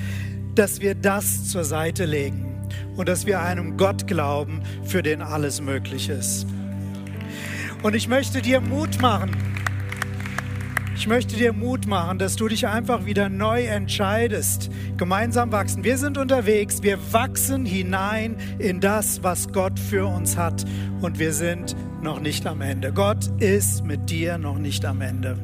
dass 0.55 0.81
wir 0.81 0.95
das 0.95 1.49
zur 1.49 1.64
Seite 1.64 2.05
legen 2.05 2.68
und 2.97 3.09
dass 3.09 3.27
wir 3.27 3.41
einem 3.41 3.77
Gott 3.77 4.07
glauben, 4.07 4.62
für 4.85 5.03
den 5.03 5.22
alles 5.22 5.61
möglich 5.61 6.09
ist. 6.09 6.47
Und 7.83 7.95
ich 7.95 8.09
möchte 8.09 8.41
dir 8.41 8.61
Mut 8.61 9.01
machen. 9.01 9.53
Ich 10.97 11.09
möchte 11.09 11.36
dir 11.36 11.53
Mut 11.53 11.86
machen, 11.86 12.18
dass 12.18 12.36
du 12.36 12.47
dich 12.47 12.68
einfach 12.68 13.05
wieder 13.05 13.28
neu 13.28 13.64
entscheidest. 13.64 14.70
Gemeinsam 14.97 15.51
wachsen. 15.51 15.82
Wir 15.82 15.99
sind 15.99 16.16
unterwegs. 16.16 16.82
Wir 16.82 16.99
wachsen 17.12 17.66
hinein 17.66 18.36
in 18.59 18.80
das, 18.80 19.22
was 19.24 19.53
Gott 19.53 19.78
für 19.78 20.07
uns 20.07 20.36
hat. 20.36 20.64
Und 21.01 21.18
wir 21.18 21.32
sind 21.32 21.74
noch 22.01 22.20
nicht 22.20 22.47
am 22.47 22.61
Ende. 22.61 22.92
Gott 22.92 23.26
ist 23.38 23.84
mit 23.84 24.09
dir 24.09 24.38
noch 24.38 24.57
nicht 24.59 24.84
am 24.84 25.01
Ende. 25.01 25.36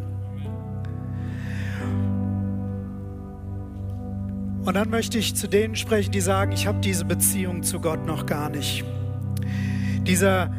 Und 4.64 4.74
dann 4.74 4.88
möchte 4.88 5.18
ich 5.18 5.34
zu 5.34 5.48
denen 5.48 5.74
sprechen, 5.74 6.12
die 6.12 6.20
sagen, 6.20 6.52
ich 6.52 6.68
habe 6.68 6.80
diese 6.80 7.04
Beziehung 7.04 7.64
zu 7.64 7.80
Gott 7.80 8.06
noch 8.06 8.24
gar 8.24 8.50
nicht. 8.50 8.84
Dieser 10.06 10.54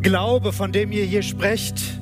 Glaube, 0.00 0.52
von 0.52 0.72
dem 0.72 0.90
ihr 0.90 1.04
hier 1.04 1.22
sprecht, 1.22 2.01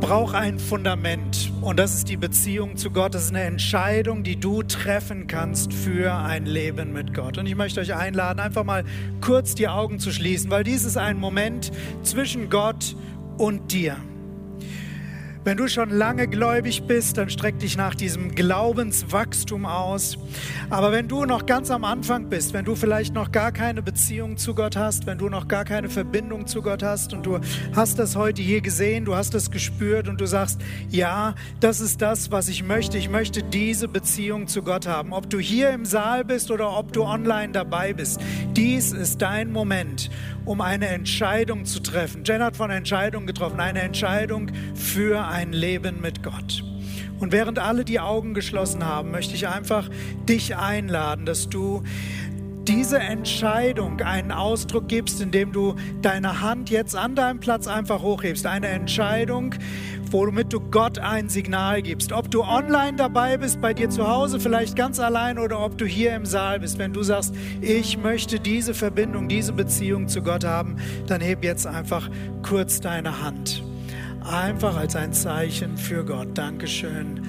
braucht 0.00 0.34
ein 0.34 0.58
Fundament. 0.58 1.50
Und 1.60 1.78
das 1.78 1.94
ist 1.94 2.08
die 2.08 2.16
Beziehung 2.16 2.76
zu 2.76 2.90
Gott. 2.90 3.14
Das 3.14 3.24
ist 3.24 3.30
eine 3.30 3.42
Entscheidung, 3.42 4.22
die 4.22 4.38
du 4.38 4.62
treffen 4.62 5.26
kannst 5.26 5.72
für 5.72 6.14
ein 6.14 6.46
Leben 6.46 6.92
mit 6.92 7.14
Gott. 7.14 7.38
Und 7.38 7.46
ich 7.46 7.56
möchte 7.56 7.80
euch 7.80 7.94
einladen, 7.94 8.40
einfach 8.40 8.64
mal 8.64 8.84
kurz 9.20 9.54
die 9.54 9.68
Augen 9.68 9.98
zu 9.98 10.12
schließen, 10.12 10.50
weil 10.50 10.64
dies 10.64 10.84
ist 10.84 10.96
ein 10.96 11.18
Moment 11.18 11.72
zwischen 12.02 12.48
Gott 12.48 12.96
und 13.38 13.72
dir. 13.72 13.96
Wenn 15.44 15.56
du 15.56 15.68
schon 15.68 15.90
lange 15.90 16.28
gläubig 16.28 16.82
bist, 16.82 17.16
dann 17.16 17.30
streck 17.30 17.58
dich 17.58 17.76
nach 17.76 17.94
diesem 17.94 18.34
Glaubenswachstum 18.34 19.66
aus. 19.66 20.18
Aber 20.68 20.92
wenn 20.92 21.08
du 21.08 21.24
noch 21.24 21.46
ganz 21.46 21.70
am 21.70 21.84
Anfang 21.84 22.28
bist, 22.28 22.52
wenn 22.52 22.64
du 22.64 22.74
vielleicht 22.74 23.14
noch 23.14 23.32
gar 23.32 23.52
keine 23.52 23.80
Beziehung 23.82 24.36
zu 24.36 24.54
Gott 24.54 24.76
hast, 24.76 25.06
wenn 25.06 25.18
du 25.18 25.28
noch 25.28 25.48
gar 25.48 25.64
keine 25.64 25.88
Verbindung 25.88 26.46
zu 26.46 26.60
Gott 26.60 26.82
hast 26.82 27.12
und 27.12 27.24
du 27.24 27.38
hast 27.74 27.98
das 27.98 28.16
heute 28.16 28.42
hier 28.42 28.60
gesehen, 28.60 29.04
du 29.04 29.14
hast 29.14 29.32
das 29.32 29.50
gespürt 29.50 30.08
und 30.08 30.20
du 30.20 30.26
sagst, 30.26 30.60
ja, 30.90 31.34
das 31.60 31.80
ist 31.80 32.02
das, 32.02 32.30
was 32.30 32.48
ich 32.48 32.64
möchte. 32.64 32.98
Ich 32.98 33.08
möchte 33.08 33.42
diese 33.42 33.88
Beziehung 33.88 34.48
zu 34.48 34.62
Gott 34.62 34.86
haben. 34.86 35.12
Ob 35.12 35.30
du 35.30 35.38
hier 35.38 35.70
im 35.70 35.84
Saal 35.84 36.24
bist 36.24 36.50
oder 36.50 36.76
ob 36.76 36.92
du 36.92 37.04
online 37.04 37.52
dabei 37.52 37.92
bist, 37.92 38.20
dies 38.54 38.92
ist 38.92 39.22
dein 39.22 39.52
Moment, 39.52 40.10
um 40.48 40.62
eine 40.62 40.86
Entscheidung 40.86 41.66
zu 41.66 41.80
treffen. 41.80 42.24
Jen 42.24 42.42
hat 42.42 42.56
von 42.56 42.70
Entscheidung 42.70 43.26
getroffen, 43.26 43.60
eine 43.60 43.82
Entscheidung 43.82 44.50
für 44.74 45.26
ein 45.26 45.52
Leben 45.52 46.00
mit 46.00 46.22
Gott. 46.22 46.64
Und 47.20 47.32
während 47.32 47.58
alle 47.58 47.84
die 47.84 48.00
Augen 48.00 48.32
geschlossen 48.32 48.82
haben, 48.82 49.10
möchte 49.10 49.34
ich 49.34 49.46
einfach 49.46 49.90
dich 50.26 50.56
einladen, 50.56 51.26
dass 51.26 51.50
du 51.50 51.82
diese 52.66 52.98
Entscheidung 52.98 54.00
einen 54.00 54.32
Ausdruck 54.32 54.88
gibst, 54.88 55.20
indem 55.20 55.52
du 55.52 55.74
deine 56.00 56.40
Hand 56.40 56.70
jetzt 56.70 56.96
an 56.96 57.14
deinem 57.14 57.40
Platz 57.40 57.66
einfach 57.66 58.00
hochhebst. 58.00 58.46
Eine 58.46 58.68
Entscheidung, 58.68 59.54
womit 60.12 60.52
du 60.52 60.60
Gott 60.60 60.98
ein 60.98 61.28
Signal 61.28 61.82
gibst. 61.82 62.12
Ob 62.12 62.30
du 62.30 62.42
online 62.42 62.96
dabei 62.96 63.36
bist, 63.36 63.60
bei 63.60 63.74
dir 63.74 63.90
zu 63.90 64.08
Hause, 64.08 64.40
vielleicht 64.40 64.76
ganz 64.76 65.00
allein 65.00 65.38
oder 65.38 65.64
ob 65.64 65.78
du 65.78 65.84
hier 65.84 66.14
im 66.14 66.26
Saal 66.26 66.60
bist. 66.60 66.78
Wenn 66.78 66.92
du 66.92 67.02
sagst, 67.02 67.34
ich 67.60 67.98
möchte 67.98 68.40
diese 68.40 68.74
Verbindung, 68.74 69.28
diese 69.28 69.52
Beziehung 69.52 70.08
zu 70.08 70.22
Gott 70.22 70.44
haben, 70.44 70.76
dann 71.06 71.20
heb 71.20 71.44
jetzt 71.44 71.66
einfach 71.66 72.08
kurz 72.42 72.80
deine 72.80 73.22
Hand. 73.22 73.62
Einfach 74.20 74.76
als 74.76 74.96
ein 74.96 75.12
Zeichen 75.12 75.76
für 75.76 76.04
Gott. 76.04 76.36
Dankeschön. 76.36 77.22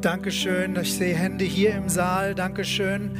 Dankeschön. 0.00 0.76
Ich 0.76 0.94
sehe 0.94 1.14
Hände 1.14 1.44
hier 1.44 1.74
im 1.74 1.88
Saal. 1.88 2.34
Dankeschön. 2.34 3.12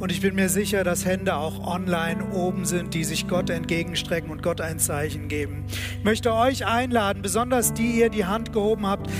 Und 0.00 0.10
ich 0.10 0.22
bin 0.22 0.34
mir 0.34 0.48
sicher, 0.48 0.82
dass 0.82 1.04
Hände 1.04 1.36
auch 1.36 1.62
online 1.62 2.30
oben 2.32 2.64
sind, 2.64 2.94
die 2.94 3.04
sich 3.04 3.28
Gott 3.28 3.50
entgegenstrecken 3.50 4.30
und 4.30 4.42
Gott 4.42 4.62
ein 4.62 4.78
Zeichen 4.78 5.28
geben. 5.28 5.66
Ich 5.98 6.04
möchte 6.04 6.32
euch 6.32 6.64
einladen, 6.64 7.20
besonders 7.20 7.74
die 7.74 7.98
ihr 8.00 8.08
die 8.08 8.24
Hand 8.24 8.54
gehoben 8.54 8.86
habt, 8.86 9.10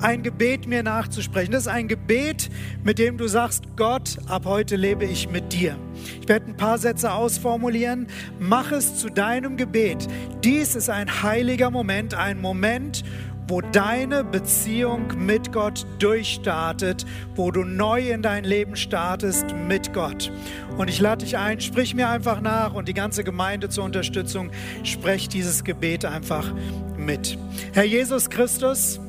ein 0.00 0.24
Gebet 0.24 0.66
mir 0.66 0.82
nachzusprechen. 0.82 1.52
Das 1.52 1.62
ist 1.62 1.68
ein 1.68 1.86
Gebet, 1.86 2.50
mit 2.82 2.98
dem 2.98 3.16
du 3.16 3.28
sagst, 3.28 3.76
Gott, 3.76 4.18
ab 4.26 4.44
heute 4.44 4.74
lebe 4.74 5.04
ich 5.04 5.30
mit 5.30 5.52
dir. 5.52 5.76
Ich 6.20 6.28
werde 6.28 6.46
ein 6.46 6.56
paar 6.56 6.78
Sätze 6.78 7.12
ausformulieren. 7.12 8.08
Mach 8.40 8.72
es 8.72 8.96
zu 8.96 9.10
deinem 9.10 9.56
Gebet. 9.56 10.08
Dies 10.42 10.74
ist 10.74 10.90
ein 10.90 11.22
heiliger 11.22 11.70
Moment, 11.70 12.12
ein 12.14 12.40
Moment, 12.40 13.04
wo 13.46 13.60
deine 13.60 14.24
Beziehung 14.24 15.08
mit 15.18 15.52
Gott 15.52 15.86
durchstartet, 15.98 17.04
wo 17.34 17.50
du 17.50 17.64
neu 17.64 18.10
in 18.10 18.22
dein 18.22 18.44
Leben 18.44 18.76
startest 18.76 19.54
mit 19.54 19.92
Gott. 19.92 20.32
Und 20.78 20.88
ich 20.88 21.00
lade 21.00 21.24
dich 21.24 21.36
ein, 21.36 21.60
sprich 21.60 21.94
mir 21.94 22.08
einfach 22.08 22.40
nach 22.40 22.74
und 22.74 22.88
die 22.88 22.94
ganze 22.94 23.22
Gemeinde 23.24 23.68
zur 23.68 23.84
Unterstützung, 23.84 24.50
sprech 24.82 25.28
dieses 25.28 25.64
Gebet 25.64 26.04
einfach 26.04 26.52
mit. 26.96 27.38
Herr 27.72 27.84
Jesus 27.84 28.30
Christus, 28.30 29.00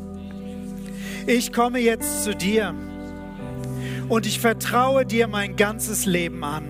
ich 1.28 1.54
komme 1.54 1.80
jetzt 1.80 2.24
zu 2.24 2.36
dir 2.36 2.74
und 4.10 4.26
ich 4.26 4.40
vertraue 4.40 5.06
dir 5.06 5.28
mein 5.28 5.56
ganzes 5.56 6.06
Leben 6.06 6.44
an. 6.44 6.66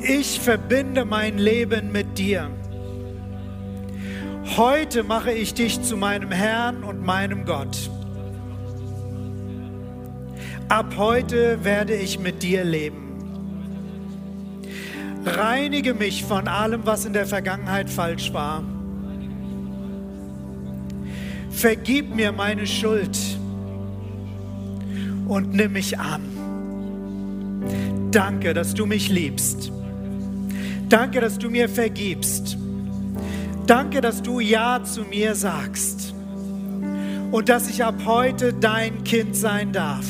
Ich 0.00 0.38
verbinde 0.38 1.04
mein 1.04 1.38
Leben 1.38 1.90
mit 1.90 2.18
dir. 2.18 2.50
Heute 4.54 5.02
mache 5.02 5.32
ich 5.32 5.54
dich 5.54 5.82
zu 5.82 5.96
meinem 5.96 6.30
Herrn 6.30 6.84
und 6.84 7.04
meinem 7.04 7.44
Gott. 7.44 7.90
Ab 10.68 10.94
heute 10.96 11.64
werde 11.64 11.94
ich 11.94 12.18
mit 12.18 12.42
dir 12.42 12.64
leben. 12.64 13.02
Reinige 15.24 15.94
mich 15.94 16.24
von 16.24 16.48
allem, 16.48 16.86
was 16.86 17.04
in 17.04 17.12
der 17.12 17.26
Vergangenheit 17.26 17.90
falsch 17.90 18.32
war. 18.32 18.62
Vergib 21.50 22.14
mir 22.14 22.32
meine 22.32 22.66
Schuld 22.66 23.18
und 25.26 25.52
nimm 25.54 25.72
mich 25.72 25.98
an. 25.98 26.22
Danke, 28.10 28.54
dass 28.54 28.74
du 28.74 28.86
mich 28.86 29.08
liebst. 29.08 29.72
Danke, 30.88 31.20
dass 31.20 31.36
du 31.36 31.50
mir 31.50 31.68
vergibst. 31.68 32.56
Danke, 33.66 34.00
dass 34.00 34.22
du 34.22 34.38
Ja 34.38 34.84
zu 34.84 35.02
mir 35.02 35.34
sagst 35.34 36.14
und 37.32 37.48
dass 37.48 37.68
ich 37.68 37.84
ab 37.84 37.96
heute 38.04 38.52
dein 38.52 39.02
Kind 39.02 39.34
sein 39.34 39.72
darf. 39.72 40.06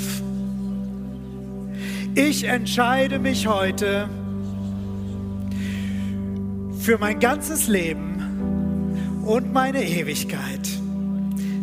Ich 2.15 2.45
entscheide 2.45 3.19
mich 3.19 3.47
heute 3.47 4.09
für 6.79 6.99
mein 6.99 7.19
ganzes 7.19 7.67
Leben 7.67 9.23
und 9.25 9.53
meine 9.55 9.83
Ewigkeit, 9.83 10.69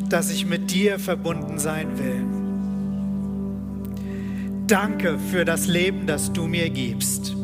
dass 0.10 0.32
ich 0.32 0.48
mit 0.48 0.72
dir 0.72 0.98
verbunden 0.98 1.60
sein 1.60 1.98
will. 2.00 2.26
Danke 4.68 5.20
für 5.32 5.46
das 5.46 5.68
Leben, 5.68 6.08
das 6.08 6.34
du 6.34 6.48
mir 6.48 6.70
gibst. 6.70 7.36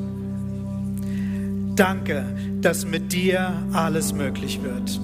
Danke, 1.76 2.26
dass 2.62 2.86
mit 2.86 3.14
dir 3.14 3.53
alles 3.74 4.14
möglich 4.14 4.62
wird. 4.62 4.99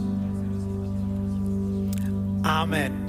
Amen. 2.44 3.05